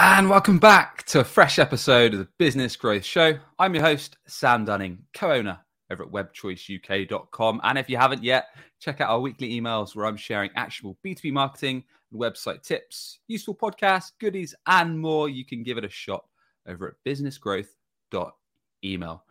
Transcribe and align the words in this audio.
And 0.00 0.30
welcome 0.30 0.60
back 0.60 1.02
to 1.06 1.18
a 1.18 1.24
fresh 1.24 1.58
episode 1.58 2.12
of 2.12 2.20
the 2.20 2.28
Business 2.38 2.76
Growth 2.76 3.04
Show. 3.04 3.36
I'm 3.58 3.74
your 3.74 3.82
host, 3.82 4.16
Sam 4.28 4.64
Dunning, 4.64 5.02
co 5.12 5.32
owner 5.32 5.58
over 5.90 6.04
at 6.04 6.12
webchoiceuk.com. 6.12 7.60
And 7.64 7.76
if 7.76 7.90
you 7.90 7.96
haven't 7.96 8.22
yet, 8.22 8.44
check 8.78 9.00
out 9.00 9.10
our 9.10 9.18
weekly 9.18 9.60
emails 9.60 9.96
where 9.96 10.06
I'm 10.06 10.16
sharing 10.16 10.52
actionable 10.54 10.96
B2B 11.04 11.32
marketing 11.32 11.82
and 12.12 12.20
website 12.20 12.62
tips, 12.62 13.18
useful 13.26 13.56
podcasts, 13.56 14.12
goodies, 14.20 14.54
and 14.68 15.00
more. 15.00 15.28
You 15.28 15.44
can 15.44 15.64
give 15.64 15.78
it 15.78 15.84
a 15.84 15.90
shot 15.90 16.24
over 16.68 16.86
at 16.86 16.94
businessgrowth.email. 17.04 19.24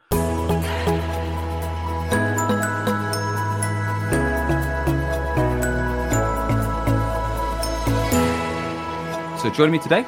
So 9.42 9.50
joining 9.50 9.72
me 9.72 9.80
today, 9.80 10.06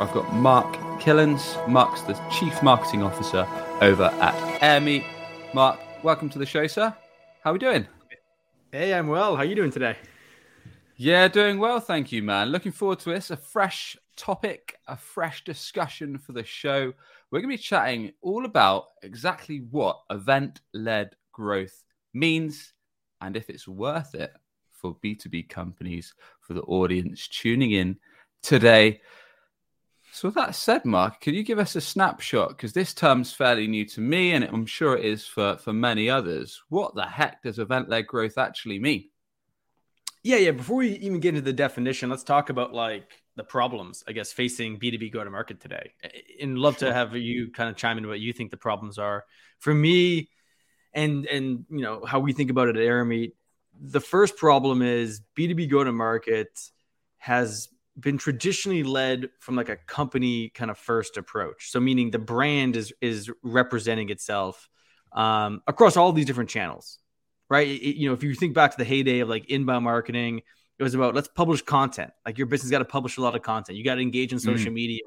I've 0.00 0.14
got 0.14 0.32
Mark 0.32 0.76
Kilens. 0.98 1.68
Mark's 1.68 2.00
the 2.00 2.18
Chief 2.30 2.62
Marketing 2.62 3.02
Officer 3.02 3.46
over 3.82 4.04
at 4.04 4.60
AirMeet. 4.62 5.04
Mark, 5.52 5.78
welcome 6.02 6.30
to 6.30 6.38
the 6.38 6.46
show, 6.46 6.66
sir. 6.66 6.94
How 7.44 7.50
are 7.50 7.52
we 7.52 7.58
doing? 7.58 7.86
Hey, 8.72 8.94
I'm 8.94 9.08
well. 9.08 9.36
How 9.36 9.42
are 9.42 9.44
you 9.44 9.54
doing 9.54 9.70
today? 9.70 9.98
Yeah, 10.96 11.28
doing 11.28 11.58
well, 11.58 11.80
thank 11.80 12.12
you, 12.12 12.22
man. 12.22 12.48
Looking 12.48 12.72
forward 12.72 13.00
to 13.00 13.10
this. 13.10 13.30
A 13.30 13.36
fresh 13.36 13.94
topic, 14.16 14.78
a 14.88 14.96
fresh 14.96 15.44
discussion 15.44 16.16
for 16.16 16.32
the 16.32 16.44
show. 16.44 16.94
We're 17.30 17.40
going 17.40 17.50
to 17.50 17.58
be 17.58 17.62
chatting 17.62 18.12
all 18.22 18.46
about 18.46 18.86
exactly 19.02 19.66
what 19.70 20.00
event-led 20.08 21.14
growth 21.30 21.84
means 22.14 22.72
and 23.20 23.36
if 23.36 23.50
it's 23.50 23.68
worth 23.68 24.14
it 24.14 24.32
for 24.70 24.96
B2B 25.04 25.50
companies, 25.50 26.14
for 26.40 26.54
the 26.54 26.62
audience 26.62 27.28
tuning 27.28 27.72
in 27.72 27.98
today. 28.42 29.02
So, 30.12 30.28
with 30.28 30.34
that 30.34 30.54
said, 30.54 30.84
Mark, 30.84 31.20
could 31.20 31.34
you 31.34 31.42
give 31.42 31.58
us 31.58 31.76
a 31.76 31.80
snapshot? 31.80 32.50
Because 32.50 32.72
this 32.72 32.92
term's 32.92 33.32
fairly 33.32 33.66
new 33.68 33.84
to 33.86 34.00
me, 34.00 34.32
and 34.32 34.44
I'm 34.44 34.66
sure 34.66 34.96
it 34.96 35.04
is 35.04 35.24
for, 35.24 35.56
for 35.58 35.72
many 35.72 36.10
others. 36.10 36.60
What 36.68 36.94
the 36.94 37.06
heck 37.06 37.42
does 37.42 37.58
event 37.58 37.88
led 37.88 38.06
growth 38.06 38.36
actually 38.36 38.80
mean? 38.80 39.08
Yeah, 40.22 40.36
yeah. 40.36 40.50
Before 40.50 40.78
we 40.78 40.90
even 40.96 41.20
get 41.20 41.30
into 41.30 41.42
the 41.42 41.52
definition, 41.52 42.10
let's 42.10 42.24
talk 42.24 42.50
about 42.50 42.74
like 42.74 43.22
the 43.36 43.44
problems, 43.44 44.04
I 44.06 44.12
guess, 44.12 44.32
facing 44.32 44.78
B2B 44.78 45.12
go 45.12 45.22
to 45.22 45.30
market 45.30 45.60
today. 45.60 45.92
And 46.40 46.58
love 46.58 46.78
to 46.78 46.92
have 46.92 47.16
you 47.16 47.52
kind 47.52 47.70
of 47.70 47.76
chime 47.76 47.96
in 47.96 48.06
what 48.06 48.20
you 48.20 48.32
think 48.32 48.50
the 48.50 48.56
problems 48.56 48.98
are. 48.98 49.24
For 49.58 49.72
me, 49.72 50.28
and 50.92 51.24
and 51.26 51.64
you 51.70 51.82
know 51.82 52.04
how 52.04 52.18
we 52.18 52.32
think 52.32 52.50
about 52.50 52.68
it 52.68 52.76
at 52.76 52.82
AirMeet, 52.82 53.32
the 53.80 54.00
first 54.00 54.36
problem 54.36 54.82
is 54.82 55.22
B2B 55.36 55.70
go 55.70 55.84
to 55.84 55.92
market 55.92 56.50
has 57.18 57.68
been 58.00 58.18
traditionally 58.18 58.82
led 58.82 59.30
from 59.40 59.56
like 59.56 59.68
a 59.68 59.76
company 59.76 60.50
kind 60.50 60.70
of 60.70 60.78
first 60.78 61.16
approach. 61.16 61.70
So 61.70 61.80
meaning 61.80 62.10
the 62.10 62.18
brand 62.18 62.76
is 62.76 62.92
is 63.00 63.30
representing 63.42 64.10
itself 64.10 64.68
um, 65.12 65.62
across 65.66 65.96
all 65.96 66.12
these 66.12 66.26
different 66.26 66.50
channels, 66.50 66.98
right? 67.48 67.66
It, 67.66 67.96
you 67.96 68.08
know, 68.08 68.14
if 68.14 68.22
you 68.22 68.34
think 68.34 68.54
back 68.54 68.72
to 68.72 68.78
the 68.78 68.84
heyday 68.84 69.20
of 69.20 69.28
like 69.28 69.50
inbound 69.50 69.84
marketing, 69.84 70.42
it 70.78 70.82
was 70.82 70.94
about 70.94 71.14
let's 71.14 71.28
publish 71.28 71.62
content. 71.62 72.10
Like 72.24 72.38
your 72.38 72.46
business 72.46 72.70
got 72.70 72.78
to 72.78 72.84
publish 72.84 73.16
a 73.16 73.20
lot 73.20 73.34
of 73.34 73.42
content. 73.42 73.76
You 73.76 73.84
got 73.84 73.96
to 73.96 74.02
engage 74.02 74.32
in 74.32 74.38
social 74.38 74.70
mm. 74.70 74.74
media. 74.74 75.02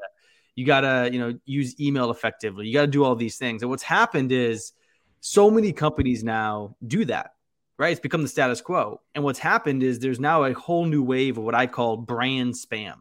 You 0.56 0.66
got 0.66 0.82
to 0.82 1.10
you 1.12 1.20
know 1.20 1.38
use 1.46 1.80
email 1.80 2.12
effectively. 2.12 2.68
You 2.68 2.74
got 2.74 2.82
to 2.82 2.88
do 2.88 3.04
all 3.04 3.16
these 3.16 3.38
things. 3.38 3.62
And 3.62 3.72
what's 3.72 3.84
happened 3.84 4.32
is 4.32 4.74
so 5.20 5.50
many 5.50 5.72
companies 5.72 6.24
now 6.24 6.76
do 6.86 7.06
that 7.06 7.33
right? 7.78 7.92
It's 7.92 8.00
become 8.00 8.22
the 8.22 8.28
status 8.28 8.62
quo. 8.62 9.02
And 9.16 9.24
what's 9.24 9.40
happened 9.40 9.84
is 9.84 10.00
there's 10.00 10.20
now 10.20 10.44
a 10.44 10.54
whole 10.54 10.86
new 10.86 11.04
wave 11.04 11.38
of 11.38 11.44
what 11.44 11.56
I 11.56 11.68
call 11.68 11.98
brand 11.98 12.54
spam 12.54 12.96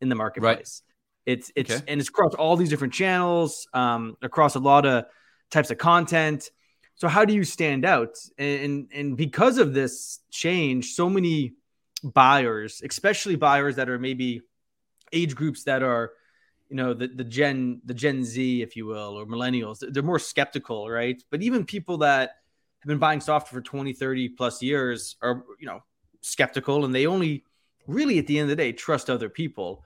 in 0.00 0.08
the 0.08 0.14
marketplace. 0.14 0.82
Right. 1.26 1.34
It's 1.34 1.52
it's 1.54 1.70
okay. 1.70 1.84
and 1.86 2.00
it's 2.00 2.08
across 2.08 2.34
all 2.34 2.56
these 2.56 2.70
different 2.70 2.94
channels, 2.94 3.68
um, 3.74 4.16
across 4.22 4.54
a 4.54 4.60
lot 4.60 4.86
of 4.86 5.04
types 5.50 5.70
of 5.70 5.78
content. 5.78 6.50
So 6.94 7.06
how 7.06 7.24
do 7.24 7.34
you 7.34 7.44
stand 7.44 7.84
out? 7.84 8.16
And 8.38 8.88
and 8.92 9.16
because 9.16 9.58
of 9.58 9.74
this 9.74 10.20
change, 10.30 10.94
so 10.94 11.10
many 11.10 11.52
buyers, 12.02 12.80
especially 12.82 13.36
buyers 13.36 13.76
that 13.76 13.88
are 13.88 13.98
maybe 13.98 14.40
age 15.12 15.34
groups 15.34 15.64
that 15.64 15.82
are 15.82 16.12
you 16.68 16.76
know 16.76 16.94
the, 16.94 17.08
the 17.08 17.24
gen 17.24 17.80
the 17.84 17.94
gen 17.94 18.24
z 18.24 18.62
if 18.62 18.76
you 18.76 18.86
will 18.86 19.18
or 19.18 19.26
millennials 19.26 19.82
they're 19.90 20.02
more 20.02 20.18
skeptical 20.18 20.90
right 20.90 21.22
but 21.30 21.42
even 21.42 21.64
people 21.64 21.98
that 21.98 22.32
have 22.80 22.88
been 22.88 22.98
buying 22.98 23.20
software 23.20 23.60
for 23.60 23.64
20, 23.64 23.92
30 23.92 24.28
plus 24.30 24.62
years 24.62 25.16
are, 25.22 25.44
you 25.58 25.66
know, 25.66 25.82
skeptical 26.20 26.84
and 26.84 26.94
they 26.94 27.06
only 27.06 27.44
really 27.86 28.18
at 28.18 28.26
the 28.26 28.38
end 28.38 28.50
of 28.50 28.56
the 28.56 28.62
day 28.62 28.72
trust 28.72 29.08
other 29.08 29.28
people. 29.28 29.82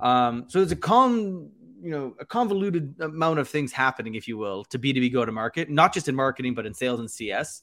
Um, 0.00 0.46
so 0.48 0.58
there's 0.58 0.72
a 0.72 0.76
con, 0.76 1.50
you 1.82 1.90
know, 1.90 2.14
a 2.20 2.24
convoluted 2.24 2.94
amount 3.00 3.38
of 3.38 3.48
things 3.48 3.72
happening, 3.72 4.14
if 4.14 4.26
you 4.26 4.38
will, 4.38 4.64
to 4.66 4.78
B2B 4.78 5.12
go 5.12 5.24
to 5.24 5.32
market, 5.32 5.70
not 5.70 5.92
just 5.92 6.08
in 6.08 6.14
marketing, 6.14 6.54
but 6.54 6.66
in 6.66 6.74
sales 6.74 7.00
and 7.00 7.10
CS 7.10 7.62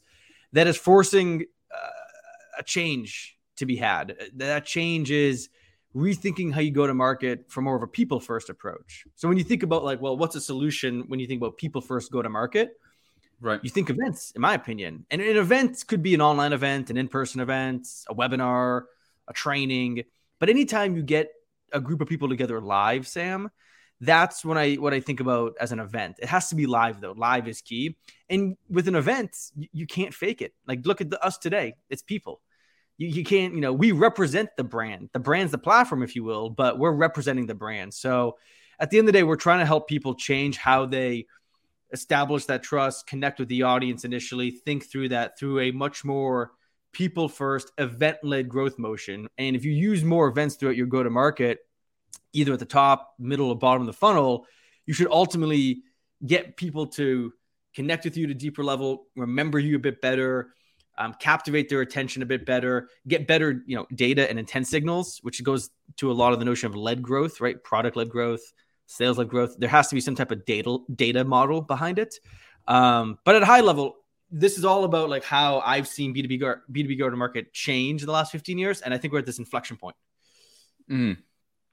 that 0.53 0.67
is 0.67 0.77
forcing 0.77 1.45
uh, 1.73 2.59
a 2.59 2.63
change 2.63 3.37
to 3.57 3.65
be 3.65 3.75
had. 3.75 4.15
That 4.35 4.65
change 4.65 5.11
is 5.11 5.49
rethinking 5.95 6.53
how 6.53 6.61
you 6.61 6.71
go 6.71 6.87
to 6.87 6.93
market 6.93 7.45
for 7.47 7.61
more 7.61 7.75
of 7.75 7.83
a 7.83 7.87
people 7.87 8.19
first 8.19 8.49
approach. 8.49 9.05
So 9.15 9.27
when 9.27 9.37
you 9.37 9.43
think 9.43 9.63
about 9.63 9.83
like, 9.83 10.01
well, 10.01 10.17
what's 10.17 10.35
a 10.35 10.41
solution 10.41 11.03
when 11.07 11.19
you 11.19 11.27
think 11.27 11.41
about 11.41 11.57
people 11.57 11.81
first 11.81 12.11
go 12.11 12.21
to 12.21 12.29
market? 12.29 12.79
Right. 13.41 13.59
You 13.63 13.69
think 13.69 13.89
events, 13.89 14.31
in 14.31 14.41
my 14.41 14.53
opinion. 14.53 15.05
And 15.09 15.21
an 15.21 15.37
event 15.37 15.85
could 15.87 16.03
be 16.03 16.13
an 16.13 16.21
online 16.21 16.53
event, 16.53 16.89
an 16.89 16.97
in 16.97 17.07
person 17.07 17.39
event, 17.39 17.87
a 18.09 18.15
webinar, 18.15 18.83
a 19.27 19.33
training. 19.33 20.03
But 20.39 20.49
anytime 20.49 20.95
you 20.95 21.03
get 21.03 21.29
a 21.71 21.79
group 21.79 22.01
of 22.01 22.07
people 22.07 22.27
together 22.27 22.59
live, 22.59 23.07
Sam, 23.07 23.49
that's 24.01 24.43
when 24.43 24.57
I 24.57 24.75
what 24.75 24.93
I 24.93 24.99
think 24.99 25.19
about 25.19 25.55
as 25.59 25.71
an 25.71 25.79
event. 25.79 26.17
It 26.19 26.29
has 26.29 26.49
to 26.49 26.55
be 26.55 26.65
live 26.65 27.01
though. 27.01 27.13
Live 27.13 27.47
is 27.47 27.61
key. 27.61 27.97
And 28.29 28.57
with 28.69 28.87
an 28.87 28.95
event, 28.95 29.35
you, 29.71 29.85
can't 29.85 30.13
fake 30.13 30.41
it. 30.41 30.53
Like 30.67 30.85
look 30.85 31.01
at 31.01 31.09
the, 31.09 31.23
us 31.23 31.37
today. 31.37 31.75
It's 31.89 32.01
people. 32.01 32.41
You, 32.97 33.07
you 33.07 33.23
can't, 33.23 33.53
you 33.53 33.61
know, 33.61 33.73
we 33.73 33.91
represent 33.91 34.49
the 34.57 34.63
brand. 34.63 35.09
The 35.13 35.19
brand's 35.19 35.51
the 35.51 35.57
platform, 35.57 36.03
if 36.03 36.15
you 36.15 36.23
will, 36.23 36.49
but 36.49 36.77
we're 36.77 36.91
representing 36.91 37.47
the 37.47 37.55
brand. 37.55 37.93
So 37.93 38.37
at 38.79 38.89
the 38.89 38.99
end 38.99 39.07
of 39.07 39.13
the 39.13 39.19
day, 39.19 39.23
we're 39.23 39.35
trying 39.35 39.59
to 39.59 39.65
help 39.65 39.87
people 39.87 40.15
change 40.15 40.57
how 40.57 40.85
they 40.85 41.25
establish 41.91 42.45
that 42.45 42.63
trust, 42.63 43.07
connect 43.07 43.39
with 43.39 43.47
the 43.47 43.63
audience 43.63 44.05
initially, 44.05 44.51
think 44.51 44.89
through 44.89 45.09
that 45.09 45.37
through 45.37 45.59
a 45.59 45.71
much 45.71 46.05
more 46.05 46.51
people 46.91 47.29
first, 47.29 47.71
event 47.77 48.17
led 48.23 48.49
growth 48.49 48.77
motion. 48.79 49.27
And 49.37 49.55
if 49.55 49.65
you 49.65 49.71
use 49.71 50.03
more 50.03 50.27
events 50.27 50.55
throughout 50.55 50.75
your 50.75 50.87
go 50.87 51.03
to 51.03 51.09
market, 51.09 51.59
either 52.33 52.53
at 52.53 52.59
the 52.59 52.65
top, 52.65 53.13
middle, 53.19 53.49
or 53.49 53.57
bottom 53.57 53.81
of 53.81 53.87
the 53.87 53.93
funnel, 53.93 54.45
you 54.85 54.93
should 54.93 55.07
ultimately 55.09 55.83
get 56.25 56.57
people 56.57 56.87
to 56.87 57.33
connect 57.75 58.05
with 58.05 58.17
you 58.17 58.27
to 58.27 58.33
deeper 58.33 58.63
level, 58.63 59.07
remember 59.15 59.59
you 59.59 59.75
a 59.75 59.79
bit 59.79 60.01
better, 60.01 60.53
um, 60.97 61.15
captivate 61.19 61.69
their 61.69 61.81
attention 61.81 62.21
a 62.21 62.25
bit 62.25 62.45
better, 62.45 62.89
get 63.07 63.25
better, 63.25 63.63
you 63.65 63.75
know, 63.75 63.87
data 63.95 64.29
and 64.29 64.37
intent 64.37 64.67
signals, 64.67 65.19
which 65.21 65.41
goes 65.43 65.69
to 65.97 66.11
a 66.11 66.13
lot 66.13 66.33
of 66.33 66.39
the 66.39 66.45
notion 66.45 66.69
of 66.69 66.75
lead 66.75 67.01
growth, 67.01 67.39
right? 67.39 67.63
Product 67.63 67.95
led 67.95 68.09
growth, 68.09 68.41
sales 68.89 69.19
led 69.19 69.29
growth. 69.29 69.55
There 69.57 69.69
has 69.69 69.87
to 69.89 69.95
be 69.95 70.01
some 70.01 70.15
type 70.15 70.31
of 70.31 70.45
data 70.45 70.79
data 70.93 71.23
model 71.23 71.61
behind 71.61 71.99
it. 71.99 72.19
Um, 72.67 73.19
but 73.23 73.35
at 73.35 73.43
a 73.43 73.45
high 73.45 73.61
level, 73.61 73.97
this 74.31 74.57
is 74.57 74.65
all 74.65 74.83
about 74.83 75.09
like 75.09 75.23
how 75.23 75.59
I've 75.59 75.87
seen 75.87 76.13
B2B 76.13 76.39
go, 76.39 76.55
B2B 76.71 76.97
go 76.97 77.09
to 77.09 77.15
market 77.15 77.53
change 77.53 78.01
in 78.01 78.07
the 78.07 78.11
last 78.11 78.31
15 78.31 78.57
years. 78.57 78.81
And 78.81 78.93
I 78.93 78.97
think 78.97 79.13
we're 79.13 79.19
at 79.19 79.25
this 79.25 79.39
inflection 79.39 79.77
point. 79.77 79.95
Mm. 80.89 81.17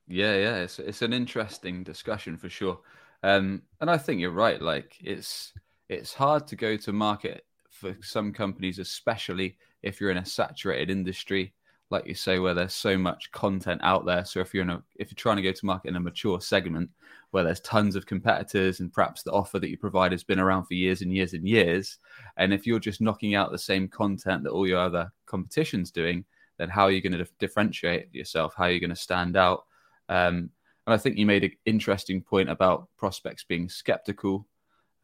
Yeah, 0.09 0.37
yeah. 0.37 0.57
It's, 0.57 0.79
it's 0.79 1.03
an 1.03 1.13
interesting 1.13 1.83
discussion 1.83 2.37
for 2.37 2.51
sure. 2.51 2.81
Um, 3.23 3.63
and 3.81 3.91
I 3.91 3.97
think 3.97 4.21
you're 4.21 4.31
right. 4.31 4.61
Like 4.61 4.97
it's, 5.01 5.55
it's 5.89 6.13
hard 6.13 6.47
to 6.49 6.57
go 6.57 6.77
to 6.77 6.93
market 6.93 7.45
for 7.71 7.97
some 8.03 8.33
companies, 8.33 8.79
especially 8.79 9.57
if 9.83 10.01
you're 10.01 10.11
in 10.11 10.19
a 10.19 10.25
saturated 10.25 10.91
industry 10.91 11.55
like 11.91 12.07
you 12.07 12.15
say, 12.15 12.39
where 12.39 12.55
there's 12.55 12.75
so 12.75 12.99
much 12.99 13.31
content 13.33 13.81
out 13.85 14.05
there. 14.05 14.25
So 14.25 14.41
if 14.41 14.53
you're 14.53 14.65
in 14.65 14.71
a 14.71 14.83
if 14.97 15.11
you're 15.11 15.17
trying 15.17 15.37
to 15.37 15.43
go 15.43 15.53
to 15.53 15.67
market 15.67 15.89
in 15.89 15.97
a 15.97 16.01
mature 16.01 16.41
segment 16.41 16.91
where 17.31 17.45
there's 17.45 17.61
tons 17.61 17.97
of 17.97 18.07
competitors 18.07 18.81
and 18.81 18.93
perhaps 18.93 19.23
the 19.23 19.33
offer 19.33 19.59
that 19.59 19.69
you 19.69 19.77
provide 19.77 20.13
has 20.13 20.25
been 20.25 20.41
around 20.41 20.65
for 20.65 20.75
years 20.75 21.03
and 21.03 21.13
years 21.13 21.33
and 21.33 21.47
years, 21.47 21.99
and 22.37 22.53
if 22.53 22.67
you're 22.67 22.81
just 22.81 23.01
knocking 23.01 23.35
out 23.35 23.53
the 23.53 23.59
same 23.59 23.89
content 23.89 24.43
that 24.43 24.51
all 24.51 24.67
your 24.67 24.81
other 24.81 25.13
competition's 25.27 25.91
doing, 25.91 26.25
then 26.59 26.69
how 26.69 26.85
are 26.85 26.91
you 26.91 27.01
going 27.01 27.13
to 27.13 27.27
differentiate 27.39 28.13
yourself? 28.15 28.55
How 28.57 28.65
are 28.65 28.71
you 28.71 28.81
going 28.81 28.91
to 28.91 28.97
stand 28.97 29.37
out? 29.37 29.65
Um, 30.09 30.51
and 30.87 30.95
I 30.95 30.99
think 30.99 31.19
you 31.19 31.27
made 31.27 31.45
an 31.45 31.53
interesting 31.67 32.23
point 32.23 32.49
about 32.49 32.89
prospects 32.97 33.45
being 33.45 33.69
skeptical. 33.69 34.47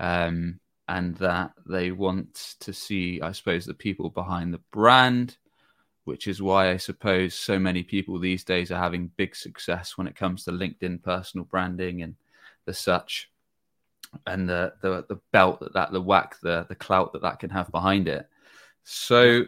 Um, 0.00 0.60
and 0.88 1.16
that 1.16 1.52
they 1.66 1.90
want 1.90 2.56
to 2.60 2.72
see, 2.72 3.20
I 3.22 3.32
suppose, 3.32 3.64
the 3.64 3.72
people 3.72 4.10
behind 4.10 4.52
the 4.52 4.60
brand 4.72 5.36
which 6.04 6.26
is 6.26 6.42
why 6.42 6.70
I 6.70 6.76
suppose 6.76 7.34
so 7.34 7.58
many 7.58 7.82
people 7.82 8.18
these 8.18 8.44
days 8.44 8.70
are 8.70 8.78
having 8.78 9.10
big 9.16 9.36
success 9.36 9.96
when 9.96 10.06
it 10.06 10.16
comes 10.16 10.44
to 10.44 10.50
LinkedIn 10.52 11.02
personal 11.02 11.44
branding 11.46 12.02
and 12.02 12.14
the 12.64 12.74
such, 12.74 13.30
and 14.26 14.48
the 14.48 14.74
the, 14.82 15.04
the 15.08 15.20
belt 15.32 15.60
that 15.60 15.72
that 15.74 15.92
the 15.92 16.00
whack 16.00 16.36
the 16.42 16.66
the 16.68 16.74
clout 16.74 17.12
that 17.12 17.22
that 17.22 17.38
can 17.38 17.50
have 17.50 17.70
behind 17.70 18.08
it. 18.08 18.28
So, 18.84 19.44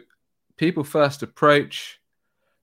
people 0.57 0.83
first 0.83 1.23
approach. 1.23 1.99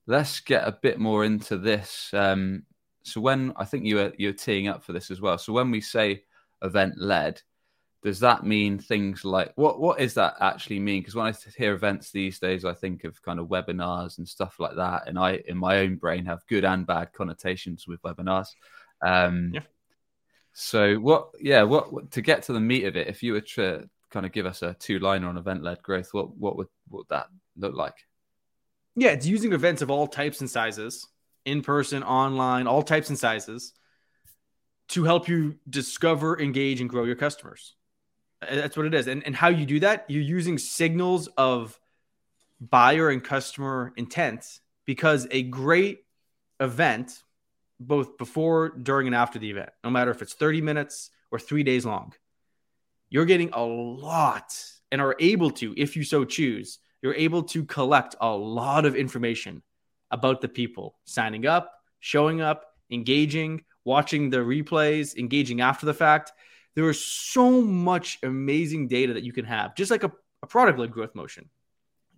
Let's 0.05 0.39
get 0.41 0.67
a 0.67 0.77
bit 0.81 0.99
more 0.99 1.23
into 1.23 1.57
this. 1.57 2.13
Um, 2.13 2.65
So 3.05 3.19
when 3.21 3.53
I 3.57 3.65
think 3.65 3.85
you 3.85 3.97
were 3.97 4.13
you're 4.17 4.33
teeing 4.33 4.69
up 4.69 4.83
for 4.83 4.93
this 4.93 5.11
as 5.11 5.19
well. 5.19 5.37
So 5.37 5.53
when 5.53 5.71
we 5.71 5.81
say 5.81 6.23
event 6.61 6.95
led, 6.97 7.41
does 8.03 8.19
that 8.19 8.45
mean 8.45 8.77
things 8.77 9.23
like 9.23 9.53
what 9.55 9.79
what 9.79 10.01
is 10.01 10.13
that 10.15 10.35
actually 10.41 10.79
mean? 10.79 11.01
Because 11.01 11.15
when 11.15 11.27
I 11.27 11.33
hear 11.57 11.73
events 11.73 12.11
these 12.11 12.37
days, 12.37 12.65
I 12.65 12.73
think 12.73 13.05
of 13.05 13.21
kind 13.21 13.39
of 13.39 13.47
webinars 13.47 14.17
and 14.17 14.27
stuff 14.27 14.59
like 14.59 14.75
that, 14.75 15.07
and 15.07 15.17
I 15.17 15.41
in 15.47 15.57
my 15.57 15.79
own 15.79 15.95
brain 15.95 16.25
have 16.25 16.45
good 16.47 16.65
and 16.65 16.85
bad 16.85 17.13
connotations 17.13 17.87
with 17.87 18.01
webinars. 18.01 18.47
Um, 19.01 19.51
yeah. 19.53 19.61
So 20.51 20.95
what? 20.95 21.29
Yeah, 21.39 21.63
what, 21.63 21.93
what 21.93 22.11
to 22.11 22.21
get 22.21 22.43
to 22.43 22.53
the 22.53 22.59
meat 22.59 22.85
of 22.85 22.97
it? 22.97 23.07
If 23.07 23.23
you 23.23 23.33
were 23.33 23.41
to 23.41 23.89
kind 24.11 24.25
of 24.25 24.33
give 24.33 24.45
us 24.45 24.61
a 24.61 24.73
two 24.73 24.99
liner 24.99 25.27
on 25.27 25.37
event 25.37 25.63
led 25.63 25.81
growth, 25.81 26.09
what 26.13 26.35
what 26.35 26.57
would 26.57 26.67
what 26.89 26.99
would 26.99 27.09
that 27.09 27.27
look 27.55 27.73
like? 27.73 27.95
Yeah, 28.95 29.11
it's 29.11 29.25
using 29.25 29.53
events 29.53 29.81
of 29.81 29.89
all 29.89 30.07
types 30.07 30.41
and 30.41 30.49
sizes, 30.49 31.07
in 31.45 31.61
person, 31.61 32.03
online, 32.03 32.67
all 32.67 32.83
types 32.83 33.09
and 33.09 33.17
sizes, 33.17 33.73
to 34.89 35.05
help 35.05 35.29
you 35.29 35.55
discover, 35.69 36.39
engage, 36.39 36.81
and 36.81 36.89
grow 36.89 37.05
your 37.05 37.15
customers. 37.15 37.75
Uh, 38.49 38.55
that's 38.55 38.77
what 38.77 38.85
it 38.85 38.93
is. 38.93 39.07
And, 39.07 39.25
and 39.25 39.35
how 39.35 39.49
you 39.49 39.65
do 39.65 39.79
that, 39.81 40.05
you're 40.07 40.21
using 40.21 40.57
signals 40.57 41.27
of 41.37 41.79
buyer 42.59 43.09
and 43.09 43.23
customer 43.23 43.93
intent 43.97 44.59
because 44.85 45.27
a 45.31 45.43
great 45.43 46.05
event, 46.59 47.23
both 47.79 48.17
before, 48.17 48.69
during, 48.69 49.07
and 49.07 49.15
after 49.15 49.39
the 49.39 49.49
event, 49.49 49.69
no 49.83 49.89
matter 49.89 50.11
if 50.11 50.21
it's 50.21 50.33
30 50.33 50.61
minutes 50.61 51.09
or 51.31 51.39
three 51.39 51.63
days 51.63 51.85
long, 51.85 52.13
you're 53.09 53.25
getting 53.25 53.49
a 53.53 53.63
lot 53.63 54.55
and 54.91 55.01
are 55.01 55.15
able 55.19 55.51
to, 55.51 55.73
if 55.77 55.95
you 55.95 56.03
so 56.03 56.25
choose, 56.25 56.79
you're 57.01 57.15
able 57.15 57.43
to 57.43 57.65
collect 57.65 58.15
a 58.21 58.29
lot 58.29 58.85
of 58.85 58.95
information 58.95 59.61
about 60.11 60.41
the 60.41 60.47
people 60.47 60.95
signing 61.05 61.45
up, 61.45 61.73
showing 61.99 62.41
up, 62.41 62.65
engaging, 62.89 63.63
watching 63.83 64.29
the 64.29 64.37
replays, 64.37 65.17
engaging 65.17 65.61
after 65.61 65.85
the 65.85 65.93
fact. 65.93 66.31
There 66.75 66.89
is 66.89 67.03
so 67.03 67.61
much 67.61 68.19
amazing 68.23 68.87
data 68.87 69.13
that 69.13 69.23
you 69.23 69.33
can 69.33 69.45
have, 69.45 69.75
just 69.75 69.91
like 69.91 70.03
a, 70.03 70.11
a 70.41 70.47
product 70.47 70.79
led 70.79 70.91
growth 70.91 71.13
motion. 71.15 71.49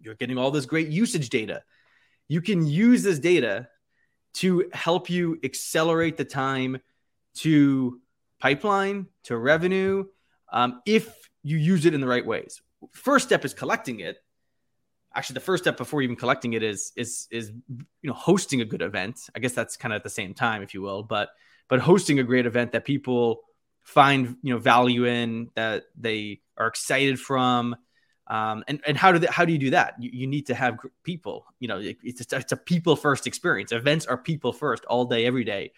You're 0.02 0.16
getting 0.16 0.38
all 0.38 0.52
this 0.52 0.66
great 0.66 0.88
usage 0.88 1.30
data. 1.30 1.64
You 2.28 2.42
can 2.42 2.66
use 2.66 3.04
this 3.04 3.20
data 3.20 3.68
to 4.36 4.70
help 4.74 5.10
you 5.10 5.40
accelerate 5.44 6.18
the 6.18 6.26
time 6.26 6.80
to 7.36 8.00
pipeline, 8.40 9.08
to 9.24 9.38
revenue, 9.38 10.06
um, 10.52 10.82
if 10.86 11.30
you 11.44 11.58
use 11.58 11.86
it 11.86 11.94
in 11.94 12.02
the 12.02 12.08
right 12.08 12.26
ways. 12.26 12.62
First 12.92 13.26
step 13.26 13.46
is 13.46 13.54
collecting 13.54 14.00
it. 14.00 14.18
Actually, 15.14 15.36
the 15.36 15.42
first 15.42 15.64
step 15.64 15.78
before 15.78 16.02
even 16.02 16.16
collecting 16.16 16.54
it 16.54 16.64
is 16.64 16.92
is 16.98 17.28
is 17.32 17.52
you 18.02 18.10
know 18.10 18.14
hosting 18.14 18.62
a 18.62 18.66
good 18.66 18.82
event. 18.82 19.20
I 19.34 19.40
guess 19.40 19.54
that's 19.54 19.78
kind 19.78 19.94
of 19.94 19.98
at 19.98 20.04
the 20.04 20.10
same 20.10 20.34
time, 20.34 20.62
if 20.62 20.74
you 20.74 20.82
will. 20.82 21.04
But 21.04 21.30
but 21.70 21.80
hosting 21.80 22.20
a 22.20 22.24
great 22.24 22.46
event 22.46 22.74
that 22.74 22.84
people 22.84 23.42
find 23.86 24.36
you 24.42 24.54
know 24.54 24.60
value 24.60 25.06
in, 25.06 25.50
that 25.56 25.86
they 25.98 26.42
are 26.58 26.68
excited 26.68 27.20
from, 27.20 27.76
um, 28.28 28.64
and 28.68 28.82
and 28.86 28.98
how 28.98 29.14
do 29.14 29.20
they, 29.20 29.28
how 29.28 29.46
do 29.46 29.54
you 29.54 29.60
do 29.60 29.70
that? 29.70 29.96
You, 30.00 30.10
you 30.14 30.28
need 30.28 30.48
to 30.48 30.56
have 30.56 30.78
people. 31.04 31.46
You 31.60 31.70
know, 31.70 31.80
it, 31.80 31.98
it's 32.04 32.34
a, 32.34 32.38
it's 32.38 32.52
a 32.52 32.58
people 32.58 32.98
first 32.98 33.28
experience. 33.28 33.72
Events 33.72 34.06
are 34.06 34.18
people 34.18 34.52
first 34.52 34.84
all 34.86 35.06
day, 35.06 35.26
every 35.26 35.46
day, 35.46 35.72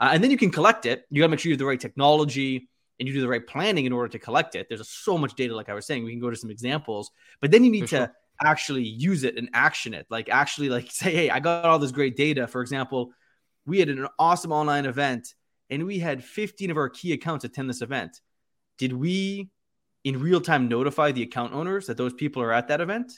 uh, 0.00 0.10
and 0.12 0.22
then 0.22 0.30
you 0.30 0.36
can 0.36 0.50
collect 0.50 0.84
it. 0.84 1.06
You 1.10 1.22
got 1.22 1.26
to 1.26 1.30
make 1.30 1.40
sure 1.40 1.50
you 1.50 1.54
have 1.54 1.60
the 1.60 1.66
right 1.66 1.80
technology 1.80 2.68
and 2.98 3.08
you 3.08 3.14
do 3.14 3.20
the 3.20 3.28
right 3.28 3.46
planning 3.46 3.86
in 3.86 3.92
order 3.92 4.08
to 4.08 4.18
collect 4.18 4.54
it. 4.54 4.68
There's 4.68 4.86
so 4.88 5.16
much 5.16 5.34
data, 5.34 5.56
like 5.56 5.68
I 5.68 5.74
was 5.74 5.86
saying. 5.86 6.04
We 6.04 6.12
can 6.12 6.20
go 6.20 6.30
to 6.30 6.36
some 6.36 6.50
examples, 6.50 7.10
but 7.40 7.50
then 7.50 7.64
you 7.64 7.70
need 7.70 7.88
to 7.88 8.12
actually 8.44 8.84
use 8.84 9.24
it 9.24 9.36
and 9.36 9.48
action 9.54 9.94
it. 9.94 10.06
Like 10.10 10.28
actually, 10.28 10.68
like 10.68 10.90
say, 10.90 11.12
hey, 11.12 11.30
I 11.30 11.40
got 11.40 11.64
all 11.64 11.78
this 11.78 11.92
great 11.92 12.16
data. 12.16 12.46
For 12.46 12.60
example, 12.60 13.12
we 13.66 13.78
had 13.78 13.88
an 13.88 14.06
awesome 14.18 14.52
online 14.52 14.86
event, 14.86 15.34
and 15.72 15.84
we 15.86 15.98
had 15.98 16.22
15 16.22 16.70
of 16.70 16.76
our 16.76 16.88
key 16.88 17.12
accounts 17.12 17.44
attend 17.44 17.68
this 17.68 17.82
event. 17.82 18.20
Did 18.78 18.92
we, 18.92 19.50
in 20.04 20.20
real 20.20 20.40
time, 20.40 20.68
notify 20.68 21.12
the 21.12 21.22
account 21.22 21.52
owners 21.52 21.86
that 21.86 21.96
those 21.96 22.14
people 22.14 22.42
are 22.42 22.52
at 22.52 22.68
that 22.68 22.80
event? 22.80 23.12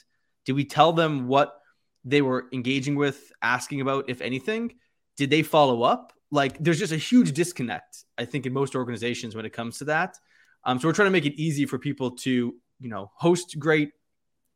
Did 0.45 0.53
we 0.53 0.65
tell 0.65 0.93
them 0.93 1.27
what 1.27 1.55
they 2.03 2.21
were 2.21 2.47
engaging 2.51 2.95
with, 2.95 3.31
asking 3.41 3.81
about, 3.81 4.09
if 4.09 4.21
anything? 4.21 4.73
Did 5.17 5.29
they 5.29 5.43
follow 5.43 5.83
up? 5.83 6.15
like 6.31 6.57
there's 6.59 6.79
just 6.79 6.91
a 6.91 6.97
huge 6.97 7.33
disconnect 7.33 8.03
i 8.17 8.25
think 8.25 8.45
in 8.45 8.53
most 8.53 8.75
organizations 8.75 9.35
when 9.35 9.45
it 9.45 9.53
comes 9.53 9.77
to 9.77 9.85
that 9.85 10.17
um, 10.63 10.79
so 10.79 10.87
we're 10.87 10.93
trying 10.93 11.07
to 11.07 11.11
make 11.11 11.25
it 11.25 11.39
easy 11.41 11.65
for 11.65 11.77
people 11.77 12.11
to 12.11 12.53
you 12.79 12.89
know 12.89 13.11
host 13.15 13.57
great 13.59 13.91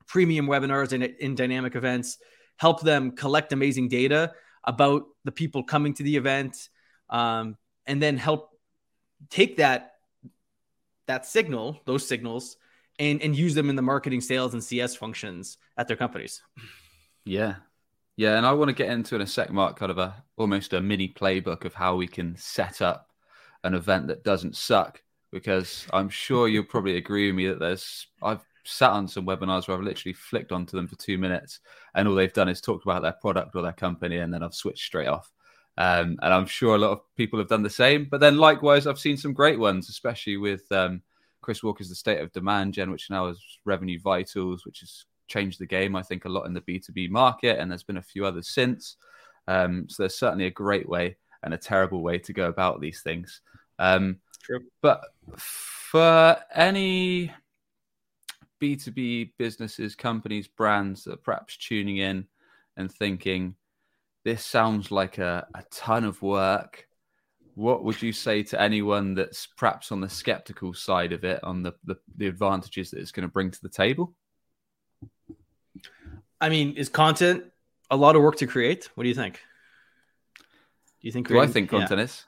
premium 0.08 0.48
webinars 0.48 0.92
and 0.92 1.04
in 1.04 1.36
dynamic 1.36 1.76
events 1.76 2.18
help 2.58 2.82
them 2.82 3.12
collect 3.12 3.54
amazing 3.54 3.88
data 3.88 4.32
about 4.64 5.04
the 5.24 5.32
people 5.32 5.64
coming 5.64 5.94
to 5.94 6.04
the 6.04 6.16
event 6.16 6.70
um, 7.10 7.56
and 7.90 8.02
then 8.02 8.16
help 8.16 8.52
take 9.30 9.58
that 9.58 9.96
that 11.08 11.26
signal 11.26 11.82
those 11.86 12.08
signals 12.08 12.56
and 13.00 13.22
and 13.22 13.36
use 13.36 13.54
them 13.54 13.70
in 13.70 13.76
the 13.76 13.82
marketing 13.82 14.22
sales 14.22 14.54
and 14.54 14.64
cs 14.64 14.96
functions 14.96 15.58
at 15.76 15.88
their 15.88 15.98
companies 15.98 16.42
yeah 17.26 17.56
yeah, 18.20 18.36
and 18.36 18.46
I 18.46 18.52
want 18.52 18.68
to 18.68 18.76
get 18.76 18.90
into 18.90 19.16
in 19.16 19.22
a 19.22 19.26
sec, 19.26 19.50
Mark, 19.50 19.80
kind 19.80 19.92
of 19.92 19.98
a 19.98 20.14
almost 20.36 20.74
a 20.74 20.82
mini 20.82 21.08
playbook 21.08 21.64
of 21.64 21.74
how 21.74 21.96
we 21.96 22.06
can 22.06 22.36
set 22.36 22.82
up 22.82 23.08
an 23.64 23.74
event 23.74 24.08
that 24.08 24.26
doesn't 24.26 24.58
suck. 24.58 25.02
Because 25.32 25.88
I'm 25.94 26.10
sure 26.10 26.50
you'll 26.50 26.66
probably 26.66 26.98
agree 26.98 27.28
with 27.28 27.36
me 27.36 27.48
that 27.48 27.60
there's 27.60 28.08
I've 28.22 28.44
sat 28.66 28.92
on 28.92 29.08
some 29.08 29.26
webinars 29.26 29.70
where 29.70 29.78
I've 29.78 29.84
literally 29.86 30.12
flicked 30.12 30.52
onto 30.52 30.76
them 30.76 30.86
for 30.86 30.98
two 30.98 31.18
minutes, 31.18 31.62
and 31.96 32.10
all 32.10 32.16
they've 32.16 32.34
done 32.34 32.50
is 32.50 32.60
talked 32.60 32.84
about 32.84 33.04
their 33.04 33.14
product 33.14 33.56
or 33.56 33.62
their 33.62 33.72
company, 33.72 34.18
and 34.18 34.34
then 34.34 34.44
I've 34.44 34.54
switched 34.54 34.84
straight 34.84 35.08
off. 35.08 35.32
Um, 35.80 36.20
and 36.22 36.34
I'm 36.34 36.46
sure 36.46 36.76
a 36.76 36.80
lot 36.80 36.92
of 36.92 37.00
people 37.16 37.40
have 37.40 37.48
done 37.48 37.64
the 37.64 37.70
same. 37.70 38.06
But 38.12 38.20
then 38.20 38.38
likewise, 38.38 38.86
I've 38.86 39.00
seen 39.00 39.16
some 39.16 39.34
great 39.34 39.58
ones, 39.58 39.88
especially 39.88 40.36
with 40.36 40.70
um, 40.74 41.02
Chris 41.42 41.64
Walker's 41.64 41.88
The 41.88 41.96
State 41.96 42.20
of 42.20 42.34
Demand 42.34 42.74
Gen, 42.74 42.92
which 42.92 43.10
now 43.10 43.28
is 43.28 43.42
Revenue 43.64 43.98
Vitals, 44.00 44.66
which 44.66 44.82
has 44.82 45.06
changed 45.30 45.58
the 45.58 45.66
game, 45.66 45.96
I 45.96 46.04
think, 46.04 46.26
a 46.26 46.30
lot 46.30 46.48
in 46.48 46.54
the 46.54 46.62
B2B 46.62 47.10
market. 47.10 47.60
And 47.60 47.72
there's 47.72 47.84
been 47.84 47.98
a 47.98 48.02
few 48.02 48.26
others 48.26 48.50
since. 48.50 48.98
Um, 49.48 49.88
so 49.88 50.04
there's 50.04 50.18
certainly 50.20 50.48
a 50.48 50.52
great 50.52 50.88
way 50.88 51.16
and 51.44 51.54
a 51.54 51.58
terrible 51.58 52.04
way 52.04 52.20
to 52.20 52.34
go 52.34 52.50
about 52.50 52.82
these 52.82 53.02
things. 53.02 53.42
Um, 53.80 54.18
True. 54.44 54.60
But 54.82 55.06
for 55.38 56.38
any 56.54 57.32
B2B 58.62 59.32
businesses, 59.38 59.96
companies, 59.96 60.50
brands 60.50 61.06
that 61.06 61.14
are 61.14 61.18
perhaps 61.18 61.56
tuning 61.56 61.98
in 61.98 62.28
and 62.76 62.92
thinking, 62.92 63.56
this 64.30 64.46
sounds 64.46 64.92
like 64.92 65.18
a, 65.18 65.48
a 65.56 65.64
ton 65.72 66.04
of 66.04 66.22
work. 66.22 66.88
What 67.56 67.84
would 67.84 68.00
you 68.00 68.14
say 68.14 68.44
to 68.44 68.62
anyone 68.62 69.16
that's 69.16 69.48
perhaps 69.48 69.92
on 69.92 70.02
the 70.02 70.08
skeptical 70.08 70.72
side 70.72 71.14
of 71.14 71.24
it, 71.24 71.44
on 71.44 71.64
the, 71.64 71.74
the, 71.84 71.96
the 72.16 72.28
advantages 72.28 72.92
that 72.92 73.00
it's 73.00 73.12
going 73.12 73.28
to 73.28 73.34
bring 73.34 73.50
to 73.50 73.62
the 73.64 73.70
table? 73.70 74.14
I 76.40 76.50
mean, 76.50 76.76
is 76.76 76.90
content 76.90 77.46
a 77.90 77.98
lot 77.98 78.16
of 78.16 78.22
work 78.22 78.36
to 78.38 78.46
create? 78.46 78.90
What 78.94 79.04
do 79.04 79.10
you 79.10 79.16
think? 79.16 79.40
Do 80.36 81.08
you 81.08 81.12
think? 81.12 81.26
Creating, 81.26 81.48
do 81.48 81.50
I 81.50 81.52
think 81.52 81.70
content 81.72 81.98
yeah. 81.98 82.04
is? 82.04 82.26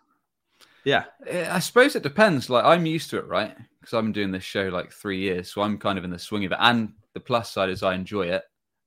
Yeah, 0.84 1.04
eh, 1.28 1.48
I 1.52 1.60
suppose 1.60 1.96
it 1.96 2.02
depends. 2.02 2.50
Like 2.50 2.66
I'm 2.66 2.88
used 2.88 3.12
to 3.12 3.20
it, 3.20 3.28
right? 3.28 3.56
Because 3.80 3.94
I've 3.94 4.04
been 4.04 4.12
doing 4.12 4.32
this 4.32 4.44
show 4.44 4.70
like 4.70 4.92
three 4.92 5.20
years, 5.20 5.54
so 5.54 5.62
I'm 5.62 5.78
kind 5.78 6.00
of 6.00 6.04
in 6.04 6.10
the 6.10 6.18
swing 6.18 6.46
of 6.46 6.52
it. 6.52 6.58
And 6.60 6.94
the 7.14 7.20
plus 7.20 7.52
side 7.52 7.70
is 7.70 7.84
I 7.84 7.94
enjoy 7.94 8.24
it, 8.24 8.44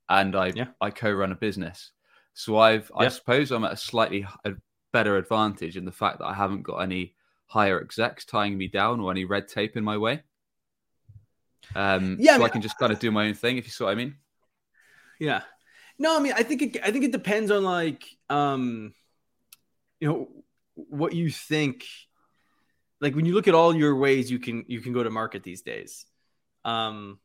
and 0.09 0.35
I 0.35 0.53
yeah. 0.55 0.67
I 0.81 0.91
co-run 0.91 1.31
a 1.31 1.37
business, 1.37 1.93
so 2.35 2.59
I've 2.59 2.91
yeah. 2.99 3.07
I 3.07 3.09
suppose 3.09 3.51
I'm 3.51 3.65
at 3.65 3.73
a 3.73 3.77
slightly 3.77 4.27
better 4.93 5.17
advantage 5.17 5.77
in 5.77 5.85
the 5.85 5.93
fact 5.93 6.19
that 6.19 6.27
I 6.27 6.35
haven't 6.35 6.63
got 6.63 6.79
any 6.79 7.15
higher 7.47 7.81
execs 7.81 8.25
tying 8.25 8.59
me 8.59 8.69
down 8.69 9.01
or 9.01 9.11
any 9.11 9.25
red 9.25 9.49
tape 9.49 9.77
in 9.77 9.85
my 9.85 9.97
way. 9.97 10.23
Um, 11.75 12.17
yeah, 12.21 12.33
so 12.33 12.35
I, 12.35 12.39
mean, 12.39 12.47
I 12.47 12.49
can 12.51 12.63
just 12.63 12.79
kind 12.79 12.93
of 12.93 12.99
do 12.99 13.11
my 13.11 13.27
own 13.27 13.35
thing, 13.35 13.57
if 13.57 13.65
you 13.65 13.71
see 13.71 13.85
what 13.85 13.91
I 13.91 13.95
mean. 13.95 14.17
Yeah. 15.19 15.43
No, 15.99 16.17
I 16.17 16.21
mean, 16.21 16.33
I 16.37 16.43
think 16.43 16.63
it, 16.63 16.77
I 16.83 16.91
think 16.91 17.05
it 17.05 17.13
depends 17.13 17.51
on 17.51 17.63
like, 17.65 18.05
um, 18.29 18.95
you 20.01 20.09
know, 20.09 20.29
what 20.75 21.13
you 21.15 21.31
think. 21.31 21.85
Like 23.01 23.15
when 23.15 23.27
you 23.27 23.35
look 23.35 23.49
at 23.49 23.55
all 23.55 23.75
your 23.75 23.97
ways 23.97 24.31
you 24.31 24.39
can 24.39 24.65
you 24.67 24.81
can 24.81 24.93
go 24.93 25.03
to 25.03 25.11
market 25.11 25.43
these 25.43 25.63
days, 25.63 26.07
um, 26.65 27.19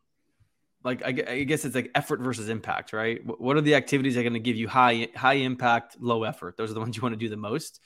like 0.83 1.03
I, 1.03 1.07
I 1.07 1.43
guess 1.43 1.65
it's 1.65 1.75
like 1.75 1.91
effort 1.93 2.21
versus 2.21 2.49
impact, 2.49 2.93
right? 2.93 3.19
What 3.25 3.57
are 3.57 3.61
the 3.61 3.75
activities 3.75 4.15
that 4.15 4.21
are 4.21 4.23
going 4.23 4.33
to 4.33 4.39
give 4.39 4.55
you 4.55 4.67
high 4.67 5.09
high 5.15 5.33
impact, 5.33 5.97
low 5.99 6.23
effort? 6.23 6.57
Those 6.57 6.71
are 6.71 6.73
the 6.73 6.79
ones 6.79 6.95
you 6.95 7.01
want 7.01 7.13
to 7.13 7.19
do 7.19 7.29
the 7.29 7.37
most. 7.37 7.79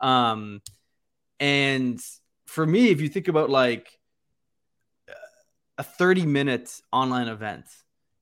Um, 0.00 0.60
and 1.38 2.00
for 2.46 2.66
me, 2.66 2.88
if 2.90 3.00
you 3.00 3.08
think 3.08 3.28
about 3.28 3.50
like 3.50 3.88
a 5.78 5.82
30 5.82 6.26
minute 6.26 6.70
online 6.92 7.28
event, 7.28 7.66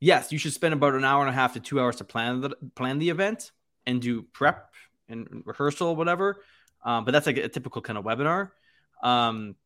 yes, 0.01 0.31
you 0.31 0.39
should 0.39 0.53
spend 0.53 0.75
about 0.75 0.95
an 0.95 1.05
hour 1.05 1.23
and 1.23 1.31
a 1.31 1.33
half 1.35 1.55
to 1.55 1.61
two 1.61 1.81
hours 1.81 1.97
to 1.97 2.05
plan 2.05 2.41
the 2.41 2.51
plan 2.75 2.99
the 2.99 3.09
event 3.09 3.51
and 3.87 4.03
do 4.03 4.23
prep 4.23 4.71
and 5.09 5.43
rehearsal, 5.47 5.97
whatever. 5.97 6.43
Um, 6.85 7.05
but 7.05 7.13
that's 7.13 7.27
like 7.27 7.39
a 7.39 7.49
typical 7.49 7.83
kind 7.83 7.99
of 7.99 8.05
webinar. 8.05 8.51
Um, 9.03 9.57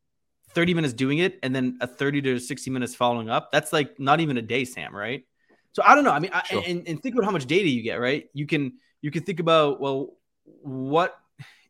30 0.53 0.73
minutes 0.73 0.93
doing 0.93 1.19
it 1.19 1.39
and 1.43 1.55
then 1.55 1.77
a 1.81 1.87
30 1.87 2.21
to 2.23 2.39
60 2.39 2.69
minutes 2.71 2.95
following 2.95 3.29
up. 3.29 3.51
That's 3.51 3.73
like 3.73 3.99
not 3.99 4.19
even 4.19 4.37
a 4.37 4.41
day, 4.41 4.65
Sam, 4.65 4.95
right? 4.95 5.25
So 5.73 5.81
I 5.85 5.95
don't 5.95 6.03
know. 6.03 6.11
I 6.11 6.19
mean, 6.19 6.31
sure. 6.45 6.63
And, 6.65 6.87
and 6.87 7.01
think 7.01 7.15
about 7.15 7.25
how 7.25 7.31
much 7.31 7.45
data 7.45 7.67
you 7.67 7.81
get, 7.81 7.95
right? 7.99 8.29
You 8.33 8.45
can 8.45 8.73
you 9.01 9.11
can 9.11 9.23
think 9.23 9.39
about 9.39 9.81
well, 9.81 10.15
what 10.61 11.17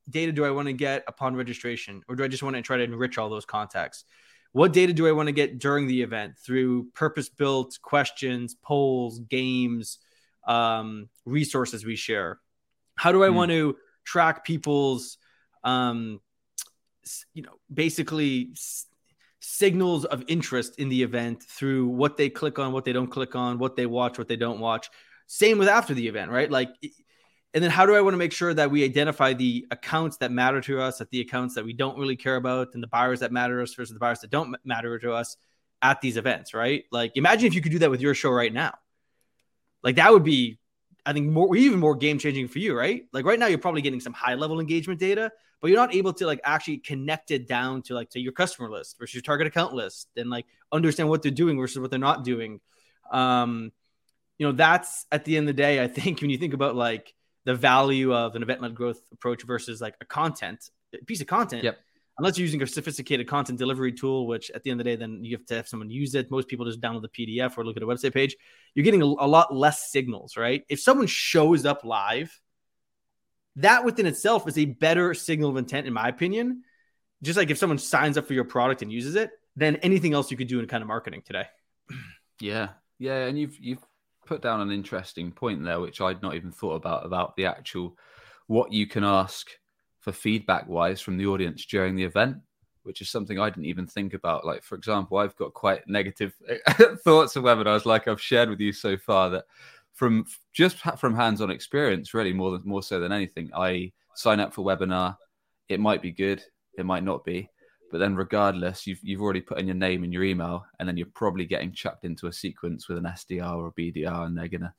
data 0.09 0.31
do 0.31 0.45
I 0.45 0.51
want 0.51 0.67
to 0.67 0.73
get 0.73 1.03
upon 1.07 1.35
registration, 1.35 2.03
or 2.07 2.15
do 2.15 2.23
I 2.23 2.27
just 2.27 2.43
want 2.43 2.55
to 2.55 2.61
try 2.61 2.77
to 2.77 2.83
enrich 2.83 3.17
all 3.17 3.29
those 3.29 3.45
contacts? 3.45 4.03
What 4.51 4.71
data 4.71 4.93
do 4.93 5.07
I 5.07 5.13
want 5.13 5.27
to 5.27 5.33
get 5.33 5.57
during 5.57 5.87
the 5.87 6.03
event 6.03 6.37
through 6.37 6.89
purpose-built 6.91 7.79
questions, 7.81 8.55
polls, 8.61 9.19
games, 9.19 9.97
um, 10.47 11.09
resources 11.25 11.85
we 11.85 11.95
share? 11.95 12.39
How 12.95 13.11
do 13.11 13.23
I 13.23 13.29
mm. 13.29 13.33
want 13.33 13.51
to 13.51 13.77
track 14.03 14.45
people's, 14.45 15.17
um, 15.63 16.19
you 17.33 17.43
know, 17.43 17.59
basically 17.73 18.49
s- 18.53 18.85
signals 19.39 20.05
of 20.05 20.23
interest 20.27 20.79
in 20.79 20.89
the 20.89 21.03
event 21.03 21.43
through 21.43 21.87
what 21.87 22.17
they 22.17 22.29
click 22.29 22.59
on, 22.59 22.71
what 22.71 22.85
they 22.85 22.93
don't 22.93 23.11
click 23.11 23.35
on, 23.35 23.59
what 23.59 23.75
they 23.75 23.85
watch, 23.85 24.17
what 24.17 24.27
they 24.27 24.35
don't 24.35 24.59
watch? 24.59 24.89
Same 25.27 25.57
with 25.57 25.67
after 25.67 25.93
the 25.93 26.07
event, 26.07 26.31
right? 26.31 26.49
Like 26.49 26.69
and 27.53 27.63
then 27.63 27.69
how 27.69 27.85
do 27.85 27.95
I 27.95 28.01
want 28.01 28.15
to 28.15 28.17
make 28.17 28.31
sure 28.31 28.53
that 28.53 28.71
we 28.71 28.83
identify 28.83 29.33
the 29.33 29.67
accounts 29.69 30.17
that 30.17 30.31
matter 30.31 30.59
to 30.61 30.81
us, 30.81 31.01
at 31.01 31.09
the 31.11 31.21
accounts 31.21 31.53
that 31.55 31.63
we 31.63 31.73
don't 31.73 31.97
really 31.99 32.15
care 32.15 32.35
about, 32.35 32.69
and 32.73 32.81
the 32.81 32.87
buyers 32.87 33.19
that 33.19 33.31
matter 33.31 33.57
to 33.57 33.63
us 33.63 33.73
versus 33.75 33.93
the 33.93 33.99
buyers 33.99 34.21
that 34.21 34.31
don't 34.31 34.55
matter 34.65 34.97
to 34.99 35.13
us 35.13 35.37
at 35.81 36.01
these 36.01 36.17
events, 36.17 36.53
right? 36.53 36.85
Like 36.91 37.11
imagine 37.15 37.45
if 37.45 37.53
you 37.53 37.61
could 37.61 37.71
do 37.71 37.79
that 37.79 37.91
with 37.91 38.01
your 38.01 38.15
show 38.15 38.31
right 38.31 38.53
now. 38.53 38.73
Like 39.83 39.97
that 39.97 40.11
would 40.11 40.23
be, 40.23 40.57
I 41.05 41.13
think, 41.13 41.31
more 41.31 41.55
even 41.55 41.79
more 41.79 41.95
game 41.95 42.17
changing 42.17 42.47
for 42.47 42.59
you, 42.59 42.77
right? 42.77 43.05
Like 43.11 43.25
right 43.25 43.39
now, 43.39 43.47
you're 43.47 43.57
probably 43.57 43.81
getting 43.81 43.99
some 43.99 44.13
high 44.13 44.35
level 44.35 44.59
engagement 44.59 44.99
data, 44.99 45.31
but 45.61 45.69
you're 45.69 45.79
not 45.79 45.93
able 45.93 46.13
to 46.13 46.25
like 46.25 46.39
actually 46.43 46.77
connect 46.77 47.31
it 47.31 47.47
down 47.47 47.81
to 47.83 47.93
like 47.93 48.09
to 48.11 48.19
your 48.19 48.31
customer 48.31 48.69
list 48.69 48.97
versus 48.99 49.15
your 49.15 49.21
target 49.21 49.47
account 49.47 49.73
list 49.73 50.09
and 50.15 50.29
like 50.29 50.45
understand 50.71 51.09
what 51.09 51.21
they're 51.21 51.31
doing 51.31 51.57
versus 51.57 51.79
what 51.79 51.89
they're 51.89 51.99
not 51.99 52.23
doing. 52.23 52.59
Um, 53.11 53.71
you 54.37 54.47
know, 54.47 54.53
that's 54.53 55.05
at 55.11 55.25
the 55.25 55.37
end 55.37 55.49
of 55.49 55.55
the 55.55 55.61
day, 55.61 55.83
I 55.83 55.87
think 55.87 56.19
when 56.21 56.29
you 56.29 56.37
think 56.37 56.53
about 56.53 56.75
like 56.75 57.13
the 57.45 57.55
value 57.55 58.13
of 58.13 58.35
an 58.35 58.43
event-led 58.43 58.73
growth 58.73 59.01
approach 59.11 59.43
versus 59.43 59.81
like 59.81 59.95
a 59.99 60.05
content 60.05 60.69
a 60.93 61.05
piece 61.05 61.21
of 61.21 61.27
content. 61.27 61.63
Yep. 61.63 61.79
Unless 62.17 62.37
you're 62.37 62.45
using 62.45 62.61
a 62.61 62.67
sophisticated 62.67 63.27
content 63.27 63.57
delivery 63.57 63.91
tool, 63.91 64.27
which 64.27 64.51
at 64.51 64.63
the 64.63 64.69
end 64.69 64.79
of 64.79 64.85
the 64.85 64.91
day, 64.91 64.95
then 64.95 65.23
you 65.23 65.35
have 65.35 65.45
to 65.47 65.55
have 65.55 65.67
someone 65.67 65.89
use 65.89 66.13
it. 66.13 66.29
Most 66.29 66.47
people 66.47 66.65
just 66.65 66.79
download 66.79 67.01
the 67.01 67.09
PDF 67.09 67.57
or 67.57 67.65
look 67.65 67.75
at 67.75 67.81
a 67.81 67.87
website 67.87 68.13
page. 68.13 68.35
You're 68.75 68.83
getting 68.83 69.01
a, 69.01 69.05
a 69.05 69.27
lot 69.27 69.53
less 69.53 69.91
signals, 69.91 70.37
right? 70.37 70.63
If 70.69 70.79
someone 70.79 71.07
shows 71.07 71.65
up 71.65 71.83
live, 71.83 72.39
that 73.55 73.83
within 73.83 74.05
itself 74.05 74.47
is 74.47 74.57
a 74.57 74.65
better 74.65 75.13
signal 75.13 75.49
of 75.49 75.57
intent, 75.57 75.87
in 75.87 75.93
my 75.93 76.07
opinion. 76.07 76.63
Just 77.23 77.37
like 77.37 77.49
if 77.49 77.57
someone 77.57 77.79
signs 77.79 78.17
up 78.17 78.27
for 78.27 78.33
your 78.33 78.43
product 78.43 78.81
and 78.83 78.91
uses 78.91 79.15
it, 79.15 79.31
than 79.55 79.75
anything 79.77 80.13
else 80.13 80.31
you 80.31 80.37
could 80.37 80.47
do 80.47 80.59
in 80.59 80.67
kind 80.67 80.81
of 80.81 80.87
marketing 80.87 81.21
today. 81.25 81.45
Yeah, 82.39 82.69
yeah, 82.97 83.27
and 83.27 83.39
you've 83.39 83.57
you've 83.59 83.85
put 84.25 84.41
down 84.41 84.59
an 84.59 84.71
interesting 84.71 85.31
point 85.31 85.63
there, 85.63 85.79
which 85.79 86.01
I'd 86.01 86.21
not 86.21 86.33
even 86.33 86.51
thought 86.51 86.73
about 86.73 87.05
about 87.05 87.35
the 87.37 87.45
actual 87.45 87.95
what 88.47 88.73
you 88.73 88.87
can 88.87 89.03
ask 89.03 89.49
for 90.03 90.11
feedback 90.11 90.67
wise 90.67 90.99
from 90.99 91.17
the 91.17 91.25
audience 91.25 91.65
during 91.65 91.95
the 91.95 92.03
event, 92.03 92.35
which 92.83 92.99
is 92.99 93.09
something 93.09 93.39
I 93.39 93.49
didn't 93.49 93.65
even 93.65 93.87
think 93.87 94.13
about. 94.13 94.45
Like, 94.45 94.61
for 94.61 94.75
example, 94.75 95.17
I've 95.17 95.35
got 95.37 95.53
quite 95.53 95.87
negative 95.87 96.33
thoughts 97.05 97.37
of 97.37 97.45
webinars, 97.45 97.85
like 97.85 98.09
I've 98.09 98.21
shared 98.21 98.49
with 98.49 98.59
you 98.59 98.73
so 98.73 98.97
far, 98.97 99.29
that 99.29 99.45
from 99.93 100.25
just 100.51 100.77
from 100.97 101.15
hands-on 101.15 101.49
experience, 101.49 102.13
really 102.13 102.33
more 102.33 102.51
than 102.51 102.67
more 102.67 102.83
so 102.83 102.99
than 102.99 103.13
anything, 103.13 103.49
I 103.55 103.93
sign 104.15 104.41
up 104.41 104.53
for 104.53 104.65
webinar. 104.65 105.15
It 105.69 105.79
might 105.79 106.01
be 106.01 106.11
good, 106.11 106.43
it 106.77 106.85
might 106.85 107.05
not 107.05 107.23
be, 107.23 107.49
but 107.89 107.99
then, 107.99 108.13
regardless, 108.13 108.85
you've 108.85 108.99
you've 109.01 109.21
already 109.21 109.39
put 109.39 109.59
in 109.59 109.67
your 109.67 109.75
name 109.75 110.03
and 110.03 110.11
your 110.11 110.25
email, 110.25 110.65
and 110.79 110.89
then 110.89 110.97
you're 110.97 111.07
probably 111.13 111.45
getting 111.45 111.71
chucked 111.71 112.03
into 112.03 112.27
a 112.27 112.33
sequence 112.33 112.89
with 112.89 112.97
an 112.97 113.05
SDR 113.05 113.55
or 113.55 113.67
a 113.67 113.71
BDR, 113.71 114.25
and 114.25 114.37
they're 114.37 114.49
gonna 114.49 114.73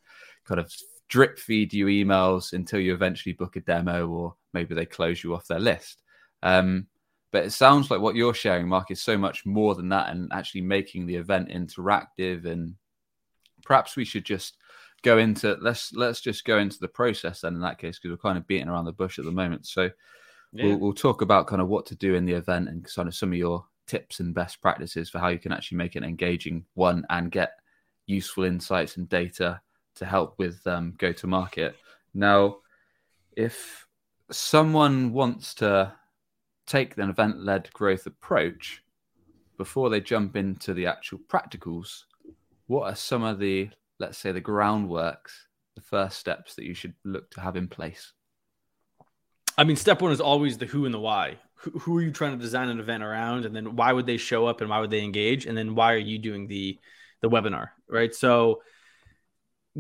kind 0.45 0.61
of 0.61 0.71
drip 1.09 1.39
feed 1.39 1.73
you 1.73 1.87
emails 1.87 2.53
until 2.53 2.81
you 2.81 2.93
eventually 2.93 3.33
book 3.33 3.57
a 3.57 3.61
demo, 3.61 4.07
or 4.07 4.35
maybe 4.55 4.75
they 4.75 4.87
close 4.87 5.23
you 5.23 5.35
off 5.35 5.47
their 5.47 5.61
list. 5.61 6.03
Um, 6.43 6.87
but 7.33 7.45
it 7.45 7.51
sounds 7.51 7.91
like 7.91 8.01
what 8.01 8.15
you're 8.15 8.35
sharing, 8.35 8.69
Mark, 8.69 8.91
is 8.91 9.03
so 9.03 9.19
much 9.19 9.45
more 9.45 9.75
than 9.75 9.89
that, 9.89 10.11
and 10.11 10.33
actually 10.33 10.61
making 10.61 11.07
the 11.07 11.17
event 11.17 11.49
interactive. 11.49 12.47
And 12.47 12.77
perhaps 13.65 13.97
we 13.97 14.05
should 14.05 14.25
just 14.25 14.57
go 15.03 15.19
into 15.19 15.59
let's 15.61 15.93
let's 15.93 16.21
just 16.21 16.47
go 16.47 16.59
into 16.59 16.79
the 16.81 16.89
process 16.89 17.43
then 17.43 17.55
in 17.55 17.61
that 17.61 17.79
case 17.79 17.99
because 17.99 18.11
we're 18.11 18.29
kind 18.29 18.39
of 18.39 18.47
beating 18.47 18.69
around 18.69 18.85
the 18.85 18.93
bush 18.93 19.19
at 19.19 19.25
the 19.25 19.33
moment. 19.33 19.67
So 19.67 19.91
yeah. 20.53 20.65
we'll, 20.65 20.79
we'll 20.79 20.93
talk 20.93 21.23
about 21.23 21.47
kind 21.47 21.61
of 21.61 21.69
what 21.69 21.87
to 21.87 21.97
do 21.97 22.15
in 22.15 22.25
the 22.25 22.35
event 22.35 22.69
and 22.69 22.89
kind 22.95 23.09
of 23.09 23.15
some 23.15 23.33
of 23.33 23.39
your 23.39 23.67
tips 23.87 24.21
and 24.21 24.35
best 24.35 24.63
practices 24.63 25.11
for 25.11 25.19
how 25.19 25.29
you 25.29 25.39
can 25.39 25.53
actually 25.53 25.79
make 25.79 25.97
it 25.97 26.05
engaging 26.05 26.65
one 26.75 27.05
and 27.11 27.31
get 27.31 27.53
useful 28.07 28.45
insights 28.45 28.97
and 28.97 29.09
data 29.09 29.61
to 29.97 30.05
help 30.05 30.39
with 30.39 30.65
um, 30.67 30.95
go 30.99 31.13
to 31.13 31.27
market. 31.27 31.77
Now, 32.15 32.59
if 33.37 33.84
someone 34.31 35.13
wants 35.13 35.55
to 35.55 35.93
take 36.67 36.97
an 36.97 37.11
event 37.11 37.41
led 37.41 37.73
growth 37.73 38.07
approach 38.07 38.83
before 39.57 39.91
they 39.91 40.01
jump 40.01 40.37
into 40.37 40.75
the 40.75 40.87
actual 40.87 41.19
practicals, 41.29 42.05
what 42.67 42.91
are 42.91 42.97
some 42.97 43.23
of 43.23 43.39
the, 43.39 43.71
let's 43.99 44.19
say, 44.19 44.33
the 44.33 44.41
groundworks, 44.41 45.33
the 45.75 45.83
first 45.83 46.19
steps 46.19 46.55
that 46.55 46.65
you 46.65 46.75
should 46.75 46.95
look 47.05 47.31
to 47.31 47.41
have 47.41 47.57
in 47.57 47.69
place? 47.69 48.13
I 49.57 49.65
mean, 49.65 49.77
step 49.77 50.03
one 50.03 50.13
is 50.13 50.21
always 50.21 50.59
the 50.59 50.67
who 50.67 50.85
and 50.85 50.95
the 50.95 51.01
why. 51.01 51.39
Who, 51.55 51.71
who, 51.79 51.99
are 51.99 52.03
you 52.03 52.11
trying 52.11 52.33
to 52.33 52.43
design 52.43 52.69
an 52.69 52.81
event 52.81 53.03
around, 53.03 53.45
and 53.45 53.55
then 53.55 53.77
why 53.77 53.93
would 53.93 54.07
they 54.07 54.17
show 54.17 54.47
up 54.47 54.61
and 54.61 54.69
why 54.69 54.81
would 54.81 54.91
they 54.91 55.03
engage, 55.03 55.47
and 55.47 55.57
then 55.57 55.75
why 55.75 55.93
are 55.93 55.99
you 55.99 56.19
doing 56.19 56.47
the 56.49 56.79
the 57.21 57.31
webinar, 57.31 57.69
right? 57.89 58.15
So 58.15 58.61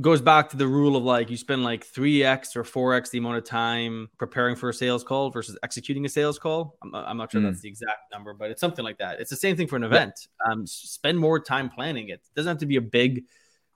goes 0.00 0.20
back 0.20 0.50
to 0.50 0.56
the 0.56 0.66
rule 0.66 0.96
of 0.96 1.04
like 1.04 1.30
you 1.30 1.36
spend 1.36 1.62
like 1.62 1.86
3x 1.86 2.56
or 2.56 2.64
4x 2.64 3.10
the 3.10 3.18
amount 3.18 3.36
of 3.36 3.44
time 3.44 4.08
preparing 4.18 4.56
for 4.56 4.68
a 4.68 4.74
sales 4.74 5.04
call 5.04 5.30
versus 5.30 5.56
executing 5.62 6.04
a 6.04 6.08
sales 6.08 6.36
call 6.36 6.76
i'm, 6.82 6.94
I'm 6.94 7.16
not 7.16 7.30
sure 7.30 7.40
mm. 7.40 7.44
that's 7.44 7.60
the 7.60 7.68
exact 7.68 8.10
number 8.12 8.34
but 8.34 8.50
it's 8.50 8.60
something 8.60 8.84
like 8.84 8.98
that 8.98 9.20
it's 9.20 9.30
the 9.30 9.36
same 9.36 9.56
thing 9.56 9.68
for 9.68 9.76
an 9.76 9.84
event 9.84 10.14
um, 10.50 10.66
spend 10.66 11.18
more 11.18 11.38
time 11.38 11.70
planning 11.70 12.08
it. 12.08 12.14
it 12.14 12.34
doesn't 12.34 12.50
have 12.50 12.58
to 12.58 12.66
be 12.66 12.76
a 12.76 12.82
big 12.82 13.24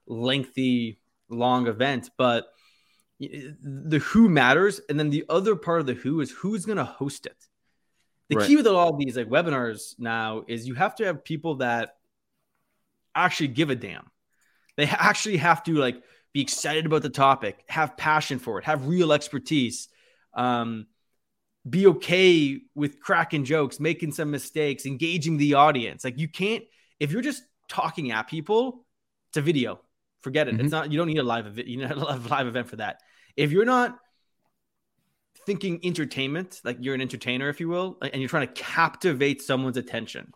lengthy 0.08 0.98
long 1.28 1.68
event 1.68 2.10
but 2.16 2.52
the 3.20 3.98
who 3.98 4.28
matters, 4.28 4.80
and 4.88 4.98
then 4.98 5.10
the 5.10 5.24
other 5.28 5.56
part 5.56 5.80
of 5.80 5.86
the 5.86 5.94
who 5.94 6.20
is 6.20 6.30
who's 6.30 6.64
going 6.64 6.78
to 6.78 6.84
host 6.84 7.26
it. 7.26 7.46
The 8.28 8.36
right. 8.36 8.46
key 8.46 8.56
with 8.56 8.66
all 8.66 8.96
these 8.96 9.16
like 9.16 9.28
webinars 9.28 9.98
now 9.98 10.44
is 10.46 10.68
you 10.68 10.74
have 10.74 10.94
to 10.96 11.04
have 11.06 11.24
people 11.24 11.56
that 11.56 11.96
actually 13.14 13.48
give 13.48 13.70
a 13.70 13.74
damn. 13.74 14.10
They 14.78 14.86
actually 14.86 15.36
have 15.36 15.62
to 15.64 15.74
like 15.74 16.02
be 16.32 16.40
excited 16.40 16.86
about 16.86 17.02
the 17.02 17.10
topic, 17.10 17.62
have 17.68 17.98
passion 17.98 18.38
for 18.38 18.58
it, 18.58 18.64
have 18.64 18.86
real 18.86 19.12
expertise, 19.12 19.88
um, 20.32 20.86
be 21.68 21.86
okay 21.88 22.62
with 22.74 23.00
cracking 23.00 23.44
jokes, 23.44 23.78
making 23.78 24.12
some 24.12 24.30
mistakes, 24.30 24.86
engaging 24.86 25.36
the 25.36 25.54
audience. 25.54 26.02
Like 26.02 26.18
you 26.18 26.28
can't 26.28 26.64
if 26.98 27.12
you're 27.12 27.20
just 27.20 27.42
talking 27.68 28.10
at 28.10 28.28
people, 28.28 28.86
it's 29.28 29.36
a 29.36 29.42
video. 29.42 29.80
Forget 30.20 30.48
it. 30.48 30.54
Mm-hmm. 30.54 30.64
It's 30.64 30.72
not. 30.72 30.90
You 30.90 30.98
don't 30.98 31.08
need 31.08 31.18
a 31.18 31.22
live 31.22 31.46
event. 31.46 31.68
You 31.68 31.76
need 31.76 31.90
a 31.90 31.94
live 31.94 32.46
event 32.46 32.68
for 32.68 32.76
that 32.76 33.02
if 33.38 33.52
you're 33.52 33.64
not 33.64 33.96
thinking 35.46 35.78
entertainment, 35.84 36.60
like 36.64 36.76
you're 36.80 36.94
an 36.94 37.00
entertainer, 37.00 37.48
if 37.48 37.60
you 37.60 37.68
will, 37.68 37.96
and 38.02 38.20
you're 38.20 38.28
trying 38.28 38.48
to 38.48 38.52
captivate 38.52 39.40
someone's 39.40 39.76
attention, 39.76 40.32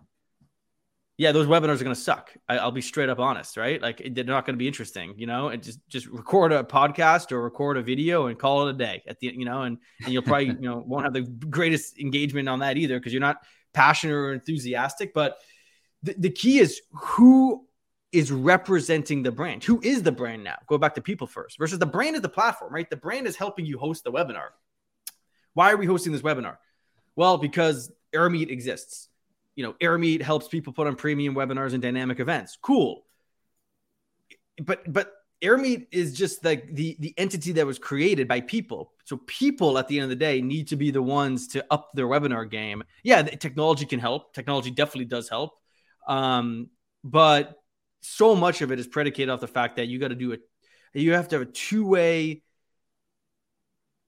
yeah, 1.18 1.32
those 1.32 1.46
webinars 1.46 1.80
are 1.80 1.84
going 1.84 1.94
to 1.94 2.00
suck. 2.00 2.32
I, 2.48 2.64
will 2.64 2.72
be 2.72 2.80
straight 2.80 3.08
up 3.08 3.18
honest, 3.18 3.56
right? 3.56 3.80
Like 3.80 4.02
they're 4.12 4.24
not 4.24 4.46
going 4.46 4.54
to 4.54 4.58
be 4.58 4.66
interesting, 4.66 5.14
you 5.16 5.26
know. 5.26 5.48
And 5.48 5.62
just 5.62 5.86
just 5.88 6.06
record 6.06 6.52
a 6.52 6.64
podcast 6.64 7.32
or 7.32 7.42
record 7.42 7.76
a 7.76 7.82
video 7.82 8.26
and 8.26 8.38
call 8.38 8.66
it 8.66 8.70
a 8.70 8.78
day 8.78 9.02
at 9.06 9.20
the, 9.20 9.28
you 9.28 9.44
know, 9.44 9.62
and 9.62 9.78
and 10.02 10.12
you'll 10.12 10.22
probably 10.22 10.46
you 10.46 10.60
know 10.60 10.82
won't 10.86 11.04
have 11.04 11.12
the 11.12 11.22
greatest 11.22 11.98
engagement 11.98 12.48
on 12.48 12.60
that 12.60 12.76
either 12.76 12.98
because 12.98 13.12
you're 13.12 13.20
not 13.20 13.38
passionate 13.74 14.14
or 14.14 14.32
enthusiastic. 14.32 15.12
But 15.12 15.38
the, 16.02 16.14
the 16.18 16.30
key 16.30 16.58
is 16.58 16.80
who 16.92 17.66
is 18.10 18.32
representing 18.32 19.22
the 19.22 19.32
brand. 19.32 19.64
Who 19.64 19.80
is 19.82 20.02
the 20.02 20.12
brand 20.12 20.44
now? 20.44 20.56
Go 20.66 20.78
back 20.78 20.94
to 20.94 21.00
people 21.00 21.26
first 21.26 21.58
versus 21.58 21.78
the 21.78 21.86
brand 21.86 22.16
is 22.16 22.22
the 22.22 22.28
platform, 22.28 22.72
right? 22.72 22.88
The 22.88 22.96
brand 22.96 23.26
is 23.26 23.36
helping 23.36 23.66
you 23.66 23.78
host 23.78 24.04
the 24.04 24.12
webinar. 24.12 24.48
Why 25.54 25.72
are 25.72 25.76
we 25.76 25.86
hosting 25.86 26.12
this 26.12 26.22
webinar? 26.22 26.56
Well, 27.16 27.38
because 27.38 27.90
AirMeet 28.14 28.50
exists. 28.50 29.08
You 29.54 29.64
know, 29.64 29.72
AirMeet 29.74 30.22
helps 30.22 30.48
people 30.48 30.72
put 30.72 30.86
on 30.86 30.96
premium 30.96 31.34
webinars 31.34 31.72
and 31.74 31.82
dynamic 31.82 32.20
events. 32.20 32.56
Cool. 32.60 33.04
But 34.62 34.90
but 34.90 35.12
AirMeet 35.42 35.88
is 35.90 36.14
just 36.14 36.44
like 36.44 36.72
the 36.72 36.96
the 37.00 37.12
entity 37.18 37.52
that 37.52 37.66
was 37.66 37.78
created 37.78 38.28
by 38.28 38.40
people. 38.40 38.92
So 39.04 39.16
people 39.26 39.76
at 39.76 39.88
the 39.88 39.98
end 39.98 40.04
of 40.04 40.10
the 40.10 40.16
day 40.16 40.40
need 40.40 40.68
to 40.68 40.76
be 40.76 40.90
the 40.90 41.02
ones 41.02 41.48
to 41.48 41.64
up 41.70 41.90
their 41.94 42.06
webinar 42.06 42.48
game. 42.48 42.84
Yeah, 43.02 43.22
technology 43.22 43.84
can 43.84 43.98
help. 43.98 44.34
Technology 44.34 44.70
definitely 44.70 45.06
does 45.06 45.28
help. 45.28 45.52
Um, 46.06 46.70
but 47.02 47.60
so 48.02 48.36
much 48.36 48.62
of 48.62 48.70
it 48.70 48.78
is 48.78 48.86
predicated 48.86 49.30
off 49.30 49.40
the 49.40 49.48
fact 49.48 49.76
that 49.76 49.88
you 49.88 49.98
got 49.98 50.08
to 50.08 50.14
do 50.14 50.32
it. 50.32 50.40
You 50.94 51.12
have 51.14 51.28
to 51.28 51.36
have 51.36 51.48
a 51.48 51.50
two 51.50 51.86
way, 51.86 52.42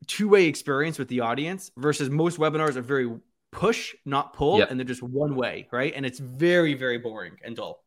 two 0.07 0.29
way 0.29 0.47
experience 0.47 0.99
with 0.99 1.09
the 1.09 1.21
audience 1.21 1.71
versus 1.77 2.11
most 2.11 2.39
webinars 2.39 2.77
are 2.77 2.83
very 2.83 3.11
push, 3.55 3.95
not 4.05 4.35
pull, 4.35 4.59
yep. 4.59 4.71
and 4.71 4.79
they're 4.79 4.85
just 4.85 5.03
one 5.03 5.37
way, 5.37 5.69
right? 5.71 5.93
And 5.95 6.05
it's 6.05 6.19
very, 6.19 6.75
very 6.75 6.99
boring 6.99 7.37
and 7.45 7.57
dull. 7.57 7.83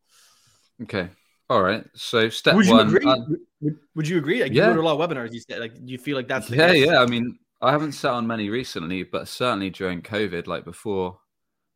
Okay. 0.83 1.09
All 1.49 1.61
right. 1.61 1.83
So 1.93 2.29
step 2.29 2.55
would 2.55 2.67
one. 2.67 2.87
Agree? 2.87 3.05
Uh, 3.05 3.17
would, 3.61 3.75
would, 3.95 4.07
you 4.07 4.17
agree? 4.17 4.41
Like, 4.41 4.51
yeah. 4.53 4.67
you 4.67 4.69
go 4.69 4.75
to 4.75 4.81
a 4.81 4.87
lot 4.89 4.99
of 4.99 5.09
webinars. 5.09 5.33
You 5.33 5.39
said, 5.39 5.59
like, 5.59 5.73
do 5.73 5.91
you 5.91 5.97
feel 5.97 6.15
like 6.15 6.27
that's 6.27 6.49
yeah, 6.49 6.71
yeah. 6.71 7.01
I 7.01 7.05
mean, 7.05 7.37
I 7.61 7.71
haven't 7.71 7.93
sat 7.93 8.11
on 8.11 8.27
many 8.27 8.49
recently, 8.49 9.03
but 9.03 9.27
certainly 9.27 9.69
during 9.69 10.01
COVID, 10.01 10.47
like 10.47 10.65
before, 10.65 11.19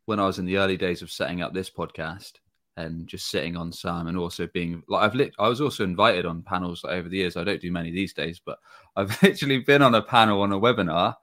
when 0.06 0.20
I 0.20 0.26
was 0.26 0.40
in 0.40 0.46
the 0.46 0.58
early 0.58 0.78
days 0.78 1.02
of 1.02 1.12
setting 1.12 1.42
up 1.42 1.54
this 1.54 1.70
podcast 1.70 2.34
and 2.78 3.08
just 3.08 3.30
sitting 3.30 3.56
on 3.56 3.72
some, 3.72 4.08
and 4.08 4.18
also 4.18 4.48
being 4.54 4.84
like 4.88 5.04
I've 5.04 5.16
lit, 5.16 5.34
I 5.40 5.48
was 5.48 5.62
also 5.62 5.84
invited 5.84 6.26
on 6.26 6.44
panels 6.44 6.84
like, 6.84 6.94
over 6.94 7.10
the 7.10 7.18
years. 7.18 7.38
I 7.38 7.44
don't 7.44 7.62
do 7.62 7.72
many 7.72 7.92
these 7.92 8.14
days, 8.14 8.42
but 8.44 8.58
I've 8.96 9.22
literally 9.24 9.60
been 9.60 9.82
on 9.82 9.96
a 9.96 10.02
panel 10.02 10.42
on 10.42 10.52
a 10.52 10.60
webinar 10.60 11.16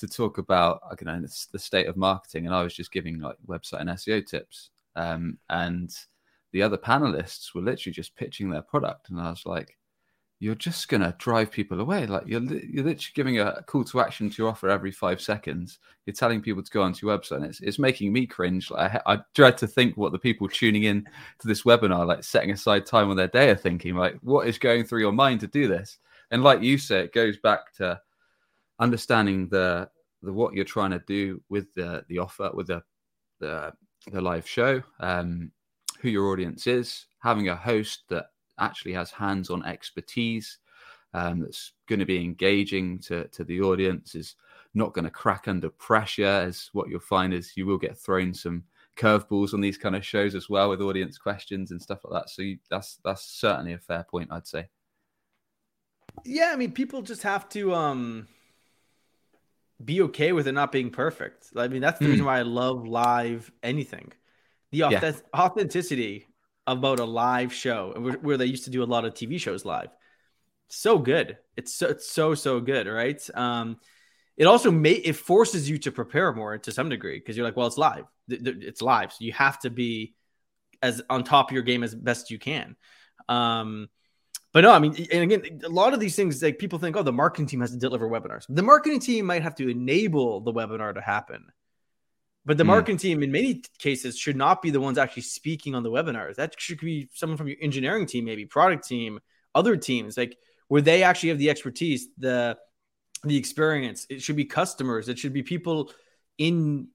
to 0.00 0.08
talk 0.08 0.38
about 0.38 0.80
I 0.90 0.96
know 1.04 1.26
the 1.52 1.58
state 1.58 1.86
of 1.86 1.96
marketing, 1.96 2.46
and 2.46 2.54
I 2.54 2.62
was 2.62 2.74
just 2.74 2.92
giving 2.92 3.20
like 3.20 3.36
website 3.46 3.80
and 3.80 3.90
SEO 3.90 4.26
tips. 4.26 4.70
Um, 4.96 5.38
and 5.48 5.94
the 6.52 6.62
other 6.62 6.76
panelists 6.76 7.54
were 7.54 7.62
literally 7.62 7.92
just 7.92 8.16
pitching 8.16 8.50
their 8.50 8.62
product, 8.62 9.10
and 9.10 9.20
I 9.20 9.30
was 9.30 9.46
like, 9.46 9.76
"You're 10.40 10.54
just 10.56 10.88
gonna 10.88 11.14
drive 11.18 11.50
people 11.50 11.80
away. 11.80 12.06
Like 12.06 12.24
you're 12.26 12.42
you're 12.42 12.84
literally 12.84 13.12
giving 13.14 13.38
a 13.40 13.62
call 13.66 13.84
to 13.84 14.00
action 14.00 14.30
to 14.30 14.42
your 14.42 14.50
offer 14.50 14.68
every 14.68 14.90
five 14.90 15.20
seconds. 15.20 15.78
You're 16.06 16.14
telling 16.14 16.42
people 16.42 16.62
to 16.62 16.70
go 16.70 16.82
onto 16.82 17.06
your 17.06 17.16
website. 17.16 17.36
And 17.36 17.46
it's 17.46 17.60
it's 17.60 17.78
making 17.78 18.12
me 18.12 18.26
cringe. 18.26 18.70
Like 18.70 19.00
I, 19.06 19.14
I 19.14 19.18
dread 19.34 19.58
to 19.58 19.66
think 19.66 19.96
what 19.96 20.12
the 20.12 20.18
people 20.18 20.48
tuning 20.48 20.84
in 20.84 21.06
to 21.40 21.48
this 21.48 21.62
webinar, 21.62 22.06
like 22.06 22.24
setting 22.24 22.50
aside 22.50 22.86
time 22.86 23.10
on 23.10 23.16
their 23.16 23.28
day, 23.28 23.50
are 23.50 23.56
thinking. 23.56 23.94
Like, 23.96 24.18
what 24.22 24.48
is 24.48 24.58
going 24.58 24.84
through 24.84 25.00
your 25.00 25.12
mind 25.12 25.40
to 25.40 25.46
do 25.46 25.68
this? 25.68 25.98
And 26.30 26.42
like 26.42 26.62
you 26.62 26.78
say, 26.78 27.00
it 27.00 27.12
goes 27.12 27.36
back 27.38 27.72
to 27.74 28.00
understanding 28.80 29.48
the 29.48 29.88
the 30.22 30.32
what 30.32 30.54
you're 30.54 30.64
trying 30.64 30.90
to 30.90 31.02
do 31.06 31.42
with 31.48 31.72
the 31.74 32.04
the 32.08 32.18
offer, 32.18 32.50
with 32.52 32.66
the 32.66 32.82
the, 33.38 33.72
the 34.10 34.20
live 34.20 34.46
show, 34.46 34.82
um, 34.98 35.50
who 36.00 36.08
your 36.08 36.28
audience 36.32 36.66
is, 36.66 37.06
having 37.20 37.48
a 37.48 37.56
host 37.56 38.02
that 38.08 38.26
actually 38.58 38.92
has 38.92 39.10
hands-on 39.10 39.64
expertise, 39.64 40.58
um, 41.14 41.40
that's 41.40 41.72
going 41.88 42.00
to 42.00 42.04
be 42.06 42.22
engaging 42.22 42.98
to 42.98 43.28
to 43.28 43.44
the 43.44 43.60
audience, 43.60 44.14
is 44.14 44.36
not 44.74 44.92
going 44.94 45.04
to 45.04 45.10
crack 45.10 45.48
under 45.48 45.70
pressure. 45.70 46.24
As 46.24 46.70
what 46.72 46.88
you'll 46.88 47.00
find 47.00 47.32
is 47.32 47.56
you 47.56 47.66
will 47.66 47.78
get 47.78 47.96
thrown 47.96 48.34
some 48.34 48.64
curveballs 48.96 49.54
on 49.54 49.60
these 49.60 49.78
kind 49.78 49.96
of 49.96 50.04
shows 50.04 50.34
as 50.34 50.50
well 50.50 50.68
with 50.68 50.82
audience 50.82 51.16
questions 51.16 51.70
and 51.70 51.80
stuff 51.80 52.00
like 52.04 52.22
that. 52.22 52.30
So 52.30 52.42
you, 52.42 52.58
that's 52.68 52.98
that's 53.04 53.24
certainly 53.24 53.72
a 53.72 53.78
fair 53.78 54.04
point, 54.04 54.30
I'd 54.30 54.46
say. 54.46 54.68
Yeah, 56.24 56.50
I 56.52 56.56
mean, 56.56 56.72
people 56.72 57.02
just 57.02 57.22
have 57.22 57.48
to 57.50 57.74
um 57.74 58.28
be 59.84 60.02
okay 60.02 60.32
with 60.32 60.46
it 60.46 60.52
not 60.52 60.72
being 60.72 60.90
perfect. 60.90 61.48
I 61.56 61.68
mean, 61.68 61.80
that's 61.80 61.98
the 61.98 62.06
mm. 62.06 62.10
reason 62.10 62.26
why 62.26 62.38
I 62.38 62.42
love 62.42 62.86
live 62.86 63.50
anything. 63.62 64.12
The 64.72 64.78
yeah. 64.78 65.12
authenticity 65.34 66.26
about 66.66 67.00
a 67.00 67.04
live 67.04 67.52
show 67.52 68.16
where 68.20 68.36
they 68.36 68.46
used 68.46 68.64
to 68.64 68.70
do 68.70 68.82
a 68.82 68.84
lot 68.84 69.04
of 69.04 69.14
TV 69.14 69.40
shows 69.40 69.64
live. 69.64 69.88
So 70.68 70.98
good. 70.98 71.38
It's 71.56 71.74
so, 71.74 71.88
it's 71.88 72.10
so, 72.10 72.34
so 72.34 72.60
good. 72.60 72.86
Right. 72.86 73.20
Um, 73.34 73.78
it 74.36 74.46
also 74.46 74.70
may, 74.70 74.92
it 74.92 75.16
forces 75.16 75.68
you 75.68 75.78
to 75.78 75.92
prepare 75.92 76.32
more 76.32 76.56
to 76.58 76.72
some 76.72 76.88
degree 76.88 77.18
because 77.18 77.36
you're 77.36 77.44
like, 77.44 77.56
well, 77.56 77.66
it's 77.66 77.78
live. 77.78 78.04
It's 78.28 78.80
live. 78.80 79.12
So 79.12 79.24
you 79.24 79.32
have 79.32 79.58
to 79.60 79.70
be 79.70 80.14
as 80.82 81.02
on 81.10 81.24
top 81.24 81.50
of 81.50 81.54
your 81.54 81.62
game 81.62 81.82
as 81.82 81.94
best 81.94 82.30
you 82.30 82.38
can. 82.38 82.76
Um, 83.28 83.88
but 84.52 84.62
no, 84.62 84.72
I 84.72 84.78
mean, 84.78 84.94
and 85.12 85.22
again, 85.30 85.60
a 85.64 85.68
lot 85.68 85.94
of 85.94 86.00
these 86.00 86.16
things, 86.16 86.42
like 86.42 86.58
people 86.58 86.78
think, 86.78 86.96
oh, 86.96 87.02
the 87.02 87.12
marketing 87.12 87.46
team 87.46 87.60
has 87.60 87.70
to 87.70 87.76
deliver 87.76 88.08
webinars. 88.08 88.46
The 88.48 88.62
marketing 88.62 89.00
team 89.00 89.26
might 89.26 89.42
have 89.42 89.54
to 89.56 89.68
enable 89.68 90.40
the 90.40 90.52
webinar 90.52 90.94
to 90.94 91.00
happen. 91.00 91.46
But 92.44 92.56
the 92.56 92.64
mm. 92.64 92.68
marketing 92.68 92.96
team, 92.96 93.22
in 93.22 93.30
many 93.30 93.62
cases, 93.78 94.18
should 94.18 94.36
not 94.36 94.60
be 94.60 94.70
the 94.70 94.80
ones 94.80 94.98
actually 94.98 95.22
speaking 95.22 95.74
on 95.74 95.82
the 95.82 95.90
webinars. 95.90 96.36
That 96.36 96.60
should 96.60 96.80
be 96.80 97.08
someone 97.14 97.36
from 97.36 97.48
your 97.48 97.58
engineering 97.60 98.06
team, 98.06 98.24
maybe 98.24 98.46
product 98.46 98.88
team, 98.88 99.20
other 99.54 99.76
teams, 99.76 100.16
like 100.16 100.36
where 100.68 100.82
they 100.82 101.02
actually 101.02 101.28
have 101.28 101.38
the 101.38 101.50
expertise, 101.50 102.08
the 102.18 102.56
the 103.22 103.36
experience. 103.36 104.06
It 104.08 104.22
should 104.22 104.36
be 104.36 104.46
customers. 104.46 105.08
It 105.08 105.18
should 105.18 105.32
be 105.32 105.42
people 105.42 105.92
in 106.38 106.88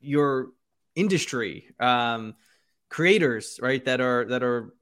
your 0.00 0.48
industry, 0.94 1.68
um, 1.78 2.34
creators, 2.88 3.60
right? 3.62 3.82
That 3.84 4.00
are 4.00 4.26
that 4.26 4.42
are 4.42 4.74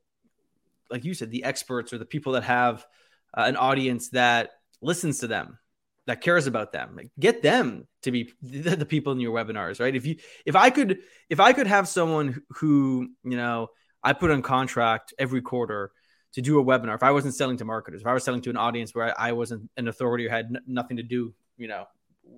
like 0.90 1.05
you 1.05 1.14
said, 1.14 1.31
the 1.31 1.44
experts 1.44 1.92
or 1.92 1.98
the 1.98 2.05
people 2.05 2.33
that 2.33 2.44
have 2.44 2.87
uh, 3.37 3.42
an 3.42 3.57
audience 3.57 4.11
that 4.11 4.50
listens 4.81 5.20
to 5.20 5.26
them, 5.26 5.59
that 6.07 6.20
cares 6.20 6.46
about 6.46 6.72
them. 6.72 6.96
Like, 6.96 7.11
get 7.18 7.42
them 7.42 7.87
to 8.03 8.11
be 8.11 8.33
the, 8.42 8.76
the, 8.76 8.87
people 8.87 9.12
in 9.12 9.20
your 9.20 9.33
webinars, 9.33 9.81
right? 9.81 9.94
If 9.94 10.07
you, 10.07 10.16
if 10.44 10.57
I 10.57 10.70
could, 10.70 10.98
if 11.29 11.40
I 11.40 11.53
could 11.53 11.66
have 11.66 11.87
someone 11.87 12.42
who, 12.50 13.09
you 13.22 13.37
know, 13.37 13.68
I 14.03 14.12
put 14.12 14.31
on 14.31 14.42
contract 14.42 15.14
every 15.18 15.42
quarter 15.42 15.92
to 16.33 16.40
do 16.40 16.61
a 16.61 16.64
webinar. 16.64 16.94
If 16.94 17.03
I 17.03 17.11
wasn't 17.11 17.35
selling 17.35 17.57
to 17.59 17.64
marketers, 17.64 18.03
if 18.03 18.07
I 18.07 18.14
was 18.14 18.24
selling 18.24 18.40
to 18.42 18.50
an 18.50 18.57
audience 18.57 18.94
where 18.94 19.18
I, 19.20 19.31
I 19.31 19.33
wasn't 19.33 19.68
an 19.76 19.88
authority 19.88 20.26
or 20.26 20.31
had 20.31 20.46
n- 20.46 20.62
nothing 20.66 20.96
to 20.96 21.03
do, 21.03 21.35
you 21.57 21.68
know, 21.68 21.87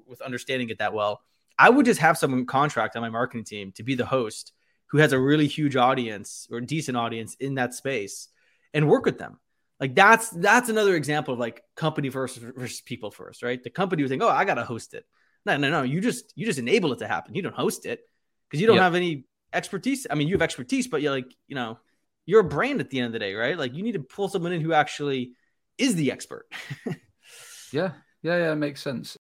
with 0.06 0.20
understanding 0.22 0.70
it 0.70 0.78
that 0.78 0.94
well, 0.94 1.22
I 1.58 1.70
would 1.70 1.86
just 1.86 2.00
have 2.00 2.18
someone 2.18 2.46
contract 2.46 2.96
on 2.96 3.02
my 3.02 3.10
marketing 3.10 3.44
team 3.44 3.72
to 3.72 3.82
be 3.82 3.94
the 3.94 4.06
host 4.06 4.52
who 4.86 4.98
has 4.98 5.12
a 5.12 5.18
really 5.18 5.46
huge 5.46 5.76
audience 5.76 6.48
or 6.50 6.60
decent 6.60 6.96
audience 6.96 7.34
in 7.36 7.54
that 7.54 7.74
space 7.74 8.28
and 8.74 8.88
work 8.88 9.04
with 9.04 9.18
them. 9.18 9.38
Like 9.80 9.94
that's 9.94 10.30
that's 10.30 10.68
another 10.68 10.94
example 10.94 11.34
of 11.34 11.40
like 11.40 11.62
company 11.74 12.08
first 12.10 12.38
versus 12.38 12.80
people 12.80 13.10
first, 13.10 13.42
right? 13.42 13.62
The 13.62 13.70
company 13.70 14.02
would 14.02 14.10
think, 14.10 14.22
oh, 14.22 14.28
I 14.28 14.44
gotta 14.44 14.64
host 14.64 14.94
it. 14.94 15.04
No, 15.44 15.56
no, 15.56 15.70
no. 15.70 15.82
You 15.82 16.00
just 16.00 16.32
you 16.36 16.46
just 16.46 16.58
enable 16.58 16.92
it 16.92 17.00
to 17.00 17.08
happen. 17.08 17.34
You 17.34 17.42
don't 17.42 17.54
host 17.54 17.84
it 17.84 18.00
because 18.48 18.60
you 18.60 18.66
don't 18.66 18.76
yep. 18.76 18.84
have 18.84 18.94
any 18.94 19.24
expertise. 19.52 20.06
I 20.08 20.14
mean, 20.14 20.28
you 20.28 20.34
have 20.34 20.42
expertise, 20.42 20.86
but 20.86 21.02
you're 21.02 21.12
like, 21.12 21.34
you 21.48 21.56
know, 21.56 21.78
you're 22.26 22.40
a 22.40 22.44
brand 22.44 22.80
at 22.80 22.90
the 22.90 22.98
end 22.98 23.06
of 23.06 23.12
the 23.12 23.18
day, 23.18 23.34
right? 23.34 23.58
Like 23.58 23.74
you 23.74 23.82
need 23.82 23.92
to 23.92 24.00
pull 24.00 24.28
someone 24.28 24.52
in 24.52 24.60
who 24.60 24.72
actually 24.72 25.32
is 25.78 25.96
the 25.96 26.12
expert. 26.12 26.46
yeah, 27.72 27.92
yeah, 28.22 28.36
yeah, 28.36 28.54
makes 28.54 28.82
sense. 28.82 29.16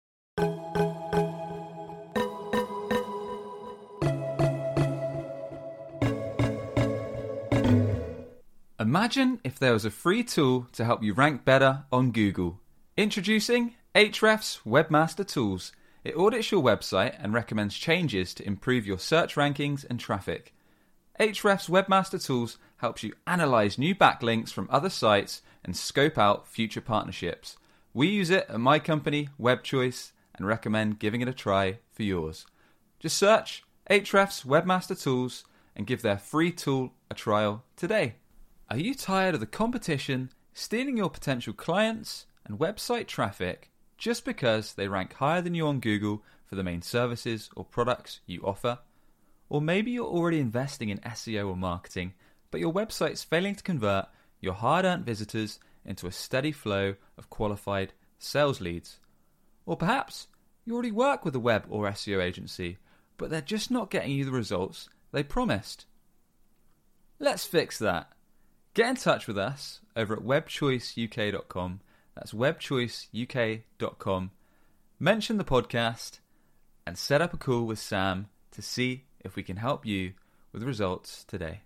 Imagine 8.82 9.40
if 9.44 9.60
there 9.60 9.74
was 9.74 9.86
a 9.86 9.92
free 9.92 10.24
tool 10.24 10.66
to 10.72 10.84
help 10.84 11.04
you 11.04 11.14
rank 11.14 11.46
better 11.46 11.84
on 11.92 12.10
Google. 12.10 12.60
Introducing 12.98 13.76
Ahrefs 13.94 14.60
Webmaster 14.66 15.24
Tools. 15.24 15.72
It 16.04 16.18
audits 16.18 16.52
your 16.52 16.64
website 16.64 17.16
and 17.20 17.32
recommends 17.32 17.78
changes 17.78 18.34
to 18.34 18.48
improve 18.48 18.88
your 18.88 18.98
search 18.98 19.36
rankings 19.36 19.86
and 19.88 20.00
traffic. 20.00 20.56
Ahrefs 21.20 21.70
Webmaster 21.70 22.26
Tools 22.26 22.58
helps 22.78 23.04
you 23.04 23.14
analyze 23.28 23.78
new 23.78 23.94
backlinks 23.94 24.50
from 24.50 24.68
other 24.72 24.90
sites 24.90 25.44
and 25.64 25.78
scope 25.78 26.18
out 26.18 26.48
future 26.48 26.82
partnerships. 26.82 27.58
We 27.94 28.08
use 28.08 28.32
it 28.32 28.48
at 28.50 28.60
my 28.60 28.80
company, 28.80 29.30
WebChoice, 29.40 30.12
and 30.34 30.48
recommend 30.48 30.98
giving 30.98 31.22
it 31.22 31.28
a 31.28 31.34
try 31.34 31.78
for 31.92 32.02
yours. 32.02 32.48
Just 33.00 33.18
search 33.18 33.64
Ahrefs 33.92 34.44
Webmaster 34.44 35.00
Tools 35.00 35.44
and 35.76 35.86
give 35.86 36.02
their 36.02 36.18
free 36.18 36.52
tool 36.52 36.94
a 37.12 37.14
trial 37.14 37.64
today. 37.76 38.16
Are 38.72 38.78
you 38.78 38.96
tired 38.96 39.34
of 39.34 39.42
the 39.42 39.48
competition 39.48 40.32
stealing 40.54 40.96
your 40.96 41.10
potential 41.10 41.52
clients 41.52 42.26
and 42.46 42.58
website 42.58 43.06
traffic 43.06 43.70
just 43.98 44.24
because 44.24 44.76
they 44.76 44.88
rank 44.88 45.12
higher 45.16 45.42
than 45.42 45.54
you 45.54 45.68
on 45.68 45.82
Google 45.82 46.24
for 46.46 46.56
the 46.56 46.64
main 46.64 46.82
services 46.82 47.50
or 47.54 47.66
products 47.66 48.22
you 48.26 48.40
offer? 48.46 48.80
Or 49.50 49.60
maybe 49.60 49.92
you're 49.92 50.06
already 50.06 50.40
investing 50.40 50.88
in 50.88 51.00
SEO 51.00 51.50
or 51.50 51.58
marketing, 51.58 52.14
but 52.50 52.62
your 52.62 52.72
website's 52.72 53.26
failing 53.26 53.56
to 53.56 53.64
convert 53.64 54.06
your 54.40 54.54
hard 54.54 54.86
earned 54.86 55.06
visitors 55.06 55.60
into 55.84 56.08
a 56.08 56.12
steady 56.14 56.54
flow 56.54 56.96
of 57.18 57.30
qualified 57.30 57.92
sales 58.20 58.62
leads. 58.62 59.00
Or 59.66 59.76
perhaps 59.76 60.30
you 60.64 60.76
already 60.76 60.94
work 60.94 61.26
with 61.26 61.36
a 61.36 61.42
web 61.42 61.66
or 61.68 61.90
SEO 61.90 62.24
agency, 62.24 62.78
but 63.18 63.30
they're 63.30 63.42
just 63.42 63.70
not 63.70 63.92
getting 63.92 64.12
you 64.12 64.24
the 64.24 64.32
results 64.32 64.88
they 65.12 65.24
promised. 65.24 65.88
Let's 67.20 67.44
fix 67.44 67.78
that. 67.80 68.14
Get 68.74 68.88
in 68.88 68.96
touch 68.96 69.28
with 69.28 69.38
us 69.38 69.82
over 69.98 70.14
at 70.14 70.22
webchoiceuk.com. 70.22 71.82
That's 72.16 72.32
webchoiceuk.com. 72.32 74.32
Mention 74.98 75.38
the 75.38 75.44
podcast 75.44 76.20
and 76.88 76.98
set 76.98 77.22
up 77.22 77.34
a 77.34 77.38
call 77.38 77.64
with 77.64 77.80
Sam 77.80 78.28
to 78.52 78.62
see 78.62 79.04
if 79.20 79.36
we 79.36 79.44
can 79.44 79.58
help 79.58 79.86
you 79.86 80.14
with 80.54 80.64
results 80.64 81.26
today. 81.26 81.64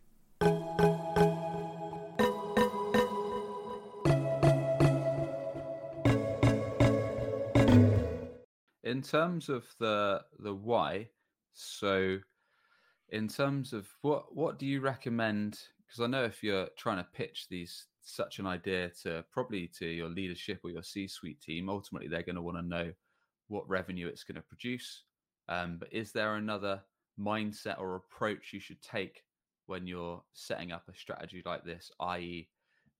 In 8.83 9.03
terms 9.03 9.49
of 9.49 9.63
the 9.79 10.23
the 10.39 10.55
why, 10.55 11.09
so 11.53 12.17
in 13.09 13.27
terms 13.27 13.73
of 13.73 13.87
what 14.01 14.35
what 14.35 14.57
do 14.57 14.65
you 14.65 14.81
recommend 14.81 15.59
because 15.87 16.01
I 16.01 16.07
know 16.07 16.23
if 16.23 16.43
you're 16.43 16.67
trying 16.77 16.97
to 16.97 17.07
pitch 17.13 17.47
these 17.49 17.87
such 18.01 18.39
an 18.39 18.45
idea 18.45 18.91
to 19.03 19.23
probably 19.31 19.67
to 19.79 19.85
your 19.85 20.09
leadership 20.09 20.61
or 20.63 20.69
your 20.69 20.83
C-suite 20.83 21.41
team, 21.41 21.69
ultimately 21.69 22.07
they're 22.07 22.23
going 22.23 22.35
to 22.35 22.41
want 22.41 22.57
to 22.57 22.63
know 22.63 22.91
what 23.47 23.67
revenue 23.69 24.07
it's 24.07 24.23
going 24.23 24.35
to 24.35 24.41
produce. 24.41 25.03
Um, 25.47 25.77
but 25.79 25.91
is 25.91 26.11
there 26.11 26.35
another 26.35 26.81
mindset 27.19 27.79
or 27.79 27.95
approach 27.95 28.53
you 28.53 28.59
should 28.59 28.81
take 28.81 29.23
when 29.67 29.87
you're 29.87 30.21
setting 30.33 30.71
up 30.71 30.83
a 30.89 30.97
strategy 30.97 31.41
like 31.45 31.63
this? 31.63 31.91
I.e., 31.99 32.49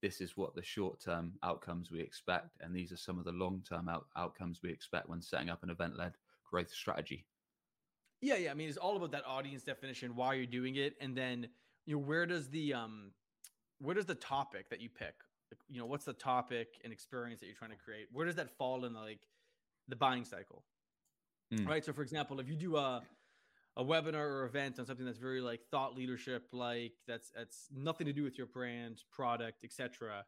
this 0.02 0.22
is 0.22 0.38
what 0.38 0.54
the 0.54 0.64
short 0.64 1.00
term 1.02 1.34
outcomes 1.44 1.92
we 1.92 2.00
expect, 2.00 2.58
and 2.62 2.76
these 2.76 2.92
are 2.92 2.98
some 2.98 3.18
of 3.18 3.26
the 3.26 3.32
long 3.32 3.64
term 3.68 3.90
out- 3.90 4.08
outcomes 4.16 4.60
we 4.62 4.70
expect 4.70 5.10
when 5.10 5.22
setting 5.22 5.50
up 5.50 5.64
an 5.64 5.70
event 5.70 5.98
led 5.98 6.14
growth 6.50 6.70
strategy. 6.70 7.26
Yeah, 8.22 8.36
yeah. 8.36 8.52
I 8.52 8.54
mean, 8.54 8.70
it's 8.70 8.78
all 8.78 8.98
about 8.98 9.12
that 9.12 9.26
audience 9.26 9.64
definition, 9.64 10.16
why 10.16 10.36
you're 10.36 10.46
doing 10.46 10.76
it, 10.76 10.96
and 11.02 11.16
then 11.18 11.48
you 11.86 11.96
know 11.96 12.02
where 12.02 12.26
does 12.26 12.50
the 12.50 12.74
um 12.74 13.12
where 13.80 13.96
does 13.96 14.06
the 14.06 14.16
topic 14.16 14.70
that 14.70 14.82
you 14.82 14.90
pick, 14.90 15.16
you 15.70 15.80
know, 15.80 15.86
what's 15.86 16.06
the 16.06 16.14
topic 16.14 16.68
and 16.84 16.94
experience 16.94 17.40
that 17.42 17.48
you're 17.48 17.56
trying 17.56 17.72
to 17.72 17.78
create? 17.78 18.08
Where 18.12 18.26
does 18.26 18.36
that 18.36 18.50
fall 18.58 18.86
in 18.86 18.94
the, 18.94 19.00
like 19.00 19.28
the 19.88 19.96
buying 19.96 20.26
cycle? 20.26 20.64
Mm. 21.54 21.68
Right. 21.68 21.86
So, 21.86 21.94
for 21.94 22.02
example, 22.02 22.40
if 22.40 22.50
you 22.50 22.56
do 22.56 22.78
a 22.78 23.02
a 23.78 23.84
webinar 23.84 24.16
or 24.16 24.46
event 24.46 24.80
on 24.80 24.86
something 24.86 25.06
that's 25.06 25.20
very 25.20 25.42
like 25.42 25.60
thought 25.70 25.96
leadership, 25.96 26.48
like 26.52 26.94
that's 27.08 27.30
that's 27.36 27.68
nothing 27.76 28.08
to 28.08 28.14
do 28.14 28.24
with 28.24 28.38
your 28.38 28.48
brand, 28.48 29.04
product, 29.12 29.64
etc. 29.64 30.26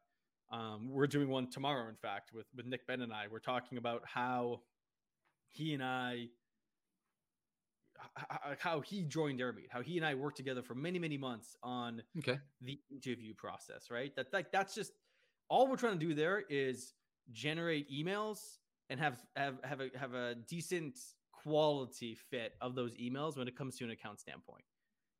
Um, 0.51 0.89
we're 0.89 1.07
doing 1.07 1.29
one 1.29 1.49
tomorrow, 1.49 1.89
in 1.89 1.95
fact, 1.95 2.31
with 2.33 2.45
with 2.55 2.65
Nick 2.65 2.85
Bennett 2.85 3.05
and 3.05 3.13
I. 3.13 3.25
We're 3.31 3.39
talking 3.39 3.77
about 3.77 4.03
how 4.05 4.61
he 5.49 5.73
and 5.73 5.83
I 5.83 6.27
how 8.59 8.81
he 8.81 9.03
joined 9.03 9.39
Airmeet, 9.39 9.69
how 9.69 9.81
he 9.81 9.97
and 9.97 10.05
I 10.05 10.15
worked 10.15 10.37
together 10.37 10.61
for 10.61 10.75
many, 10.75 10.99
many 10.99 11.17
months 11.17 11.55
on 11.63 12.01
okay. 12.19 12.39
the 12.61 12.79
interview 12.91 13.33
process, 13.33 13.89
right? 13.89 14.15
That 14.15 14.27
like 14.33 14.51
that's 14.51 14.75
just 14.75 14.91
all 15.49 15.67
we're 15.67 15.77
trying 15.77 15.99
to 15.99 16.05
do 16.05 16.13
there 16.13 16.43
is 16.49 16.93
generate 17.31 17.89
emails 17.91 18.57
and 18.89 18.99
have 18.99 19.17
have 19.35 19.55
have 19.63 19.81
a 19.81 19.89
have 19.97 20.13
a 20.13 20.35
decent 20.35 20.97
quality 21.31 22.15
fit 22.15 22.53
of 22.61 22.75
those 22.75 22.95
emails 22.95 23.37
when 23.37 23.47
it 23.47 23.57
comes 23.57 23.77
to 23.77 23.83
an 23.83 23.91
account 23.91 24.19
standpoint. 24.19 24.63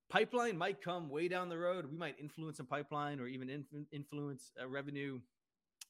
Pipeline 0.10 0.58
might 0.58 0.82
come 0.82 1.10
way 1.10 1.28
down 1.28 1.50
the 1.50 1.58
road. 1.58 1.86
We 1.92 1.98
might 1.98 2.16
influence 2.20 2.60
a 2.60 2.64
pipeline 2.64 3.20
or 3.20 3.28
even 3.28 3.50
inf- 3.50 3.88
influence 3.92 4.52
a 4.60 4.68
revenue, 4.68 5.20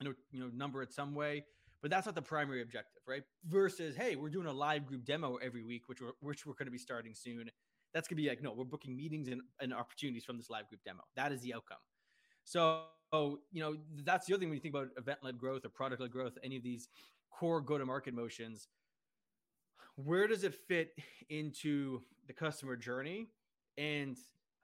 you 0.02 0.10
know, 0.10 0.16
you 0.32 0.40
know, 0.40 0.50
number 0.54 0.82
it 0.82 0.92
some 0.92 1.14
way 1.14 1.46
but 1.88 1.96
that's 1.96 2.06
not 2.06 2.16
the 2.16 2.22
primary 2.22 2.62
objective, 2.62 3.02
right? 3.08 3.24
Versus, 3.46 3.96
hey, 3.96 4.18
we're 4.18 4.28
doing 4.28 4.48
a 4.48 4.52
live 4.52 4.86
group 4.86 5.06
demo 5.06 5.38
every 5.38 5.64
week, 5.64 5.88
which 5.88 6.02
we're 6.02 6.12
which 6.20 6.46
we're 6.46 6.52
going 6.52 6.66
to 6.66 6.72
be 6.72 6.78
starting 6.78 7.14
soon. 7.14 7.50
That's 7.94 8.10
gonna 8.10 8.18
be 8.18 8.28
like, 8.28 8.44
no, 8.44 8.52
we're 8.52 8.66
booking 8.66 8.94
meetings 8.94 9.30
and, 9.30 9.40
and 9.62 9.74
opportunities 9.74 10.26
from 10.26 10.36
this 10.36 10.50
live 10.50 10.68
group 10.68 10.82
demo. 10.84 11.04
That 11.16 11.32
is 11.32 11.40
the 11.40 11.54
outcome. 11.54 11.78
So, 12.44 12.82
you 13.14 13.62
know, 13.62 13.78
that's 14.04 14.26
the 14.26 14.34
other 14.34 14.42
thing 14.42 14.50
when 14.50 14.58
you 14.58 14.62
think 14.62 14.76
about 14.76 14.90
event 14.98 15.20
led 15.22 15.38
growth 15.38 15.64
or 15.64 15.70
product 15.70 16.02
led 16.02 16.12
growth, 16.12 16.38
any 16.44 16.58
of 16.58 16.64
these 16.64 16.90
core 17.32 17.62
go 17.62 17.78
to 17.78 17.86
market 17.86 18.14
motions, 18.14 18.68
where 19.96 20.28
does 20.28 20.44
it 20.44 20.56
fit 20.68 20.90
into 21.30 22.02
the 22.28 22.34
customer 22.34 22.76
journey? 22.76 23.30
And 23.78 24.18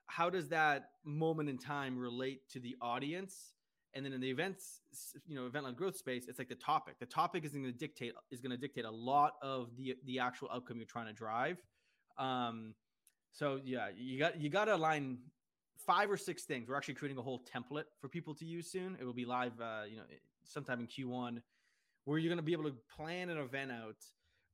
how 0.08 0.28
does 0.28 0.50
that 0.50 0.90
moment 1.06 1.48
in 1.48 1.56
time 1.56 1.96
relate 1.96 2.46
to 2.50 2.60
the 2.60 2.76
audience 2.82 3.53
and 3.94 4.04
then 4.04 4.12
in 4.12 4.20
the 4.20 4.30
events, 4.30 4.80
you 5.26 5.36
know, 5.36 5.46
event 5.46 5.64
led 5.64 5.76
growth 5.76 5.96
space, 5.96 6.26
it's 6.28 6.38
like 6.38 6.48
the 6.48 6.54
topic. 6.54 6.98
The 6.98 7.06
topic 7.06 7.44
is 7.44 7.52
going 7.52 7.64
to 7.64 7.72
dictate 7.72 8.12
is 8.30 8.40
going 8.40 8.50
to 8.50 8.56
dictate 8.56 8.84
a 8.84 8.90
lot 8.90 9.34
of 9.42 9.76
the 9.76 9.96
the 10.04 10.18
actual 10.18 10.48
outcome 10.52 10.78
you're 10.78 10.86
trying 10.86 11.06
to 11.06 11.12
drive. 11.12 11.58
Um, 12.18 12.74
so 13.32 13.60
yeah, 13.64 13.88
you 13.96 14.18
got 14.18 14.40
you 14.40 14.50
got 14.50 14.66
to 14.66 14.74
align 14.74 15.18
five 15.86 16.10
or 16.10 16.16
six 16.16 16.44
things. 16.44 16.68
We're 16.68 16.76
actually 16.76 16.94
creating 16.94 17.18
a 17.18 17.22
whole 17.22 17.42
template 17.54 17.84
for 18.00 18.08
people 18.08 18.34
to 18.36 18.44
use 18.44 18.70
soon. 18.70 18.96
It 19.00 19.04
will 19.04 19.12
be 19.12 19.24
live, 19.24 19.52
uh, 19.60 19.82
you 19.88 19.96
know, 19.96 20.04
sometime 20.44 20.80
in 20.80 20.86
Q1, 20.86 21.40
where 22.04 22.18
you're 22.18 22.30
going 22.30 22.38
to 22.38 22.42
be 22.42 22.52
able 22.52 22.64
to 22.64 22.76
plan 22.96 23.28
an 23.28 23.38
event 23.38 23.70
out 23.72 23.96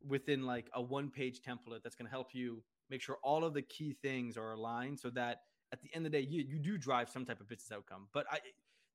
within 0.07 0.44
like 0.46 0.68
a 0.74 0.83
one 0.83 1.11
page 1.11 1.40
template 1.46 1.83
that's 1.83 1.94
going 1.94 2.07
to 2.07 2.11
help 2.11 2.29
you 2.35 2.62
make 2.90 3.03
sure 3.03 3.18
all 3.22 3.44
of 3.44 3.55
the 3.55 3.62
key 3.62 3.94
things 4.03 4.37
are 4.37 4.53
aligned 4.53 4.98
so 4.98 5.11
that 5.11 5.42
at 5.72 5.81
the 5.83 5.88
end 5.94 6.07
of 6.07 6.12
the 6.12 6.18
day 6.18 6.26
you, 6.26 6.44
you 6.48 6.59
do 6.59 6.79
drive 6.79 7.09
some 7.09 7.24
type 7.24 7.40
of 7.40 7.48
business 7.48 7.70
outcome 7.70 8.09
but 8.12 8.26
i 8.31 8.38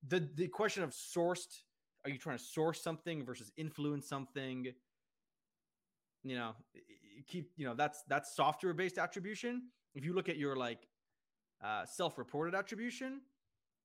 the 0.08 0.30
the 0.36 0.48
question 0.48 0.84
of 0.84 0.92
sourced 0.92 1.62
are 2.04 2.10
you 2.10 2.18
trying 2.18 2.38
to 2.38 2.44
source 2.44 2.82
something 2.82 3.26
versus 3.26 3.52
influence 3.58 4.08
something? 4.08 4.68
You 6.24 6.36
know 6.36 6.56
keep 7.28 7.52
you 7.56 7.66
know 7.66 7.74
that's 7.76 8.04
that's 8.08 8.36
software 8.36 8.74
based 8.74 8.98
attribution. 8.98 9.64
If 9.94 10.04
you 10.06 10.14
look 10.14 10.30
at 10.30 10.38
your 10.38 10.56
like 10.56 10.88
uh, 11.64 11.86
self-reported 11.86 12.54
attribution 12.54 13.22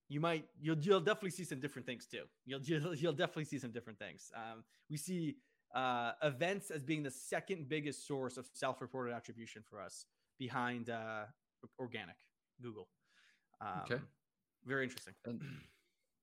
you 0.09 0.21
might 0.21 0.45
you'll 0.61 0.79
you'll 0.79 1.01
definitely 1.01 1.31
see 1.31 1.45
some 1.45 1.61
different 1.61 1.87
things 1.87 2.07
too. 2.07 2.25
You'll 2.45 2.61
you'll, 2.63 2.95
you'll 2.95 3.13
definitely 3.13 3.45
see 3.45 3.59
some 3.59 3.71
different 3.71 3.99
things. 3.99 4.31
Um, 4.35 4.65
we 4.91 4.97
see 4.97 5.37
uh, 5.75 6.13
events 6.23 6.71
as 6.71 6.83
being 6.83 7.05
the 7.05 7.13
second 7.13 7.69
biggest 7.69 8.07
source 8.07 8.37
of 8.37 8.49
self-reported 8.53 9.15
attribution 9.15 9.63
for 9.63 9.81
us 9.81 10.07
behind 10.39 10.91
uh, 10.91 11.27
organic 11.79 12.17
google. 12.61 12.89
Um, 13.61 13.83
okay 13.85 14.01
very 14.67 14.85
interesting. 14.85 15.15
And- 15.25 15.41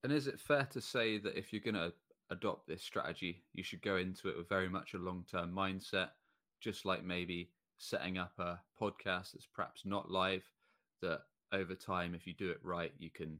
and 0.02 0.12
is 0.12 0.26
it 0.26 0.40
fair 0.40 0.66
to 0.70 0.80
say 0.80 1.18
that 1.18 1.36
if 1.36 1.52
you're 1.52 1.62
going 1.62 1.74
to 1.74 1.92
adopt 2.30 2.66
this 2.66 2.82
strategy, 2.82 3.42
you 3.52 3.62
should 3.62 3.82
go 3.82 3.96
into 3.96 4.28
it 4.28 4.36
with 4.36 4.48
very 4.48 4.68
much 4.68 4.94
a 4.94 4.98
long 4.98 5.24
term 5.30 5.52
mindset, 5.52 6.10
just 6.60 6.84
like 6.84 7.04
maybe 7.04 7.50
setting 7.78 8.18
up 8.18 8.32
a 8.38 8.58
podcast 8.80 9.32
that's 9.32 9.48
perhaps 9.52 9.82
not 9.84 10.10
live, 10.10 10.44
that 11.00 11.20
over 11.52 11.74
time, 11.74 12.14
if 12.14 12.26
you 12.26 12.34
do 12.34 12.50
it 12.50 12.58
right, 12.62 12.92
you 12.98 13.10
can 13.10 13.38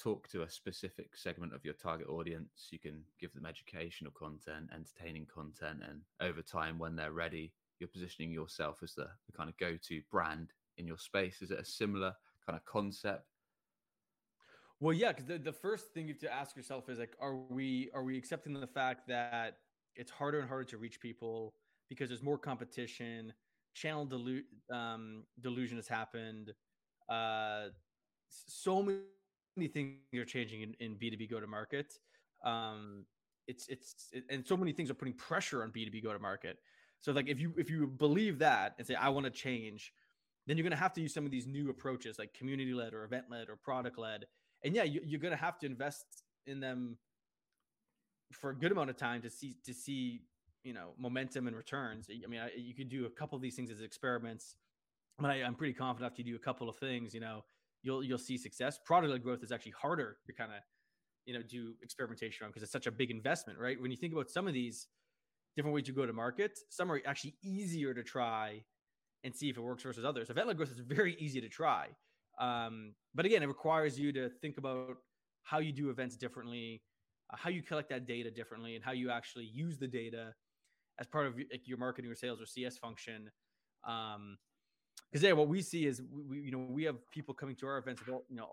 talk 0.00 0.28
to 0.28 0.42
a 0.42 0.50
specific 0.50 1.16
segment 1.16 1.52
of 1.52 1.64
your 1.64 1.74
target 1.74 2.08
audience. 2.08 2.68
You 2.70 2.78
can 2.78 3.02
give 3.20 3.32
them 3.34 3.46
educational 3.46 4.12
content, 4.12 4.70
entertaining 4.72 5.26
content, 5.26 5.82
and 5.88 6.02
over 6.20 6.42
time, 6.42 6.78
when 6.78 6.94
they're 6.94 7.12
ready, 7.12 7.52
you're 7.80 7.88
positioning 7.88 8.32
yourself 8.32 8.78
as 8.82 8.94
the, 8.94 9.08
the 9.26 9.36
kind 9.36 9.48
of 9.48 9.56
go 9.58 9.76
to 9.88 10.02
brand 10.10 10.52
in 10.76 10.86
your 10.86 10.98
space. 10.98 11.42
Is 11.42 11.50
it 11.50 11.58
a 11.58 11.64
similar 11.64 12.14
kind 12.46 12.56
of 12.56 12.64
concept? 12.64 13.26
Well, 14.80 14.92
yeah, 14.92 15.08
because 15.08 15.26
the, 15.26 15.38
the 15.38 15.52
first 15.52 15.92
thing 15.92 16.06
you 16.06 16.14
have 16.14 16.20
to 16.20 16.32
ask 16.32 16.56
yourself 16.56 16.88
is 16.88 16.98
like, 16.98 17.16
are 17.20 17.34
we 17.34 17.90
are 17.94 18.04
we 18.04 18.16
accepting 18.16 18.52
the 18.54 18.66
fact 18.66 19.08
that 19.08 19.58
it's 19.96 20.10
harder 20.10 20.38
and 20.38 20.48
harder 20.48 20.64
to 20.66 20.78
reach 20.78 21.00
people 21.00 21.54
because 21.88 22.08
there's 22.08 22.22
more 22.22 22.38
competition, 22.38 23.32
channel 23.74 24.06
delu- 24.06 24.44
um, 24.72 25.24
delusion 25.40 25.76
has 25.78 25.88
happened, 25.88 26.52
uh, 27.08 27.68
so 28.28 28.82
many 28.82 29.68
things 29.68 29.96
are 30.14 30.24
changing 30.24 30.62
in, 30.62 30.74
in 30.80 30.96
B2B 30.96 31.26
go 31.26 31.40
to 31.40 31.46
market. 31.46 31.92
Um, 32.44 33.06
it's 33.48 33.66
it's 33.68 34.10
it, 34.12 34.24
and 34.30 34.46
so 34.46 34.56
many 34.56 34.72
things 34.72 34.90
are 34.90 34.94
putting 34.94 35.14
pressure 35.14 35.62
on 35.64 35.72
B2B 35.72 36.02
go 36.02 36.12
to 36.12 36.18
market. 36.20 36.58
So 37.00 37.10
like 37.12 37.28
if 37.28 37.40
you 37.40 37.52
if 37.56 37.68
you 37.70 37.86
believe 37.88 38.38
that 38.40 38.74
and 38.78 38.86
say 38.86 38.94
I 38.94 39.08
want 39.08 39.24
to 39.24 39.30
change, 39.32 39.92
then 40.46 40.56
you're 40.56 40.62
going 40.64 40.70
to 40.70 40.76
have 40.76 40.92
to 40.94 41.00
use 41.00 41.14
some 41.14 41.24
of 41.24 41.32
these 41.32 41.46
new 41.46 41.68
approaches 41.70 42.18
like 42.18 42.32
community 42.34 42.74
led 42.74 42.94
or 42.94 43.04
event 43.04 43.26
led 43.30 43.48
or 43.48 43.56
product 43.56 43.98
led 43.98 44.26
and 44.64 44.74
yeah, 44.74 44.82
you, 44.82 45.00
are 45.16 45.20
going 45.20 45.32
to 45.32 45.36
have 45.36 45.58
to 45.60 45.66
invest 45.66 46.04
in 46.46 46.60
them 46.60 46.96
for 48.32 48.50
a 48.50 48.54
good 48.54 48.72
amount 48.72 48.90
of 48.90 48.96
time 48.96 49.22
to 49.22 49.30
see 49.30 49.56
to 49.64 49.72
see 49.72 50.22
you 50.64 50.72
know 50.72 50.90
momentum 50.98 51.46
and 51.46 51.56
returns. 51.56 52.08
I 52.10 52.26
mean, 52.28 52.40
I, 52.40 52.50
you 52.56 52.74
could 52.74 52.88
do 52.88 53.06
a 53.06 53.10
couple 53.10 53.36
of 53.36 53.42
these 53.42 53.54
things 53.54 53.70
as 53.70 53.80
experiments, 53.80 54.56
but 55.18 55.30
I, 55.30 55.36
am 55.38 55.54
pretty 55.54 55.74
confident 55.74 56.10
after 56.10 56.22
you 56.22 56.32
do 56.32 56.36
a 56.36 56.44
couple 56.44 56.68
of 56.68 56.76
things, 56.76 57.14
you 57.14 57.20
know, 57.20 57.44
you'll 57.82 58.02
you'll 58.02 58.18
see 58.18 58.36
success. 58.36 58.78
Product 58.84 59.22
growth 59.22 59.42
is 59.42 59.52
actually 59.52 59.74
harder 59.80 60.18
to 60.26 60.32
kind 60.32 60.52
of 60.52 60.58
you 61.26 61.34
know 61.34 61.42
do 61.42 61.74
experimentation 61.82 62.44
on 62.44 62.50
because 62.50 62.62
it's 62.62 62.72
such 62.72 62.86
a 62.86 62.92
big 62.92 63.10
investment, 63.10 63.58
right? 63.58 63.80
When 63.80 63.90
you 63.90 63.96
think 63.96 64.12
about 64.12 64.30
some 64.30 64.48
of 64.48 64.54
these 64.54 64.88
different 65.56 65.74
ways 65.74 65.84
to 65.84 65.92
go 65.92 66.06
to 66.06 66.12
market, 66.12 66.58
some 66.68 66.90
are 66.90 67.00
actually 67.06 67.34
easier 67.42 67.94
to 67.94 68.02
try 68.02 68.62
and 69.24 69.34
see 69.34 69.48
if 69.48 69.56
it 69.56 69.60
works 69.60 69.82
versus 69.82 70.04
others. 70.04 70.30
Event 70.30 70.56
growth 70.56 70.70
is 70.70 70.78
very 70.78 71.16
easy 71.18 71.40
to 71.40 71.48
try. 71.48 71.88
Um, 72.38 72.94
but 73.14 73.26
again, 73.26 73.42
it 73.42 73.46
requires 73.46 73.98
you 73.98 74.12
to 74.12 74.28
think 74.28 74.58
about 74.58 74.98
how 75.42 75.58
you 75.58 75.72
do 75.72 75.90
events 75.90 76.16
differently, 76.16 76.82
uh, 77.32 77.36
how 77.36 77.50
you 77.50 77.62
collect 77.62 77.88
that 77.90 78.06
data 78.06 78.30
differently, 78.30 78.76
and 78.76 78.84
how 78.84 78.92
you 78.92 79.10
actually 79.10 79.46
use 79.46 79.78
the 79.78 79.88
data 79.88 80.34
as 81.00 81.06
part 81.06 81.26
of 81.26 81.36
like, 81.36 81.66
your 81.66 81.78
marketing 81.78 82.10
or 82.10 82.14
sales 82.14 82.40
or 82.40 82.46
CS 82.46 82.78
function. 82.78 83.30
Um, 83.86 84.38
because 85.10 85.22
yeah, 85.22 85.32
what 85.32 85.48
we 85.48 85.62
see 85.62 85.86
is 85.86 86.02
we, 86.12 86.22
we, 86.22 86.40
you 86.40 86.50
know 86.50 86.58
we 86.58 86.84
have 86.84 86.96
people 87.10 87.32
coming 87.32 87.56
to 87.56 87.66
our 87.66 87.78
events 87.78 88.02
you 88.06 88.36
know 88.36 88.48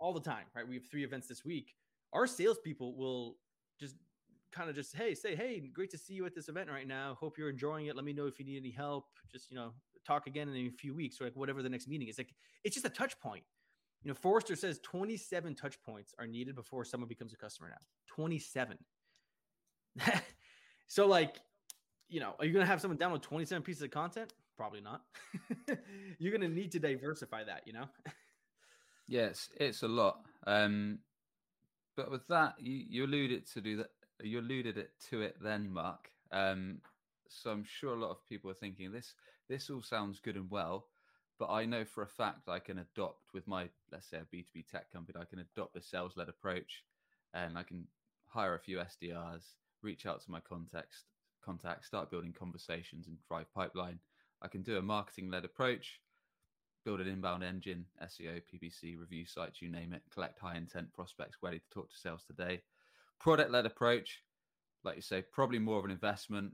all 0.00 0.12
the 0.12 0.20
time, 0.20 0.46
right? 0.54 0.66
We 0.66 0.74
have 0.74 0.84
three 0.90 1.04
events 1.04 1.28
this 1.28 1.44
week. 1.44 1.74
Our 2.12 2.26
salespeople 2.26 2.96
will 2.96 3.36
just 3.78 3.94
kind 4.52 4.68
of 4.68 4.76
just 4.76 4.94
hey 4.94 5.14
say 5.14 5.34
hey 5.34 5.60
great 5.72 5.90
to 5.90 5.98
see 5.98 6.12
you 6.14 6.26
at 6.26 6.34
this 6.34 6.48
event 6.48 6.68
right 6.68 6.86
now 6.86 7.16
hope 7.18 7.38
you're 7.38 7.48
enjoying 7.48 7.86
it 7.86 7.96
let 7.96 8.04
me 8.04 8.12
know 8.12 8.26
if 8.26 8.38
you 8.38 8.44
need 8.44 8.58
any 8.58 8.70
help 8.70 9.06
just 9.30 9.50
you 9.50 9.56
know 9.56 9.72
talk 10.04 10.26
again 10.26 10.48
in 10.48 10.66
a 10.66 10.70
few 10.70 10.94
weeks 10.94 11.20
or 11.20 11.24
like 11.24 11.36
whatever 11.36 11.62
the 11.62 11.68
next 11.68 11.88
meeting 11.88 12.08
is 12.08 12.18
like 12.18 12.34
it's 12.64 12.74
just 12.74 12.86
a 12.86 12.90
touch 12.90 13.18
point 13.20 13.44
you 14.02 14.08
know, 14.10 14.14
Forrester 14.14 14.56
says 14.56 14.80
27 14.82 15.54
touch 15.54 15.80
points 15.82 16.14
are 16.18 16.26
needed 16.26 16.56
before 16.56 16.84
someone 16.84 17.08
becomes 17.08 17.32
a 17.32 17.36
customer 17.36 17.68
now. 17.68 17.76
27. 18.08 18.76
so, 20.88 21.06
like, 21.06 21.36
you 22.08 22.20
know, 22.20 22.34
are 22.38 22.44
you 22.44 22.52
going 22.52 22.64
to 22.64 22.70
have 22.70 22.80
someone 22.80 22.98
download 22.98 23.22
27 23.22 23.62
pieces 23.62 23.82
of 23.82 23.90
content? 23.90 24.32
Probably 24.56 24.80
not. 24.80 25.02
You're 26.18 26.36
going 26.36 26.48
to 26.48 26.54
need 26.54 26.72
to 26.72 26.80
diversify 26.80 27.44
that, 27.44 27.62
you 27.64 27.72
know? 27.72 27.84
yes, 29.06 29.48
it's 29.58 29.82
a 29.82 29.88
lot. 29.88 30.20
Um, 30.46 30.98
but 31.96 32.10
with 32.10 32.26
that, 32.28 32.54
you, 32.58 32.84
you 32.88 33.06
alluded 33.06 33.46
to 33.52 33.60
do 33.60 33.76
that. 33.78 33.90
You 34.20 34.40
alluded 34.40 34.78
it 34.78 34.90
to 35.10 35.22
it 35.22 35.36
then, 35.40 35.70
Mark. 35.72 36.10
Um, 36.32 36.78
so 37.28 37.50
I'm 37.50 37.64
sure 37.64 37.94
a 37.94 38.00
lot 38.00 38.10
of 38.10 38.28
people 38.28 38.50
are 38.50 38.54
thinking 38.54 38.90
this. 38.92 39.14
This 39.52 39.68
all 39.68 39.82
sounds 39.82 40.18
good 40.18 40.36
and 40.36 40.50
well, 40.50 40.86
but 41.38 41.50
I 41.50 41.66
know 41.66 41.84
for 41.84 42.02
a 42.02 42.06
fact 42.06 42.48
I 42.48 42.58
can 42.58 42.78
adopt 42.78 43.34
with 43.34 43.46
my, 43.46 43.68
let's 43.90 44.08
say, 44.08 44.16
a 44.16 44.34
B2B 44.34 44.66
tech 44.66 44.90
company, 44.90 45.18
I 45.20 45.26
can 45.26 45.40
adopt 45.40 45.76
a 45.76 45.82
sales 45.82 46.16
led 46.16 46.30
approach 46.30 46.84
and 47.34 47.58
I 47.58 47.62
can 47.62 47.86
hire 48.28 48.54
a 48.54 48.58
few 48.58 48.78
SDRs, 48.78 49.42
reach 49.82 50.06
out 50.06 50.22
to 50.22 50.30
my 50.30 50.40
contacts, 50.40 51.04
contacts, 51.44 51.86
start 51.86 52.10
building 52.10 52.32
conversations 52.32 53.08
and 53.08 53.18
drive 53.28 53.52
pipeline. 53.52 53.98
I 54.40 54.48
can 54.48 54.62
do 54.62 54.78
a 54.78 54.82
marketing 54.82 55.30
led 55.30 55.44
approach, 55.44 56.00
build 56.86 57.02
an 57.02 57.06
inbound 57.06 57.44
engine, 57.44 57.84
SEO, 58.02 58.40
PPC, 58.50 58.98
review 58.98 59.26
sites, 59.26 59.60
you 59.60 59.68
name 59.68 59.92
it, 59.92 60.00
collect 60.10 60.38
high 60.38 60.56
intent 60.56 60.94
prospects 60.94 61.36
ready 61.42 61.58
to 61.58 61.68
talk 61.70 61.90
to 61.90 61.98
sales 61.98 62.24
today. 62.26 62.62
Product 63.20 63.50
led 63.50 63.66
approach, 63.66 64.22
like 64.82 64.96
you 64.96 65.02
say, 65.02 65.20
probably 65.20 65.58
more 65.58 65.78
of 65.78 65.84
an 65.84 65.90
investment. 65.90 66.52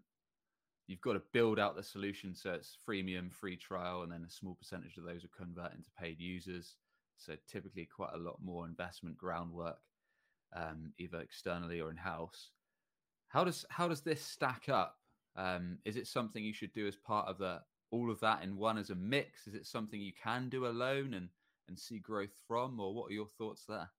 You've 0.89 1.03
got 1.03 1.13
to 1.13 1.23
build 1.33 1.59
out 1.59 1.77
the 1.77 1.83
solution 1.83 2.35
so 2.35 2.55
it's 2.55 2.79
freemium, 2.89 3.31
free 3.31 3.57
trial, 3.57 4.03
and 4.03 4.11
then 4.11 4.25
a 4.27 4.31
small 4.31 4.55
percentage 4.55 4.97
of 4.97 5.05
those 5.05 5.23
will 5.23 5.31
convert 5.37 5.75
into 5.75 5.91
paid 6.01 6.19
users. 6.19 6.77
So 7.19 7.35
typically, 7.47 7.85
quite 7.85 8.15
a 8.15 8.19
lot 8.19 8.39
more 8.43 8.67
investment 8.67 9.19
groundwork, 9.19 9.79
um, 10.57 10.93
either 10.99 11.21
externally 11.21 11.81
or 11.81 11.91
in 11.91 11.97
house. 11.97 12.51
How 13.29 13.45
does 13.45 13.67
how 13.69 13.87
does 13.87 14.01
this 14.01 14.23
stack 14.23 14.69
up? 14.69 14.97
Um, 15.37 15.79
is 15.85 15.97
it 15.97 16.07
something 16.07 16.43
you 16.43 16.55
should 16.55 16.73
do 16.73 16.87
as 16.87 16.97
part 16.97 17.29
of 17.29 17.39
the 17.39 17.61
all 17.91 18.11
of 18.11 18.21
that 18.21 18.43
in 18.43 18.57
one 18.57 18.79
as 18.79 18.89
a 18.89 18.95
mix? 18.95 19.47
Is 19.47 19.55
it 19.55 19.67
something 19.67 20.01
you 20.01 20.13
can 20.13 20.49
do 20.49 20.67
alone 20.67 21.13
and 21.13 21.29
and 21.69 21.79
see 21.79 21.99
growth 21.99 22.33
from, 22.47 22.81
or 22.81 22.95
what 22.95 23.11
are 23.11 23.15
your 23.15 23.29
thoughts 23.37 23.65
there? 23.69 23.91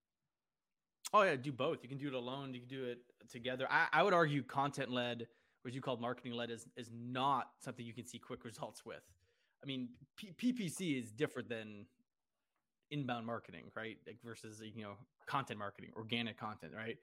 Oh 1.13 1.23
yeah, 1.23 1.35
do 1.35 1.51
both. 1.51 1.79
You 1.83 1.89
can 1.89 1.97
do 1.97 2.07
it 2.07 2.13
alone. 2.13 2.53
You 2.53 2.61
can 2.61 2.69
do 2.69 2.85
it 2.85 2.99
together. 3.31 3.67
I, 3.69 3.87
I 3.91 4.03
would 4.03 4.13
argue 4.13 4.43
content 4.43 4.91
led, 4.91 5.27
what 5.61 5.73
you 5.73 5.81
call 5.81 5.97
marketing 5.97 6.33
led, 6.33 6.49
is 6.49 6.67
is 6.77 6.89
not 6.93 7.49
something 7.59 7.85
you 7.85 7.93
can 7.93 8.05
see 8.05 8.19
quick 8.19 8.45
results 8.45 8.85
with. 8.85 9.03
I 9.63 9.65
mean, 9.65 9.89
P- 10.15 10.33
PPC 10.37 11.01
is 11.01 11.11
different 11.11 11.49
than 11.49 11.85
inbound 12.91 13.25
marketing, 13.25 13.65
right? 13.75 13.97
Like 14.07 14.17
versus 14.23 14.61
you 14.73 14.83
know 14.83 14.93
content 15.27 15.59
marketing, 15.59 15.91
organic 15.95 16.37
content, 16.37 16.73
right? 16.75 16.97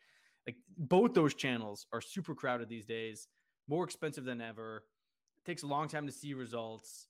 Like 0.46 0.56
both 0.78 1.14
those 1.14 1.34
channels 1.34 1.86
are 1.92 2.00
super 2.00 2.34
crowded 2.34 2.68
these 2.68 2.84
days, 2.84 3.28
more 3.68 3.84
expensive 3.84 4.24
than 4.24 4.40
ever. 4.40 4.84
It 5.38 5.48
takes 5.48 5.62
a 5.62 5.66
long 5.66 5.88
time 5.88 6.06
to 6.06 6.12
see 6.12 6.34
results. 6.34 7.08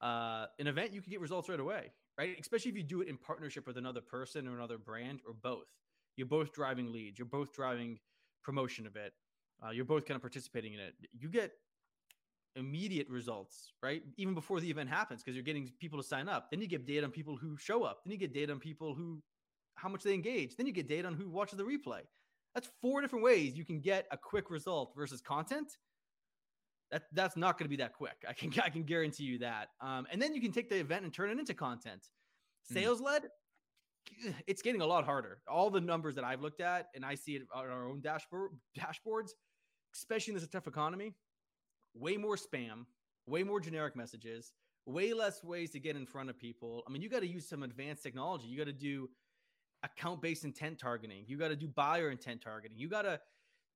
Uh, 0.00 0.46
an 0.58 0.66
event 0.66 0.92
you 0.92 1.00
can 1.00 1.10
get 1.10 1.20
results 1.20 1.48
right 1.48 1.60
away, 1.60 1.90
right? 2.18 2.36
Especially 2.38 2.70
if 2.70 2.76
you 2.76 2.82
do 2.82 3.00
it 3.00 3.08
in 3.08 3.16
partnership 3.16 3.66
with 3.66 3.78
another 3.78 4.02
person 4.02 4.46
or 4.46 4.54
another 4.54 4.78
brand 4.78 5.20
or 5.26 5.32
both. 5.32 5.66
You're 6.16 6.26
both 6.26 6.52
driving 6.52 6.92
leads. 6.92 7.18
You're 7.18 7.26
both 7.26 7.52
driving 7.52 7.98
promotion 8.42 8.86
of 8.86 8.96
it. 8.96 9.12
Uh, 9.64 9.70
you're 9.70 9.84
both 9.84 10.04
kind 10.04 10.16
of 10.16 10.22
participating 10.22 10.74
in 10.74 10.80
it. 10.80 10.94
You 11.18 11.28
get 11.28 11.52
immediate 12.56 13.08
results, 13.08 13.72
right? 13.82 14.02
Even 14.16 14.34
before 14.34 14.60
the 14.60 14.70
event 14.70 14.88
happens, 14.88 15.22
because 15.22 15.36
you're 15.36 15.44
getting 15.44 15.70
people 15.78 16.00
to 16.00 16.06
sign 16.06 16.28
up. 16.28 16.50
Then 16.50 16.60
you 16.60 16.66
get 16.66 16.86
data 16.86 17.04
on 17.04 17.10
people 17.12 17.36
who 17.36 17.56
show 17.56 17.84
up. 17.84 18.00
Then 18.04 18.12
you 18.12 18.18
get 18.18 18.32
data 18.32 18.52
on 18.52 18.58
people 18.58 18.94
who, 18.94 19.22
how 19.76 19.88
much 19.88 20.02
they 20.02 20.14
engage. 20.14 20.56
Then 20.56 20.66
you 20.66 20.72
get 20.72 20.88
data 20.88 21.06
on 21.06 21.14
who 21.14 21.28
watches 21.28 21.58
the 21.58 21.64
replay. 21.64 22.00
That's 22.54 22.70
four 22.80 23.02
different 23.02 23.22
ways 23.22 23.54
you 23.54 23.66
can 23.66 23.80
get 23.80 24.06
a 24.10 24.16
quick 24.16 24.50
result 24.50 24.94
versus 24.96 25.20
content. 25.20 25.76
That 26.90 27.02
that's 27.12 27.36
not 27.36 27.58
going 27.58 27.66
to 27.66 27.68
be 27.68 27.76
that 27.76 27.92
quick. 27.92 28.24
I 28.26 28.32
can 28.32 28.50
I 28.64 28.70
can 28.70 28.84
guarantee 28.84 29.24
you 29.24 29.38
that. 29.40 29.68
Um, 29.80 30.06
and 30.10 30.20
then 30.20 30.34
you 30.34 30.40
can 30.40 30.52
take 30.52 30.70
the 30.70 30.78
event 30.78 31.04
and 31.04 31.12
turn 31.12 31.30
it 31.30 31.38
into 31.38 31.52
content. 31.52 32.08
Hmm. 32.68 32.74
Sales 32.74 33.00
led, 33.00 33.24
mm 33.24 34.34
it's 34.46 34.62
getting 34.62 34.80
a 34.80 34.86
lot 34.86 35.04
harder. 35.04 35.38
All 35.48 35.68
the 35.68 35.80
numbers 35.80 36.14
that 36.14 36.24
I've 36.24 36.40
looked 36.40 36.60
at, 36.60 36.86
and 36.94 37.04
I 37.04 37.14
see 37.14 37.36
it 37.36 37.42
on 37.52 37.66
our 37.66 37.86
own 37.88 38.00
dashboard 38.00 38.52
dashboards, 38.78 39.30
especially 39.96 40.34
in 40.34 40.40
this 40.40 40.48
tough 40.48 40.66
economy, 40.66 41.14
way 41.94 42.16
more 42.16 42.36
spam, 42.36 42.86
way 43.26 43.42
more 43.42 43.60
generic 43.60 43.96
messages, 43.96 44.52
way 44.86 45.12
less 45.12 45.42
ways 45.42 45.70
to 45.72 45.80
get 45.80 45.96
in 45.96 46.06
front 46.06 46.30
of 46.30 46.38
people. 46.38 46.82
I 46.86 46.90
mean, 46.92 47.02
you 47.02 47.08
got 47.08 47.20
to 47.20 47.26
use 47.26 47.48
some 47.48 47.62
advanced 47.62 48.02
technology. 48.02 48.46
You 48.46 48.58
got 48.58 48.66
to 48.66 48.72
do 48.72 49.08
account 49.82 50.22
based 50.22 50.44
intent 50.44 50.78
targeting. 50.78 51.24
You 51.26 51.36
got 51.36 51.48
to 51.48 51.56
do 51.56 51.68
buyer 51.68 52.10
intent 52.10 52.40
targeting. 52.40 52.78
You 52.78 52.88
got 52.88 53.02
to, 53.02 53.20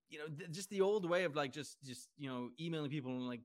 you 0.08 0.18
know, 0.18 0.26
th- 0.26 0.50
just 0.50 0.70
the 0.70 0.80
old 0.80 1.08
way 1.08 1.24
of 1.24 1.34
like 1.34 1.52
just 1.52 1.82
just 1.84 2.08
you 2.16 2.28
know 2.28 2.50
emailing 2.60 2.90
people 2.90 3.12
and 3.12 3.26
like 3.26 3.40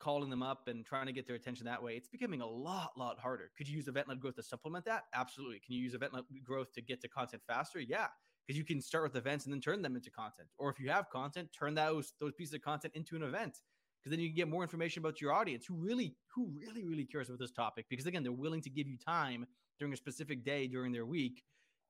calling 0.00 0.30
them 0.30 0.42
up 0.42 0.66
and 0.66 0.84
trying 0.84 1.06
to 1.06 1.12
get 1.12 1.26
their 1.26 1.36
attention 1.36 1.66
that 1.66 1.82
way, 1.82 1.94
it's 1.94 2.08
becoming 2.08 2.40
a 2.40 2.46
lot, 2.46 2.90
lot 2.96 3.18
harder. 3.18 3.50
Could 3.56 3.68
you 3.68 3.76
use 3.76 3.86
event 3.86 4.08
led 4.08 4.18
growth 4.18 4.34
to 4.36 4.42
supplement 4.42 4.84
that? 4.86 5.04
Absolutely. 5.14 5.60
Can 5.60 5.74
you 5.74 5.82
use 5.82 5.94
event 5.94 6.14
led 6.14 6.24
growth 6.42 6.72
to 6.72 6.80
get 6.80 7.00
to 7.02 7.08
content 7.08 7.42
faster? 7.46 7.78
Yeah, 7.78 8.06
because 8.46 8.58
you 8.58 8.64
can 8.64 8.80
start 8.80 9.04
with 9.04 9.16
events 9.16 9.44
and 9.44 9.54
then 9.54 9.60
turn 9.60 9.82
them 9.82 9.96
into 9.96 10.10
content. 10.10 10.48
Or 10.58 10.70
if 10.70 10.80
you 10.80 10.90
have 10.90 11.08
content, 11.10 11.48
turn 11.56 11.74
those 11.74 12.14
those 12.20 12.32
pieces 12.32 12.54
of 12.54 12.62
content 12.62 12.94
into 12.94 13.16
an 13.16 13.22
event. 13.22 13.58
Because 14.00 14.10
then 14.12 14.20
you 14.20 14.28
can 14.28 14.36
get 14.36 14.48
more 14.48 14.62
information 14.62 15.02
about 15.02 15.20
your 15.20 15.32
audience 15.32 15.66
who 15.66 15.74
really, 15.74 16.16
who 16.34 16.50
really, 16.56 16.86
really 16.86 17.04
cares 17.04 17.28
about 17.28 17.38
this 17.38 17.52
topic. 17.52 17.84
Because 17.90 18.06
again, 18.06 18.22
they're 18.22 18.32
willing 18.32 18.62
to 18.62 18.70
give 18.70 18.86
you 18.86 18.96
time 18.96 19.46
during 19.78 19.92
a 19.92 19.96
specific 19.96 20.42
day 20.44 20.66
during 20.66 20.90
their 20.90 21.04
week 21.04 21.42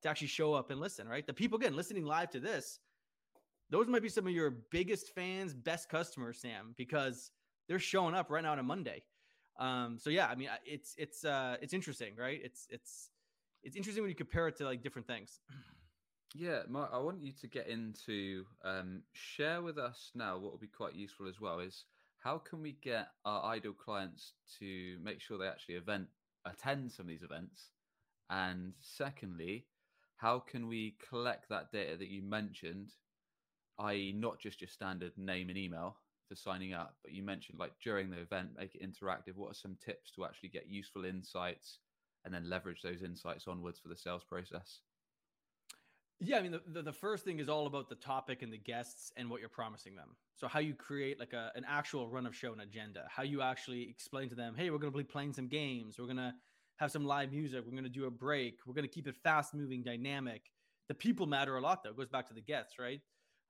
to 0.03 0.09
actually 0.09 0.27
show 0.27 0.55
up 0.55 0.71
and 0.71 0.81
listen, 0.81 1.07
right? 1.07 1.27
The 1.27 1.33
people 1.35 1.59
again 1.59 1.77
listening 1.77 2.05
live 2.05 2.31
to 2.31 2.41
this, 2.41 2.81
those 3.71 3.87
might 3.87 4.03
be 4.03 4.09
some 4.09 4.27
of 4.27 4.33
your 4.33 4.51
biggest 4.71 5.15
fans, 5.15 5.55
best 5.55 5.89
customers, 5.89 6.41
Sam, 6.41 6.75
because 6.77 7.31
they're 7.69 7.79
showing 7.79 8.15
up 8.15 8.31
right 8.31 8.43
now 8.43 8.53
on 8.53 8.59
a 8.59 8.63
Monday. 8.63 9.03
Um, 9.59 9.99
so 9.99 10.11
yeah, 10.11 10.27
I 10.27 10.35
mean, 10.35 10.49
it's 10.65 10.95
it's 10.97 11.25
uh, 11.25 11.57
it's 11.61 11.75
interesting, 11.75 12.17
right? 12.17 12.41
It's 12.43 12.67
it's 12.71 13.11
it's 13.63 13.77
interesting 13.77 14.03
when 14.03 14.09
you 14.09 14.17
compare 14.17 14.49
it 14.49 14.57
to 14.57 14.65
like 14.65 14.83
different 14.83 15.07
things. 15.07 15.41
Yeah, 16.35 16.63
Mark, 16.69 16.91
I 16.93 16.99
want 16.99 17.23
you 17.23 17.33
to 17.41 17.49
get 17.49 17.67
into 17.67 18.47
um, 18.65 19.03
share 19.13 19.63
with 19.63 19.79
us 19.79 20.13
now. 20.15 20.39
What 20.39 20.53
would 20.53 20.61
be 20.61 20.69
quite 20.69 20.95
useful 20.95 21.29
as 21.29 21.41
well 21.41 21.59
is 21.59 21.85
how 22.19 22.39
can 22.39 22.63
we 22.63 22.73
get 22.73 23.09
our 23.25 23.43
ideal 23.45 23.73
clients 23.73 24.35
to 24.61 24.97
make 25.03 25.21
sure 25.21 25.39
they 25.39 25.49
actually 25.49 25.75
event 25.75 26.07
attend 26.45 26.93
some 26.93 27.07
of 27.07 27.09
these 27.09 27.25
events, 27.25 27.73
and 28.31 28.75
secondly, 28.79 29.67
how 30.17 30.39
can 30.39 30.69
we 30.69 30.97
collect 31.09 31.49
that 31.49 31.73
data 31.73 31.97
that 31.97 32.09
you 32.09 32.23
mentioned, 32.23 32.93
i.e., 33.81 34.13
not 34.17 34.39
just 34.39 34.61
your 34.61 34.69
standard 34.69 35.13
name 35.17 35.49
and 35.49 35.59
email, 35.59 35.97
for 36.29 36.37
signing 36.37 36.73
up, 36.75 36.95
but 37.03 37.13
you 37.13 37.25
mentioned 37.25 37.59
like 37.59 37.73
during 37.83 38.09
the 38.09 38.21
event, 38.21 38.51
make 38.57 38.77
it 38.77 38.83
interactive. 38.83 39.35
What 39.35 39.51
are 39.51 39.55
some 39.55 39.77
tips 39.85 40.13
to 40.13 40.25
actually 40.25 40.51
get 40.51 40.69
useful 40.69 41.05
insights 41.05 41.81
and 42.25 42.33
then 42.33 42.49
leverage 42.49 42.83
those 42.83 43.03
insights 43.03 43.49
onwards 43.49 43.81
for 43.81 43.89
the 43.89 43.97
sales 43.97 44.23
process? 44.23 44.81
Yeah, 46.23 46.37
I 46.37 46.43
mean, 46.43 46.53
the, 46.53 46.61
the, 46.67 46.83
the, 46.83 46.93
first 46.93 47.25
thing 47.25 47.39
is 47.39 47.49
all 47.49 47.67
about 47.67 47.89
the 47.89 47.95
topic 47.95 48.43
and 48.43 48.53
the 48.53 48.59
guests 48.59 49.11
and 49.17 49.31
what 49.31 49.41
you're 49.41 49.49
promising 49.49 49.97
them. 49.97 50.11
So, 50.37 50.49
how 50.49 50.61
you 50.61 50.75
create 50.75 51.19
like 51.19 51.33
a, 51.33 51.51
an 51.55 51.65
actual 51.67 52.09
run 52.09 52.27
of 52.27 52.37
show 52.37 52.53
and 52.53 52.61
agenda, 52.61 53.05
how 53.09 53.23
you 53.23 53.41
actually 53.41 53.89
explain 53.89 54.29
to 54.29 54.35
them, 54.35 54.55
hey, 54.55 54.69
we're 54.69 54.79
going 54.79 54.93
to 54.93 54.99
be 54.99 55.03
playing 55.03 55.33
some 55.33 55.49
games, 55.49 55.99
we're 55.99 56.05
going 56.05 56.19
to 56.19 56.35
have 56.77 56.91
some 56.91 57.07
live 57.07 57.33
music, 57.33 57.63
we're 57.65 57.73
going 57.73 57.85
to 57.85 57.89
do 57.89 58.05
a 58.05 58.11
break, 58.11 58.59
we're 58.67 58.75
going 58.75 58.87
to 58.87 58.93
keep 58.93 59.09
it 59.09 59.17
fast 59.17 59.55
moving, 59.55 59.83
dynamic. 59.83 60.43
The 60.89 60.95
people 60.95 61.27
matter 61.27 61.57
a 61.57 61.61
lot, 61.61 61.83
though. 61.83 61.91
It 61.91 61.97
goes 61.97 62.09
back 62.09 62.29
to 62.29 62.35
the 62.35 62.43
guests, 62.43 62.79
right? 62.79 63.01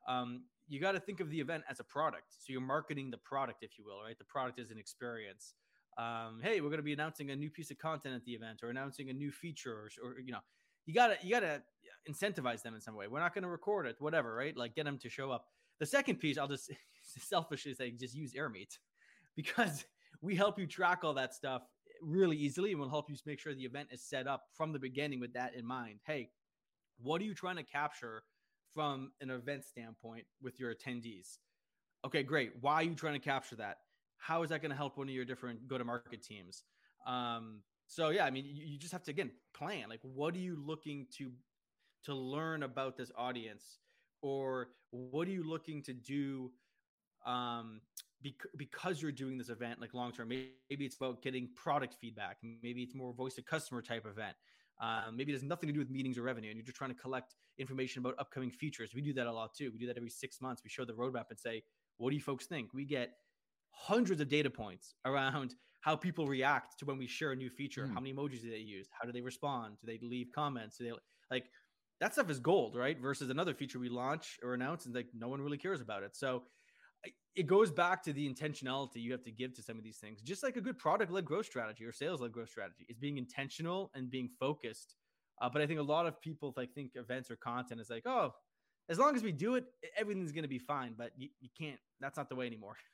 Um, 0.06 0.44
you 0.68 0.80
got 0.80 0.92
to 0.92 1.00
think 1.00 1.18
of 1.18 1.30
the 1.30 1.40
event 1.40 1.64
as 1.68 1.80
a 1.80 1.84
product. 1.84 2.34
So 2.38 2.52
you're 2.52 2.60
marketing 2.60 3.10
the 3.10 3.18
product, 3.18 3.64
if 3.64 3.78
you 3.78 3.84
will, 3.84 4.00
right? 4.04 4.16
The 4.16 4.24
product 4.24 4.60
is 4.60 4.70
an 4.70 4.78
experience. 4.78 5.54
Um, 5.98 6.40
hey, 6.40 6.60
we're 6.60 6.68
going 6.68 6.78
to 6.78 6.84
be 6.84 6.92
announcing 6.92 7.30
a 7.30 7.36
new 7.36 7.50
piece 7.50 7.72
of 7.72 7.78
content 7.78 8.14
at 8.14 8.24
the 8.24 8.32
event 8.32 8.62
or 8.62 8.70
announcing 8.70 9.10
a 9.10 9.12
new 9.12 9.32
feature 9.32 9.72
or, 9.72 10.08
or 10.08 10.20
you 10.20 10.30
know, 10.30 10.38
you 10.90 10.94
gotta 10.94 11.16
you 11.22 11.30
gotta 11.30 11.62
incentivize 12.08 12.62
them 12.62 12.74
in 12.74 12.80
some 12.80 12.94
way. 12.94 13.06
We're 13.08 13.20
not 13.20 13.34
to 13.34 13.48
record 13.48 13.86
it, 13.86 13.96
whatever, 13.98 14.34
right? 14.34 14.56
Like 14.56 14.74
get 14.74 14.84
them 14.84 14.98
to 14.98 15.08
show 15.08 15.30
up. 15.30 15.46
The 15.78 15.86
second 15.86 16.16
piece, 16.16 16.38
I'll 16.38 16.48
just 16.48 16.70
selfishly 17.02 17.74
say, 17.74 17.90
just 17.92 18.14
use 18.14 18.34
AirMeet 18.34 18.78
because 19.36 19.84
we 20.20 20.34
help 20.34 20.58
you 20.58 20.66
track 20.66 21.00
all 21.02 21.14
that 21.14 21.34
stuff 21.34 21.62
really 22.02 22.36
easily, 22.36 22.70
and 22.70 22.80
we'll 22.80 22.88
help 22.88 23.10
you 23.10 23.16
make 23.26 23.40
sure 23.40 23.54
the 23.54 23.64
event 23.64 23.88
is 23.90 24.02
set 24.02 24.26
up 24.26 24.44
from 24.54 24.72
the 24.72 24.78
beginning 24.78 25.20
with 25.20 25.32
that 25.34 25.54
in 25.54 25.66
mind. 25.66 26.00
Hey, 26.06 26.30
what 27.02 27.20
are 27.20 27.24
you 27.24 27.34
trying 27.34 27.56
to 27.56 27.62
capture 27.62 28.22
from 28.72 29.12
an 29.20 29.30
event 29.30 29.64
standpoint 29.64 30.24
with 30.42 30.58
your 30.58 30.74
attendees. 30.74 31.38
Okay, 32.06 32.22
great. 32.22 32.52
Why 32.60 32.74
are 32.74 32.82
you 32.82 32.94
trying 32.94 33.14
to 33.14 33.24
capture 33.24 33.56
that? 33.56 33.78
How 34.16 34.42
is 34.42 34.50
that 34.50 34.62
going 34.62 34.70
to 34.70 34.76
help 34.76 34.96
one 34.96 35.08
of 35.08 35.14
your 35.14 35.24
different 35.24 35.66
go 35.66 35.78
to 35.78 35.84
market 35.84 36.22
teams? 36.22 36.64
Um, 37.06 37.60
so 37.90 38.10
yeah, 38.10 38.24
I 38.24 38.30
mean, 38.30 38.44
you, 38.46 38.64
you 38.64 38.78
just 38.78 38.92
have 38.92 39.02
to 39.04 39.10
again 39.10 39.32
plan. 39.52 39.88
Like, 39.88 39.98
what 40.02 40.34
are 40.36 40.38
you 40.38 40.56
looking 40.64 41.08
to 41.18 41.32
to 42.04 42.14
learn 42.14 42.62
about 42.62 42.96
this 42.96 43.10
audience, 43.18 43.80
or 44.22 44.68
what 44.92 45.26
are 45.26 45.32
you 45.32 45.42
looking 45.42 45.82
to 45.82 45.92
do 45.92 46.52
um, 47.26 47.80
because 48.56 49.02
you're 49.02 49.10
doing 49.10 49.36
this 49.36 49.48
event 49.48 49.80
like 49.80 49.92
long 49.92 50.12
term? 50.12 50.28
Maybe 50.28 50.84
it's 50.86 50.94
about 50.94 51.20
getting 51.20 51.48
product 51.56 51.96
feedback. 52.00 52.36
Maybe 52.62 52.84
it's 52.84 52.94
more 52.94 53.12
voice 53.12 53.36
of 53.38 53.44
customer 53.44 53.82
type 53.82 54.06
event. 54.06 54.36
Um, 54.80 55.16
maybe 55.16 55.32
it 55.32 55.34
has 55.34 55.42
nothing 55.42 55.66
to 55.66 55.72
do 55.72 55.80
with 55.80 55.90
meetings 55.90 56.16
or 56.16 56.22
revenue, 56.22 56.48
and 56.48 56.56
you're 56.56 56.64
just 56.64 56.78
trying 56.78 56.94
to 56.94 56.96
collect 56.96 57.34
information 57.58 57.98
about 57.98 58.14
upcoming 58.20 58.52
features. 58.52 58.94
We 58.94 59.02
do 59.02 59.12
that 59.14 59.26
a 59.26 59.32
lot 59.32 59.52
too. 59.52 59.72
We 59.72 59.80
do 59.80 59.88
that 59.88 59.96
every 59.96 60.10
six 60.10 60.40
months. 60.40 60.62
We 60.62 60.70
show 60.70 60.84
the 60.84 60.92
roadmap 60.92 61.24
and 61.30 61.38
say, 61.40 61.64
"What 61.96 62.10
do 62.10 62.14
you 62.14 62.22
folks 62.22 62.46
think?" 62.46 62.72
We 62.72 62.84
get 62.84 63.14
hundreds 63.70 64.20
of 64.20 64.28
data 64.28 64.50
points 64.50 64.94
around 65.04 65.54
how 65.80 65.96
people 65.96 66.26
react 66.26 66.78
to 66.78 66.84
when 66.84 66.98
we 66.98 67.06
share 67.06 67.32
a 67.32 67.36
new 67.36 67.50
feature. 67.50 67.86
Mm. 67.86 67.94
How 67.94 68.00
many 68.00 68.12
emojis 68.12 68.42
do 68.42 68.50
they 68.50 68.58
use? 68.58 68.88
How 68.98 69.06
do 69.06 69.12
they 69.12 69.22
respond? 69.22 69.76
Do 69.80 69.86
they 69.86 69.98
leave 70.06 70.28
comments? 70.34 70.76
Do 70.76 70.84
they 70.84 70.92
like 71.30 71.44
that 72.00 72.12
stuff 72.12 72.30
is 72.30 72.38
gold, 72.38 72.76
right? 72.76 72.98
Versus 72.98 73.30
another 73.30 73.54
feature 73.54 73.78
we 73.78 73.88
launch 73.88 74.38
or 74.42 74.54
announce 74.54 74.86
and 74.86 74.94
like 74.94 75.08
no 75.14 75.28
one 75.28 75.40
really 75.40 75.58
cares 75.58 75.80
about 75.80 76.02
it. 76.02 76.16
So 76.16 76.44
it 77.36 77.46
goes 77.46 77.70
back 77.70 78.02
to 78.02 78.12
the 78.12 78.28
intentionality 78.28 78.96
you 78.96 79.12
have 79.12 79.22
to 79.24 79.30
give 79.30 79.54
to 79.54 79.62
some 79.62 79.78
of 79.78 79.84
these 79.84 79.98
things, 79.98 80.20
just 80.20 80.42
like 80.42 80.56
a 80.56 80.60
good 80.60 80.78
product 80.78 81.12
led 81.12 81.24
growth 81.24 81.46
strategy 81.46 81.84
or 81.84 81.92
sales 81.92 82.20
led 82.20 82.32
growth 82.32 82.50
strategy 82.50 82.86
is 82.88 82.98
being 82.98 83.18
intentional 83.18 83.90
and 83.94 84.10
being 84.10 84.28
focused. 84.38 84.96
Uh, 85.40 85.48
but 85.48 85.62
I 85.62 85.66
think 85.66 85.80
a 85.80 85.84
lot 85.84 86.06
of 86.06 86.20
people 86.20 86.52
like 86.56 86.72
think 86.74 86.92
events 86.94 87.30
or 87.30 87.36
content 87.36 87.80
is 87.80 87.88
like, 87.88 88.02
oh, 88.06 88.32
as 88.88 88.98
long 88.98 89.14
as 89.14 89.22
we 89.22 89.32
do 89.32 89.54
it, 89.54 89.64
everything's 89.96 90.32
going 90.32 90.42
to 90.42 90.48
be 90.48 90.58
fine. 90.58 90.94
But 90.98 91.12
you, 91.16 91.28
you 91.40 91.48
can't. 91.58 91.78
That's 92.00 92.16
not 92.16 92.28
the 92.28 92.34
way 92.34 92.46
anymore. 92.46 92.76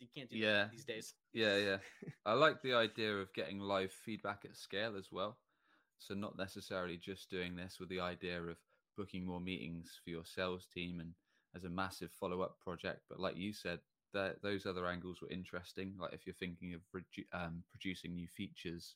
you 0.00 0.08
can't 0.14 0.30
do 0.30 0.36
yeah. 0.36 0.66
these 0.70 0.84
days. 0.84 1.14
Yeah, 1.32 1.56
yeah. 1.56 1.76
I 2.26 2.34
like 2.34 2.62
the 2.62 2.74
idea 2.74 3.16
of 3.16 3.32
getting 3.34 3.58
live 3.60 3.92
feedback 3.92 4.42
at 4.44 4.56
scale 4.56 4.96
as 4.96 5.08
well. 5.10 5.38
So 5.98 6.14
not 6.14 6.38
necessarily 6.38 6.96
just 6.96 7.30
doing 7.30 7.56
this 7.56 7.78
with 7.80 7.88
the 7.88 8.00
idea 8.00 8.40
of 8.40 8.56
booking 8.96 9.26
more 9.26 9.40
meetings 9.40 9.98
for 10.02 10.10
your 10.10 10.24
sales 10.24 10.66
team 10.72 11.00
and 11.00 11.12
as 11.54 11.64
a 11.64 11.68
massive 11.68 12.10
follow-up 12.12 12.58
project, 12.60 13.02
but 13.08 13.18
like 13.18 13.36
you 13.36 13.52
said, 13.52 13.80
that 14.12 14.42
those 14.42 14.66
other 14.66 14.86
angles 14.86 15.20
were 15.20 15.30
interesting. 15.30 15.94
Like 15.98 16.12
if 16.12 16.26
you're 16.26 16.34
thinking 16.34 16.74
of 16.74 16.80
um, 17.32 17.62
producing 17.70 18.14
new 18.14 18.28
features, 18.28 18.94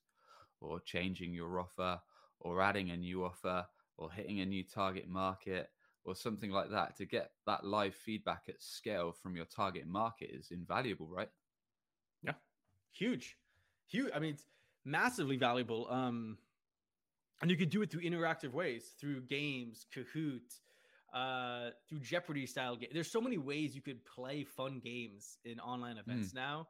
or 0.61 0.81
changing 0.81 1.35
your 1.35 1.59
offer, 1.59 2.01
or 2.41 2.63
adding 2.63 2.91
a 2.91 2.97
new 2.97 3.25
offer, 3.25 3.67
or 3.97 4.11
hitting 4.11 4.41
a 4.41 4.47
new 4.47 4.63
target 4.63 5.09
market, 5.09 5.71
or 6.05 6.15
something 6.15 6.51
like 6.51 6.71
that 6.71 6.97
to 6.97 7.07
get 7.07 7.31
that 7.47 7.65
live 7.65 7.95
feedback 7.95 8.43
at 8.49 8.61
scale 8.61 9.13
from 9.13 9.37
your 9.37 9.45
target 9.45 9.87
market 9.87 10.31
is 10.33 10.51
invaluable, 10.51 11.09
right? 11.09 11.29
Yeah, 12.23 12.35
huge, 12.91 13.37
huge. 13.87 14.11
I 14.15 14.19
mean, 14.19 14.35
it's 14.35 14.47
massively 14.85 15.37
valuable. 15.37 15.87
Um, 15.91 16.39
and 17.41 17.51
you 17.51 17.57
could 17.57 17.71
do 17.71 17.83
it 17.83 17.91
through 17.91 18.03
interactive 18.03 18.53
ways, 18.53 18.93
through 19.01 19.23
games, 19.23 19.87
Kahoot, 19.95 20.41
uh, 21.13 21.71
through 21.89 22.01
Jeopardy 22.01 22.47
style 22.47 22.77
game. 22.77 22.91
There's 22.93 23.11
so 23.11 23.21
many 23.21 23.39
ways 23.39 23.75
you 23.75 23.83
could 23.83 24.05
play 24.05 24.45
fun 24.45 24.81
games 24.83 25.39
in 25.45 25.61
online 25.61 25.99
events 25.99 26.31
mm. 26.31 26.37
now. 26.37 26.69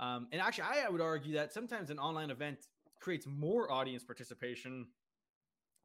Um, 0.00 0.26
and 0.32 0.40
actually, 0.40 0.64
I, 0.64 0.86
I 0.86 0.90
would 0.90 1.00
argue 1.00 1.34
that 1.34 1.52
sometimes 1.52 1.90
an 1.90 1.98
online 1.98 2.30
event 2.30 2.58
creates 3.00 3.26
more 3.26 3.70
audience 3.70 4.02
participation 4.02 4.88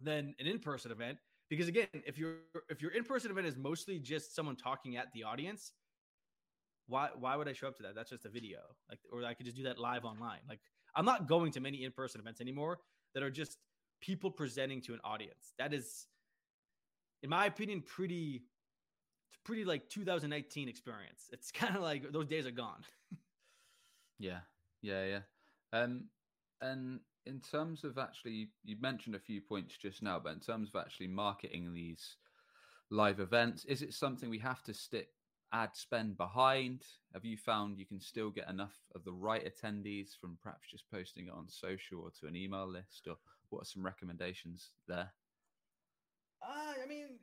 than 0.01 0.33
an 0.39 0.47
in-person 0.47 0.91
event 0.91 1.17
because 1.49 1.67
again 1.67 1.87
if 2.05 2.17
your 2.17 2.35
if 2.69 2.81
your 2.81 2.91
in-person 2.91 3.31
event 3.31 3.47
is 3.47 3.57
mostly 3.57 3.99
just 3.99 4.35
someone 4.35 4.55
talking 4.55 4.97
at 4.97 5.11
the 5.13 5.23
audience 5.23 5.73
why 6.89 7.09
why 7.17 7.35
would 7.35 7.47
i 7.47 7.53
show 7.53 7.67
up 7.67 7.77
to 7.77 7.83
that? 7.83 7.95
That's 7.95 8.09
just 8.09 8.25
a 8.25 8.29
video. 8.29 8.59
Like 8.89 8.99
or 9.11 9.23
i 9.23 9.33
could 9.33 9.45
just 9.45 9.55
do 9.55 9.63
that 9.63 9.79
live 9.79 10.03
online. 10.03 10.39
Like 10.49 10.59
i'm 10.95 11.05
not 11.05 11.27
going 11.27 11.51
to 11.53 11.59
many 11.59 11.83
in-person 11.83 12.19
events 12.19 12.41
anymore 12.41 12.79
that 13.13 13.23
are 13.23 13.31
just 13.31 13.57
people 14.01 14.31
presenting 14.31 14.81
to 14.81 14.93
an 14.93 14.99
audience. 15.03 15.53
That 15.57 15.73
is 15.73 16.07
in 17.21 17.29
my 17.29 17.45
opinion 17.45 17.83
pretty 17.85 18.43
pretty 19.45 19.65
like 19.65 19.89
2019 19.89 20.67
experience. 20.67 21.29
It's 21.31 21.51
kind 21.61 21.75
of 21.75 21.81
like 21.83 22.11
those 22.11 22.27
days 22.27 22.45
are 22.45 22.51
gone. 22.51 22.83
Yeah. 24.17 24.39
Yeah 24.81 25.05
yeah. 25.05 25.19
Um 25.71 26.05
and 26.61 26.99
in 27.25 27.39
terms 27.39 27.83
of 27.83 27.97
actually, 27.97 28.49
you 28.63 28.75
mentioned 28.79 29.15
a 29.15 29.19
few 29.19 29.41
points 29.41 29.75
just 29.77 30.01
now, 30.01 30.19
but 30.19 30.33
in 30.33 30.39
terms 30.39 30.69
of 30.73 30.81
actually 30.81 31.07
marketing 31.07 31.73
these 31.73 32.15
live 32.89 33.19
events, 33.19 33.65
is 33.65 33.81
it 33.81 33.93
something 33.93 34.29
we 34.29 34.39
have 34.39 34.63
to 34.63 34.73
stick 34.73 35.09
ad 35.53 35.69
spend 35.73 36.17
behind? 36.17 36.83
Have 37.13 37.25
you 37.25 37.37
found 37.37 37.77
you 37.77 37.85
can 37.85 37.99
still 37.99 38.29
get 38.29 38.49
enough 38.49 38.75
of 38.95 39.03
the 39.03 39.11
right 39.11 39.45
attendees 39.45 40.09
from 40.19 40.37
perhaps 40.41 40.69
just 40.71 40.89
posting 40.91 41.27
it 41.27 41.33
on 41.33 41.47
social 41.49 42.01
or 42.01 42.11
to 42.19 42.27
an 42.27 42.35
email 42.35 42.67
list? 42.67 43.07
Or 43.07 43.15
what 43.49 43.61
are 43.61 43.65
some 43.65 43.85
recommendations 43.85 44.71
there? 44.87 45.11
Uh, 46.41 46.73
I 46.83 46.87
mean, 46.87 47.19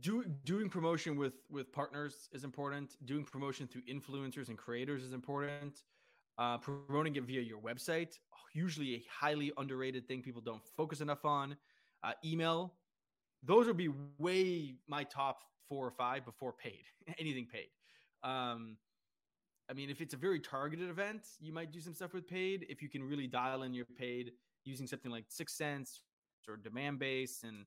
do, 0.00 0.24
doing 0.44 0.68
promotion 0.68 1.16
with 1.16 1.34
with 1.50 1.72
partners 1.72 2.28
is 2.32 2.44
important. 2.44 2.96
Doing 3.06 3.24
promotion 3.24 3.66
through 3.66 3.82
influencers 3.82 4.48
and 4.48 4.58
creators 4.58 5.02
is 5.02 5.12
important 5.12 5.82
uh, 6.40 6.56
promoting 6.58 7.14
it 7.16 7.24
via 7.24 7.40
your 7.40 7.58
website, 7.58 8.18
usually 8.54 8.94
a 8.94 9.02
highly 9.08 9.52
underrated 9.58 10.08
thing 10.08 10.22
people 10.22 10.40
don't 10.40 10.62
focus 10.76 11.00
enough 11.00 11.24
on. 11.24 11.54
Uh, 12.02 12.12
email, 12.24 12.74
those 13.44 13.66
would 13.66 13.76
be 13.76 13.90
way 14.18 14.74
my 14.88 15.04
top 15.04 15.42
four 15.68 15.86
or 15.86 15.90
five 15.90 16.24
before 16.24 16.52
paid, 16.52 16.82
anything 17.18 17.46
paid. 17.46 17.68
Um, 18.28 18.76
I 19.70 19.74
mean, 19.74 19.88
if 19.90 20.00
it's 20.00 20.14
a 20.14 20.16
very 20.16 20.40
targeted 20.40 20.88
event, 20.88 21.28
you 21.40 21.52
might 21.52 21.70
do 21.70 21.80
some 21.80 21.94
stuff 21.94 22.12
with 22.12 22.26
paid. 22.26 22.66
If 22.68 22.82
you 22.82 22.88
can 22.88 23.04
really 23.04 23.28
dial 23.28 23.62
in 23.62 23.72
your 23.72 23.84
paid 23.84 24.32
using 24.64 24.86
something 24.86 25.12
like 25.12 25.26
6sense 25.28 26.00
or 26.48 26.56
Demandbase 26.56 27.44
and 27.44 27.64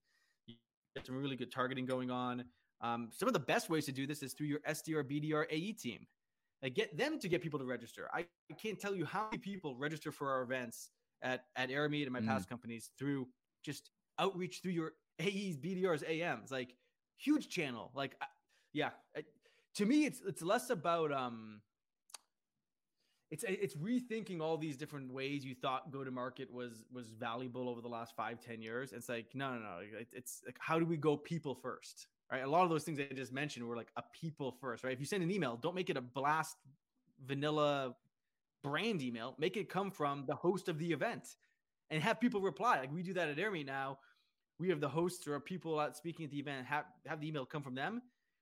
you 0.47 0.55
get 0.95 1.05
some 1.05 1.15
really 1.15 1.35
good 1.35 1.51
targeting 1.51 1.85
going 1.85 2.11
on. 2.11 2.43
Um, 2.81 3.09
some 3.13 3.27
of 3.27 3.33
the 3.33 3.39
best 3.39 3.69
ways 3.69 3.85
to 3.85 3.93
do 3.93 4.05
this 4.05 4.21
is 4.21 4.33
through 4.33 4.47
your 4.47 4.59
SDR, 4.67 5.03
BDR, 5.03 5.45
AE 5.49 5.71
team. 5.73 6.05
Like 6.63 6.75
get 6.75 6.97
them 6.97 7.19
to 7.19 7.27
get 7.27 7.41
people 7.41 7.59
to 7.59 7.65
register. 7.65 8.09
I 8.13 8.25
can't 8.57 8.79
tell 8.79 8.95
you 8.95 9.05
how 9.05 9.25
many 9.25 9.37
people 9.37 9.75
register 9.75 10.11
for 10.13 10.31
our 10.31 10.41
events 10.41 10.91
at 11.21 11.43
at 11.57 11.69
Airmeet 11.69 12.03
and 12.03 12.13
my 12.13 12.21
mm. 12.21 12.27
past 12.27 12.47
companies 12.47 12.91
through 12.97 13.27
just 13.63 13.91
outreach 14.17 14.61
through 14.61 14.71
your 14.71 14.93
AEs, 15.19 15.57
BDRs, 15.57 16.09
AMs. 16.09 16.51
Like 16.51 16.75
huge 17.17 17.49
channel. 17.49 17.91
Like 17.93 18.15
yeah, 18.71 18.91
to 19.75 19.85
me 19.85 20.05
it's 20.05 20.21
it's 20.25 20.41
less 20.41 20.69
about 20.69 21.11
um 21.11 21.61
it's 23.29 23.43
it's 23.47 23.75
rethinking 23.75 24.41
all 24.41 24.57
these 24.57 24.77
different 24.77 25.11
ways 25.11 25.43
you 25.43 25.55
thought 25.55 25.91
go 25.91 26.03
to 26.03 26.11
market 26.11 26.51
was 26.51 26.85
was 26.93 27.09
valuable 27.09 27.67
over 27.67 27.81
the 27.81 27.87
last 27.87 28.15
five 28.15 28.39
ten 28.39 28.61
years 28.61 28.93
it's 28.93 29.09
like 29.09 29.25
no 29.33 29.55
no 29.55 29.59
no 29.59 29.79
it's 30.11 30.43
like 30.45 30.55
how 30.59 30.77
do 30.77 30.85
we 30.85 30.95
go 30.95 31.17
people 31.17 31.55
first 31.55 32.07
right? 32.33 32.43
A 32.43 32.49
lot 32.49 32.63
of 32.63 32.69
those 32.69 32.83
things 32.83 32.99
I 32.99 33.13
just 33.13 33.31
mentioned 33.31 33.67
were 33.67 33.75
like 33.75 33.91
a 33.95 34.03
people 34.11 34.51
first, 34.59 34.83
right? 34.83 34.91
If 34.91 34.99
you 34.99 35.05
send 35.05 35.21
an 35.21 35.29
email, 35.29 35.55
don't 35.55 35.75
make 35.75 35.91
it 35.91 35.97
a 35.97 36.01
blast 36.01 36.57
vanilla 37.23 37.95
brand 38.63 39.03
email. 39.03 39.35
Make 39.37 39.55
it 39.55 39.69
come 39.69 39.91
from 39.91 40.25
the 40.25 40.33
host 40.33 40.67
of 40.67 40.79
the 40.79 40.91
event 40.91 41.27
and 41.91 42.01
have 42.01 42.19
people 42.19 42.41
reply. 42.41 42.79
Like 42.79 42.91
we 42.91 43.03
do 43.03 43.13
that 43.13 43.29
at 43.29 43.37
Airmeet 43.37 43.67
now. 43.67 43.99
We 44.59 44.69
have 44.69 44.79
the 44.79 44.89
hosts 44.89 45.27
or 45.27 45.39
people 45.39 45.79
out 45.79 45.95
speaking 45.95 46.25
at 46.25 46.31
the 46.31 46.39
event, 46.39 46.65
have, 46.65 46.85
have 47.05 47.21
the 47.21 47.27
email 47.27 47.45
come 47.45 47.61
from 47.61 47.75
them. 47.75 48.01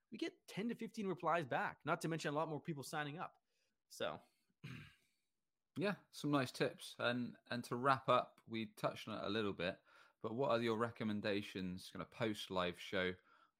We 0.09 0.17
get 0.17 0.33
10 0.49 0.69
to 0.69 0.75
15 0.75 1.07
replies 1.07 1.45
back, 1.45 1.77
not 1.85 2.01
to 2.01 2.07
mention 2.07 2.33
a 2.33 2.35
lot 2.35 2.49
more 2.49 2.59
people 2.61 2.83
signing 2.83 3.19
up. 3.19 3.33
So 3.89 4.19
yeah, 5.77 5.93
some 6.13 6.31
nice 6.31 6.51
tips. 6.51 6.95
And 6.99 7.33
and 7.49 7.61
to 7.65 7.75
wrap 7.75 8.07
up, 8.07 8.35
we 8.49 8.69
touched 8.77 9.09
on 9.09 9.15
it 9.15 9.25
a 9.25 9.29
little 9.29 9.53
bit, 9.53 9.75
but 10.23 10.33
what 10.33 10.51
are 10.51 10.61
your 10.61 10.77
recommendations 10.77 11.89
kind 11.91 12.01
of 12.01 12.11
post 12.11 12.51
live 12.51 12.75
show 12.77 13.11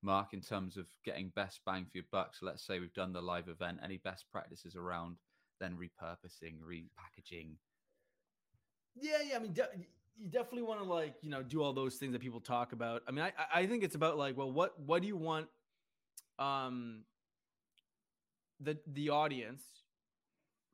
Mark, 0.03 0.33
in 0.33 0.41
terms 0.41 0.77
of 0.77 0.85
getting 1.05 1.31
best 1.35 1.61
bang 1.65 1.85
for 1.85 1.97
your 1.97 2.05
buck? 2.11 2.35
So 2.35 2.45
let's 2.45 2.65
say 2.65 2.79
we've 2.79 2.93
done 2.93 3.13
the 3.13 3.21
live 3.21 3.47
event. 3.47 3.79
Any 3.83 3.97
best 3.97 4.25
practices 4.31 4.75
around 4.75 5.17
then 5.59 5.77
repurposing, 5.77 6.55
repackaging? 6.67 7.51
Yeah, 8.99 9.17
yeah. 9.23 9.35
I 9.35 9.39
mean, 9.39 9.53
de- 9.53 9.69
you 10.17 10.27
definitely 10.29 10.63
want 10.63 10.81
to 10.81 10.85
like 10.85 11.15
you 11.21 11.29
know 11.29 11.43
do 11.43 11.61
all 11.61 11.73
those 11.73 11.95
things 11.95 12.13
that 12.13 12.21
people 12.21 12.39
talk 12.39 12.73
about. 12.73 13.03
I 13.07 13.11
mean, 13.11 13.25
I 13.25 13.61
I 13.61 13.65
think 13.67 13.83
it's 13.83 13.95
about 13.95 14.17
like, 14.17 14.35
well, 14.37 14.51
what 14.51 14.79
what 14.79 15.01
do 15.01 15.07
you 15.07 15.17
want? 15.17 15.47
Um, 16.39 17.03
the 18.59 18.77
the 18.87 19.09
audience 19.09 19.63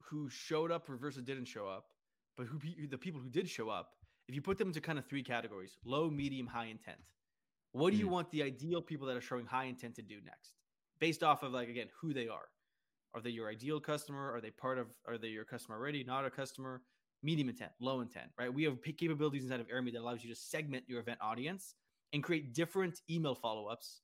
who 0.03 0.29
showed 0.29 0.71
up 0.71 0.87
versus 0.87 1.21
didn't 1.23 1.45
show 1.45 1.67
up, 1.67 1.87
but 2.37 2.47
who 2.47 2.59
the 2.87 2.97
people 2.97 3.19
who 3.19 3.29
did 3.29 3.49
show 3.49 3.69
up, 3.69 3.91
if 4.27 4.35
you 4.35 4.41
put 4.41 4.57
them 4.57 4.69
into 4.69 4.81
kind 4.81 4.97
of 4.97 5.05
three 5.05 5.23
categories: 5.23 5.77
low, 5.83 6.09
medium, 6.09 6.47
high 6.47 6.67
intent 6.67 6.99
what 7.77 7.91
do 7.91 7.97
you 7.97 8.07
mm. 8.07 8.11
want 8.11 8.31
the 8.31 8.43
ideal 8.43 8.81
people 8.81 9.07
that 9.07 9.15
are 9.15 9.21
showing 9.21 9.45
high 9.45 9.65
intent 9.65 9.95
to 9.95 10.01
do 10.01 10.15
next? 10.25 10.53
Based 10.99 11.23
off 11.23 11.43
of 11.43 11.53
like 11.53 11.69
again 11.69 11.87
who 11.99 12.13
they 12.13 12.27
are. 12.27 12.47
Are 13.13 13.21
they 13.21 13.29
your 13.29 13.49
ideal 13.49 13.79
customer? 13.79 14.33
Are 14.33 14.41
they 14.41 14.51
part 14.51 14.77
of 14.77 14.87
are 15.07 15.17
they 15.17 15.29
your 15.29 15.45
customer 15.45 15.77
already? 15.77 16.03
Not 16.03 16.25
a 16.25 16.29
customer? 16.29 16.81
Medium 17.23 17.49
intent, 17.49 17.71
low 17.81 18.01
intent, 18.01 18.27
right? 18.37 18.53
We 18.53 18.63
have 18.63 18.77
capabilities 18.83 19.43
inside 19.43 19.59
of 19.59 19.67
Airmeet 19.69 19.93
that 19.93 20.01
allows 20.01 20.23
you 20.23 20.29
to 20.29 20.39
segment 20.39 20.83
your 20.87 20.99
event 20.99 21.17
audience 21.19 21.73
and 22.13 22.23
create 22.23 22.53
different 22.53 23.01
email 23.09 23.33
follow-ups 23.33 24.01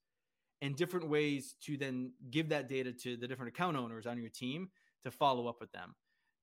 and 0.64 0.76
different 0.76 1.08
ways 1.08 1.56
to 1.62 1.78
then 1.78 2.12
give 2.32 2.50
that 2.50 2.68
data 2.68 2.92
to 2.92 3.16
the 3.16 3.28
different 3.28 3.50
account 3.50 3.78
owners 3.78 4.08
on 4.08 4.18
your 4.18 4.30
team 4.30 4.70
to 5.04 5.12
follow 5.12 5.48
up 5.48 5.60
with 5.60 5.72
them. 5.74 5.94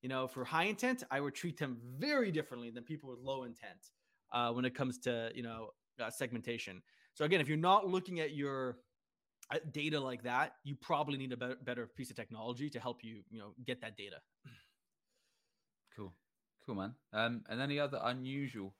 You 0.03 0.09
know, 0.09 0.29
for 0.29 0.45
high 0.45 0.65
intent, 0.65 1.03
I 1.11 1.21
would 1.21 1.35
treat 1.35 1.59
them 1.59 1.79
very 1.99 2.31
differently 2.31 2.71
than 2.71 2.85
people 2.85 3.11
with 3.11 3.19
low 3.19 3.43
intent 3.43 3.91
uh, 4.33 4.53
when 4.53 4.65
it 4.65 4.75
comes 4.75 4.99
to 5.01 5.31
you 5.35 5.43
know 5.43 5.71
uh, 6.01 6.11
segmentation. 6.11 6.83
So 7.21 7.27
again, 7.27 7.43
if 7.43 7.49
you're 7.49 7.59
not 7.59 7.87
looking 7.87 8.19
at 8.21 8.35
your 8.35 8.79
uh, 9.53 9.59
data 9.73 10.01
like 10.01 10.23
that, 10.23 10.55
you 10.65 10.75
probably 10.75 11.19
need 11.19 11.33
a 11.33 11.37
better, 11.37 11.59
better 11.63 11.87
piece 11.87 12.09
of 12.09 12.17
technology 12.17 12.71
to 12.71 12.81
help 12.81 13.05
you, 13.05 13.21
you 13.29 13.39
know, 13.39 13.53
get 13.67 13.83
that 13.83 13.95
data. 13.95 14.17
Cool, 15.95 16.15
cool, 16.65 16.77
man. 16.77 16.95
Um, 17.13 17.43
and 17.51 17.61
any 17.61 17.79
other 17.79 18.01
unusual 18.05 18.75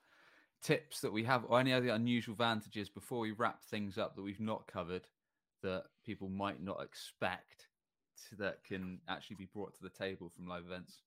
tips 0.63 1.03
that 1.03 1.13
we 1.13 1.23
have, 1.25 1.45
or 1.49 1.61
any 1.61 1.75
other 1.75 1.89
unusual 1.89 2.33
advantages 2.33 2.89
before 2.89 3.19
we 3.19 3.33
wrap 3.33 3.63
things 3.63 3.99
up 3.99 4.17
that 4.17 4.23
we've 4.23 4.41
not 4.41 4.67
covered 4.67 5.07
that 5.63 5.83
people 6.07 6.31
might 6.31 6.63
not 6.63 6.83
expect 6.83 7.67
to, 8.31 8.37
that 8.37 8.65
can 8.65 9.01
actually 9.07 9.37
be 9.37 9.51
brought 9.53 9.75
to 9.75 9.83
the 9.83 9.91
table 9.91 10.33
from 10.35 10.49
live 10.49 10.65
events, 10.65 11.03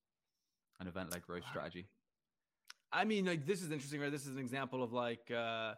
an 0.79 0.87
event-led 0.87 1.23
growth 1.23 1.47
strategy. 1.49 1.87
I 2.91 3.05
mean, 3.05 3.25
like 3.25 3.47
this 3.47 3.63
is 3.63 3.71
interesting, 3.71 4.01
right? 4.01 4.11
This 4.11 4.27
is 4.27 4.35
an 4.35 4.39
example 4.39 4.83
of 4.83 4.93
like. 4.93 5.31
Uh, 5.35 5.73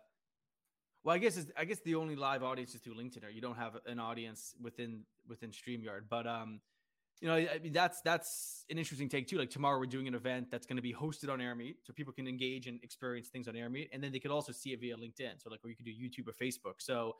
well, 1.05 1.15
I 1.15 1.19
guess 1.19 1.45
I 1.55 1.65
guess 1.65 1.79
the 1.85 1.95
only 1.95 2.15
live 2.15 2.41
audience 2.41 2.73
is 2.73 2.81
through 2.81 2.95
LinkedIn, 2.95 3.23
or 3.23 3.29
you 3.29 3.39
don't 3.39 3.57
have 3.57 3.77
an 3.85 3.99
audience 3.99 4.55
within 4.59 5.03
within 5.27 5.51
Streamyard. 5.51 6.09
But 6.09 6.25
um, 6.25 6.59
you 7.21 7.27
know, 7.27 7.35
I 7.35 7.59
mean, 7.61 7.73
that's 7.73 8.01
that's 8.01 8.65
an 8.71 8.79
interesting 8.79 9.07
take 9.07 9.27
too. 9.27 9.37
Like 9.37 9.51
tomorrow, 9.51 9.77
we're 9.77 9.85
doing 9.85 10.07
an 10.07 10.15
event 10.15 10.47
that's 10.49 10.65
going 10.65 10.77
to 10.77 10.81
be 10.81 10.93
hosted 10.93 11.31
on 11.31 11.37
Airmeet, 11.39 11.75
so 11.83 11.93
people 11.93 12.11
can 12.11 12.27
engage 12.27 12.65
and 12.65 12.83
experience 12.83 13.27
things 13.27 13.47
on 13.47 13.53
Airmeet, 13.53 13.89
and 13.93 14.03
then 14.03 14.11
they 14.11 14.19
could 14.19 14.31
also 14.31 14.51
see 14.51 14.73
it 14.73 14.81
via 14.81 14.97
LinkedIn. 14.97 15.41
So 15.43 15.51
like, 15.51 15.59
or 15.63 15.69
you 15.69 15.75
could 15.75 15.85
do 15.85 15.91
YouTube 15.91 16.27
or 16.27 16.33
Facebook. 16.33 16.79
So 16.79 17.13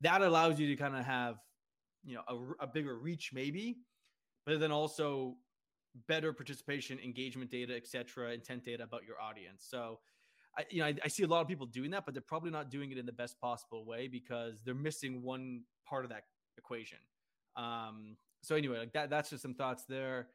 that 0.00 0.22
allows 0.22 0.60
you 0.60 0.68
to 0.68 0.76
kind 0.76 0.94
of 0.94 1.04
have, 1.04 1.38
you 2.04 2.14
know, 2.14 2.22
a, 2.28 2.64
a 2.64 2.66
bigger 2.68 2.96
reach 2.96 3.32
maybe, 3.34 3.78
but 4.46 4.60
then 4.60 4.70
also 4.70 5.34
better 6.06 6.32
participation, 6.32 7.00
engagement 7.00 7.50
data, 7.50 7.74
etc., 7.74 8.32
intent 8.32 8.64
data 8.64 8.84
about 8.84 9.04
your 9.04 9.20
audience. 9.20 9.66
So, 9.68 9.98
I, 10.56 10.64
you 10.70 10.80
know, 10.80 10.86
I, 10.86 10.94
I, 11.04 11.08
see 11.08 11.24
a 11.24 11.26
lot 11.26 11.40
of 11.40 11.48
people 11.48 11.66
doing 11.66 11.90
that, 11.90 12.04
but 12.04 12.14
they're 12.14 12.22
probably 12.22 12.50
not 12.50 12.70
doing 12.70 12.92
it 12.92 12.98
in 12.98 13.06
the 13.06 13.12
best 13.12 13.40
possible 13.40 13.84
way 13.84 14.08
because 14.08 14.62
they're 14.64 14.74
missing 14.74 15.22
one 15.22 15.62
part 15.88 16.04
of 16.04 16.10
that 16.10 16.24
equation. 16.58 16.98
Um, 17.56 18.16
so 18.42 18.54
anyway, 18.54 18.78
like 18.78 18.92
that, 18.92 19.10
that's 19.10 19.30
just 19.30 19.42
some 19.42 19.54
thoughts 19.54 19.84
there. 19.88 20.28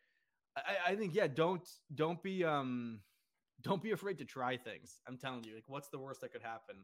I, 0.58 0.92
I 0.92 0.96
think, 0.96 1.16
yeah, 1.16 1.28
don't, 1.28 1.68
don't 1.96 2.22
be, 2.22 2.44
um, 2.44 3.00
don't 3.62 3.82
be 3.82 3.92
afraid 3.92 4.18
to 4.20 4.26
try 4.26 4.58
things. 4.58 5.02
I'm 5.08 5.18
telling 5.18 5.44
you, 5.44 5.56
like, 5.56 5.66
what's 5.68 5.90
the 5.90 6.00
worst 6.00 6.22
that 6.22 6.32
could 6.32 6.42
happen? 6.42 6.76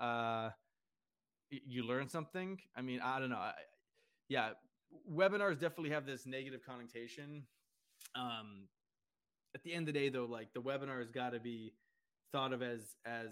Uh, 0.00 0.50
you 1.50 1.82
learn 1.82 2.08
something. 2.08 2.58
I 2.76 2.82
mean, 2.82 3.00
I 3.02 3.18
don't 3.18 3.30
know. 3.30 3.36
I, 3.36 3.52
yeah, 4.28 4.50
webinars 5.10 5.54
definitely 5.54 5.90
have 5.90 6.06
this 6.06 6.26
negative 6.26 6.60
connotation. 6.64 7.44
Um, 8.14 8.68
at 9.54 9.62
the 9.62 9.72
end 9.72 9.88
of 9.88 9.94
the 9.94 10.00
day, 10.00 10.08
though, 10.08 10.26
like 10.26 10.52
the 10.54 10.62
webinar 10.62 11.00
has 11.00 11.10
got 11.10 11.32
to 11.32 11.40
be 11.40 11.72
thought 12.32 12.52
of 12.52 12.62
as 12.62 12.96
as 13.06 13.28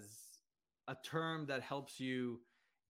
a 0.87 0.95
term 1.05 1.45
that 1.47 1.61
helps 1.61 1.99
you 1.99 2.39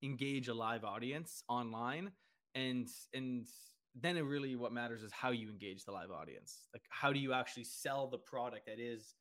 engage 0.04 0.48
a 0.48 0.54
live 0.54 0.84
audience 0.84 1.44
online, 1.50 2.12
and 2.56 2.88
and 3.14 3.48
then 3.96 4.18
it 4.18 4.22
really 4.22 4.56
what 4.56 4.72
matters 4.72 5.04
is 5.04 5.12
how 5.12 5.32
you 5.32 5.50
engage 5.50 5.84
the 5.86 5.92
live 5.92 6.12
audience. 6.12 6.68
Like, 6.74 6.84
how 6.90 7.12
do 7.12 7.20
you 7.20 7.34
actually 7.34 7.66
sell 7.66 8.08
the 8.08 8.18
product 8.18 8.68
that 8.68 8.80
is 8.80 9.16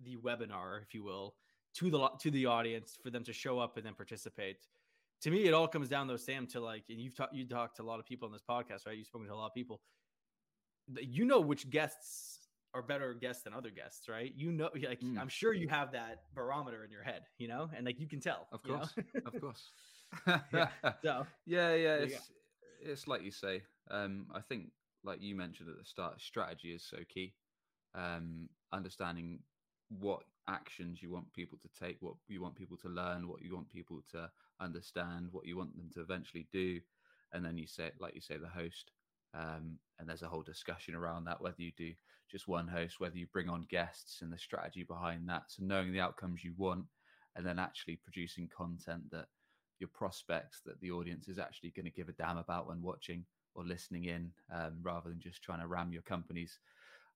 the 0.00 0.16
webinar, 0.16 0.82
if 0.82 0.94
you 0.94 1.04
will, 1.04 1.34
to 1.74 1.90
the 1.90 2.08
to 2.20 2.30
the 2.30 2.46
audience 2.46 2.96
for 3.02 3.10
them 3.10 3.24
to 3.24 3.32
show 3.32 3.58
up 3.58 3.76
and 3.76 3.84
then 3.84 3.94
participate. 3.94 4.66
To 5.22 5.30
me, 5.30 5.44
it 5.44 5.54
all 5.54 5.68
comes 5.68 5.88
down 5.88 6.06
though, 6.06 6.16
Sam, 6.16 6.46
to 6.48 6.60
like, 6.60 6.84
and 6.88 7.00
you've 7.00 7.16
talked 7.16 7.34
you 7.34 7.46
talked 7.46 7.76
to 7.76 7.82
a 7.82 7.84
lot 7.84 7.98
of 7.98 8.06
people 8.06 8.26
on 8.26 8.32
this 8.32 8.42
podcast, 8.48 8.86
right? 8.86 8.96
You've 8.96 9.06
spoken 9.06 9.28
to 9.28 9.34
a 9.34 9.36
lot 9.36 9.46
of 9.46 9.54
people. 9.54 9.80
You 11.00 11.24
know 11.24 11.40
which 11.40 11.70
guests 11.70 12.43
are 12.74 12.82
better 12.82 13.14
guests 13.14 13.44
than 13.44 13.54
other 13.54 13.70
guests, 13.70 14.08
right? 14.08 14.32
You 14.36 14.52
know, 14.52 14.70
like 14.74 15.00
mm. 15.00 15.18
I'm 15.18 15.28
sure 15.28 15.52
you 15.52 15.68
have 15.68 15.92
that 15.92 16.24
barometer 16.34 16.84
in 16.84 16.90
your 16.90 17.02
head, 17.02 17.22
you 17.38 17.48
know, 17.48 17.70
and 17.74 17.86
like 17.86 18.00
you 18.00 18.08
can 18.08 18.20
tell. 18.20 18.48
Of 18.52 18.62
course, 18.62 18.92
of 19.24 19.40
course. 19.40 19.70
yeah. 20.52 20.68
So 21.02 21.26
yeah, 21.46 21.74
yeah, 21.74 21.94
it's 21.96 22.30
it's 22.82 23.08
like 23.08 23.22
you 23.22 23.30
say. 23.30 23.62
Um, 23.90 24.26
I 24.34 24.40
think, 24.40 24.70
like 25.04 25.22
you 25.22 25.34
mentioned 25.34 25.68
at 25.68 25.78
the 25.78 25.84
start, 25.84 26.20
strategy 26.20 26.72
is 26.72 26.82
so 26.82 26.98
key. 27.08 27.34
Um, 27.94 28.48
understanding 28.72 29.40
what 29.88 30.22
actions 30.48 31.02
you 31.02 31.10
want 31.10 31.32
people 31.32 31.58
to 31.58 31.68
take, 31.80 31.96
what 32.00 32.14
you 32.28 32.42
want 32.42 32.56
people 32.56 32.76
to 32.78 32.88
learn, 32.88 33.28
what 33.28 33.42
you 33.42 33.54
want 33.54 33.68
people 33.70 34.02
to 34.12 34.30
understand, 34.60 35.28
what 35.30 35.46
you 35.46 35.56
want 35.56 35.76
them 35.76 35.90
to 35.94 36.00
eventually 36.00 36.46
do. 36.52 36.80
And 37.32 37.44
then 37.44 37.56
you 37.56 37.66
say, 37.66 37.90
like 38.00 38.14
you 38.14 38.20
say, 38.20 38.36
the 38.36 38.48
host. 38.48 38.90
Um, 39.34 39.78
and 39.98 40.08
there's 40.08 40.22
a 40.22 40.28
whole 40.28 40.42
discussion 40.42 40.94
around 40.94 41.24
that, 41.24 41.40
whether 41.40 41.60
you 41.60 41.72
do 41.76 41.92
just 42.30 42.48
one 42.48 42.68
host, 42.68 43.00
whether 43.00 43.16
you 43.16 43.26
bring 43.32 43.48
on 43.48 43.66
guests 43.70 44.22
and 44.22 44.32
the 44.32 44.38
strategy 44.38 44.82
behind 44.82 45.28
that. 45.28 45.44
So 45.48 45.62
knowing 45.64 45.92
the 45.92 46.00
outcomes 46.00 46.44
you 46.44 46.54
want 46.56 46.84
and 47.36 47.44
then 47.44 47.58
actually 47.58 47.96
producing 47.96 48.48
content 48.56 49.02
that 49.10 49.26
your 49.80 49.88
prospects, 49.92 50.60
that 50.64 50.80
the 50.80 50.90
audience 50.90 51.28
is 51.28 51.38
actually 51.38 51.70
going 51.70 51.84
to 51.84 51.90
give 51.90 52.08
a 52.08 52.12
damn 52.12 52.38
about 52.38 52.68
when 52.68 52.80
watching 52.82 53.24
or 53.54 53.64
listening 53.64 54.04
in, 54.04 54.30
um, 54.52 54.74
rather 54.82 55.10
than 55.10 55.20
just 55.20 55.42
trying 55.42 55.60
to 55.60 55.66
ram 55.66 55.92
your 55.92 56.02
company's 56.02 56.58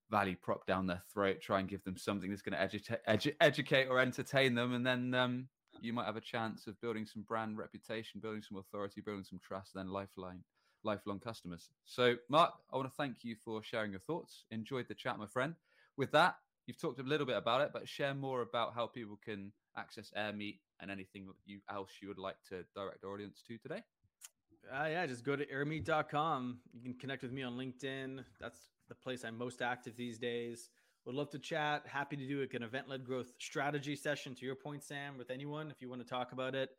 value 0.09 0.35
prop 0.41 0.65
down 0.65 0.87
their 0.87 1.01
throat, 1.13 1.39
try 1.41 1.59
and 1.59 1.69
give 1.69 1.83
them 1.83 1.97
something 1.97 2.29
that's 2.29 2.41
going 2.41 2.57
to 2.57 2.77
edu- 2.77 2.97
edu- 3.07 3.35
educate 3.41 3.87
or 3.87 3.99
entertain 3.99 4.55
them, 4.55 4.73
and 4.73 4.85
then 4.85 5.13
um, 5.13 5.47
you 5.81 5.93
might 5.93 6.05
have 6.05 6.15
a 6.15 6.21
chance 6.21 6.67
of 6.67 6.79
building 6.81 7.05
some 7.05 7.23
brand 7.23 7.57
reputation, 7.57 8.19
building 8.19 8.41
some 8.41 8.57
authority, 8.57 9.01
building 9.01 9.23
some 9.23 9.39
trust, 9.39 9.75
and 9.75 9.83
then 9.83 9.91
lifeline, 9.93 10.43
lifelong 10.83 11.19
customers. 11.19 11.69
So, 11.85 12.15
Mark, 12.29 12.53
I 12.71 12.77
want 12.77 12.89
to 12.89 12.95
thank 12.95 13.23
you 13.23 13.35
for 13.35 13.63
sharing 13.63 13.91
your 13.91 13.99
thoughts. 13.99 14.45
Enjoyed 14.51 14.87
the 14.87 14.93
chat, 14.93 15.17
my 15.17 15.27
friend. 15.27 15.55
With 15.97 16.11
that, 16.11 16.35
you've 16.65 16.79
talked 16.79 16.99
a 16.99 17.03
little 17.03 17.25
bit 17.25 17.37
about 17.37 17.61
it, 17.61 17.71
but 17.73 17.87
share 17.87 18.13
more 18.13 18.41
about 18.41 18.73
how 18.73 18.87
people 18.87 19.19
can 19.23 19.51
access 19.77 20.11
AirMeet 20.17 20.59
and 20.79 20.89
anything 20.89 21.27
you, 21.45 21.59
else 21.69 21.91
you 22.01 22.07
would 22.07 22.17
like 22.17 22.37
to 22.49 22.63
direct 22.75 23.03
our 23.03 23.11
audience 23.11 23.43
to 23.47 23.57
today. 23.57 23.83
Uh, 24.71 24.87
yeah, 24.87 25.05
just 25.05 25.23
go 25.23 25.35
to 25.35 25.45
airmeet.com. 25.45 26.59
You 26.73 26.81
can 26.81 26.93
connect 26.99 27.23
with 27.23 27.31
me 27.31 27.43
on 27.43 27.53
LinkedIn. 27.53 28.23
That's 28.39 28.59
the 28.87 28.95
place 28.95 29.23
I'm 29.23 29.37
most 29.37 29.61
active 29.61 29.95
these 29.95 30.17
days. 30.17 30.69
Would 31.05 31.15
love 31.15 31.29
to 31.31 31.39
chat. 31.39 31.83
Happy 31.87 32.17
to 32.17 32.27
do 32.27 32.41
like 32.41 32.53
an 32.53 32.63
event 32.63 32.89
led 32.89 33.03
growth 33.03 33.31
strategy 33.39 33.95
session, 33.95 34.35
to 34.35 34.45
your 34.45 34.55
point, 34.55 34.83
Sam, 34.83 35.17
with 35.17 35.31
anyone 35.31 35.71
if 35.71 35.81
you 35.81 35.89
want 35.89 36.01
to 36.01 36.07
talk 36.07 36.33
about 36.33 36.55
it. 36.55 36.69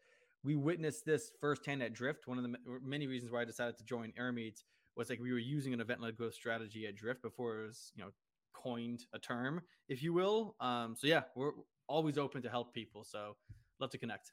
We 0.43 0.57
witnessed 0.57 1.05
this 1.05 1.33
firsthand 1.41 1.83
at 1.83 1.93
Drift. 1.93 2.27
One 2.27 2.39
of 2.39 2.45
the 2.45 2.57
many 2.83 3.07
reasons 3.07 3.31
why 3.31 3.43
I 3.43 3.45
decided 3.45 3.77
to 3.79 3.85
join 3.85 4.13
AirMeet 4.19 4.63
was 4.97 5.11
like 5.11 5.21
we 5.21 5.33
were 5.33 5.39
using 5.39 5.73
an 5.75 5.81
event 5.81 6.01
led 6.01 6.17
growth 6.17 6.35
strategy 6.35 6.87
at 6.87 6.97
Drift 6.97 7.23
before 7.23 7.61
it 7.61 7.67
was, 7.67 7.93
you 7.95 8.03
know, 8.03 8.11
coined 8.55 9.05
a 9.15 9.19
term, 9.19 9.61
if 9.89 10.03
you 10.03 10.13
will. 10.13 10.57
Um, 10.61 10.97
so 10.97 11.07
yeah, 11.07 11.23
we're 11.37 11.53
always 11.89 12.19
open 12.19 12.43
to 12.43 12.49
help 12.49 12.75
people. 12.75 13.05
So 13.05 13.37
love 13.81 13.91
to 13.91 13.99
connect. 13.99 14.33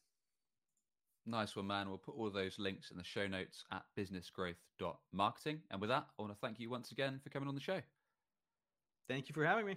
Nice 1.26 1.56
one, 1.56 1.68
man. 1.68 1.90
We'll 1.90 1.98
put 1.98 2.16
all 2.16 2.30
those 2.30 2.58
links 2.58 2.90
in 2.90 2.98
the 2.98 3.04
show 3.04 3.28
notes 3.28 3.66
at 3.74 3.84
businessgrowth.marketing. 4.00 5.60
And 5.72 5.82
with 5.82 5.90
that, 5.90 6.06
I 6.18 6.22
want 6.22 6.34
to 6.34 6.40
thank 6.40 6.60
you 6.60 6.70
once 6.70 6.92
again 6.92 7.20
for 7.22 7.30
coming 7.30 7.50
on 7.50 7.56
the 7.56 7.62
show. 7.62 7.82
Thank 9.10 9.28
you 9.28 9.34
for 9.34 9.46
having 9.46 9.66
me. 9.66 9.76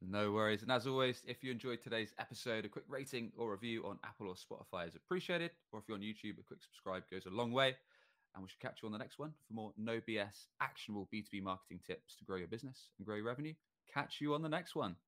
No 0.00 0.30
worries. 0.30 0.62
And 0.62 0.70
as 0.70 0.86
always, 0.86 1.22
if 1.26 1.42
you 1.42 1.50
enjoyed 1.50 1.82
today's 1.82 2.12
episode, 2.18 2.64
a 2.64 2.68
quick 2.68 2.84
rating 2.88 3.32
or 3.36 3.50
review 3.50 3.84
on 3.84 3.98
Apple 4.04 4.28
or 4.28 4.34
Spotify 4.34 4.86
is 4.86 4.94
appreciated. 4.94 5.50
Or 5.72 5.80
if 5.80 5.86
you're 5.88 5.96
on 5.96 6.02
YouTube, 6.02 6.38
a 6.38 6.42
quick 6.42 6.62
subscribe 6.62 7.02
goes 7.10 7.26
a 7.26 7.30
long 7.30 7.52
way. 7.52 7.74
And 8.34 8.42
we 8.42 8.48
should 8.48 8.60
catch 8.60 8.78
you 8.82 8.86
on 8.86 8.92
the 8.92 8.98
next 8.98 9.18
one 9.18 9.32
for 9.46 9.54
more 9.54 9.72
no 9.76 10.00
BS, 10.08 10.46
actionable 10.60 11.08
B2B 11.12 11.42
marketing 11.42 11.80
tips 11.84 12.14
to 12.16 12.24
grow 12.24 12.36
your 12.36 12.46
business 12.46 12.90
and 12.98 13.06
grow 13.06 13.16
your 13.16 13.24
revenue. 13.24 13.54
Catch 13.92 14.20
you 14.20 14.34
on 14.34 14.42
the 14.42 14.48
next 14.48 14.76
one. 14.76 14.94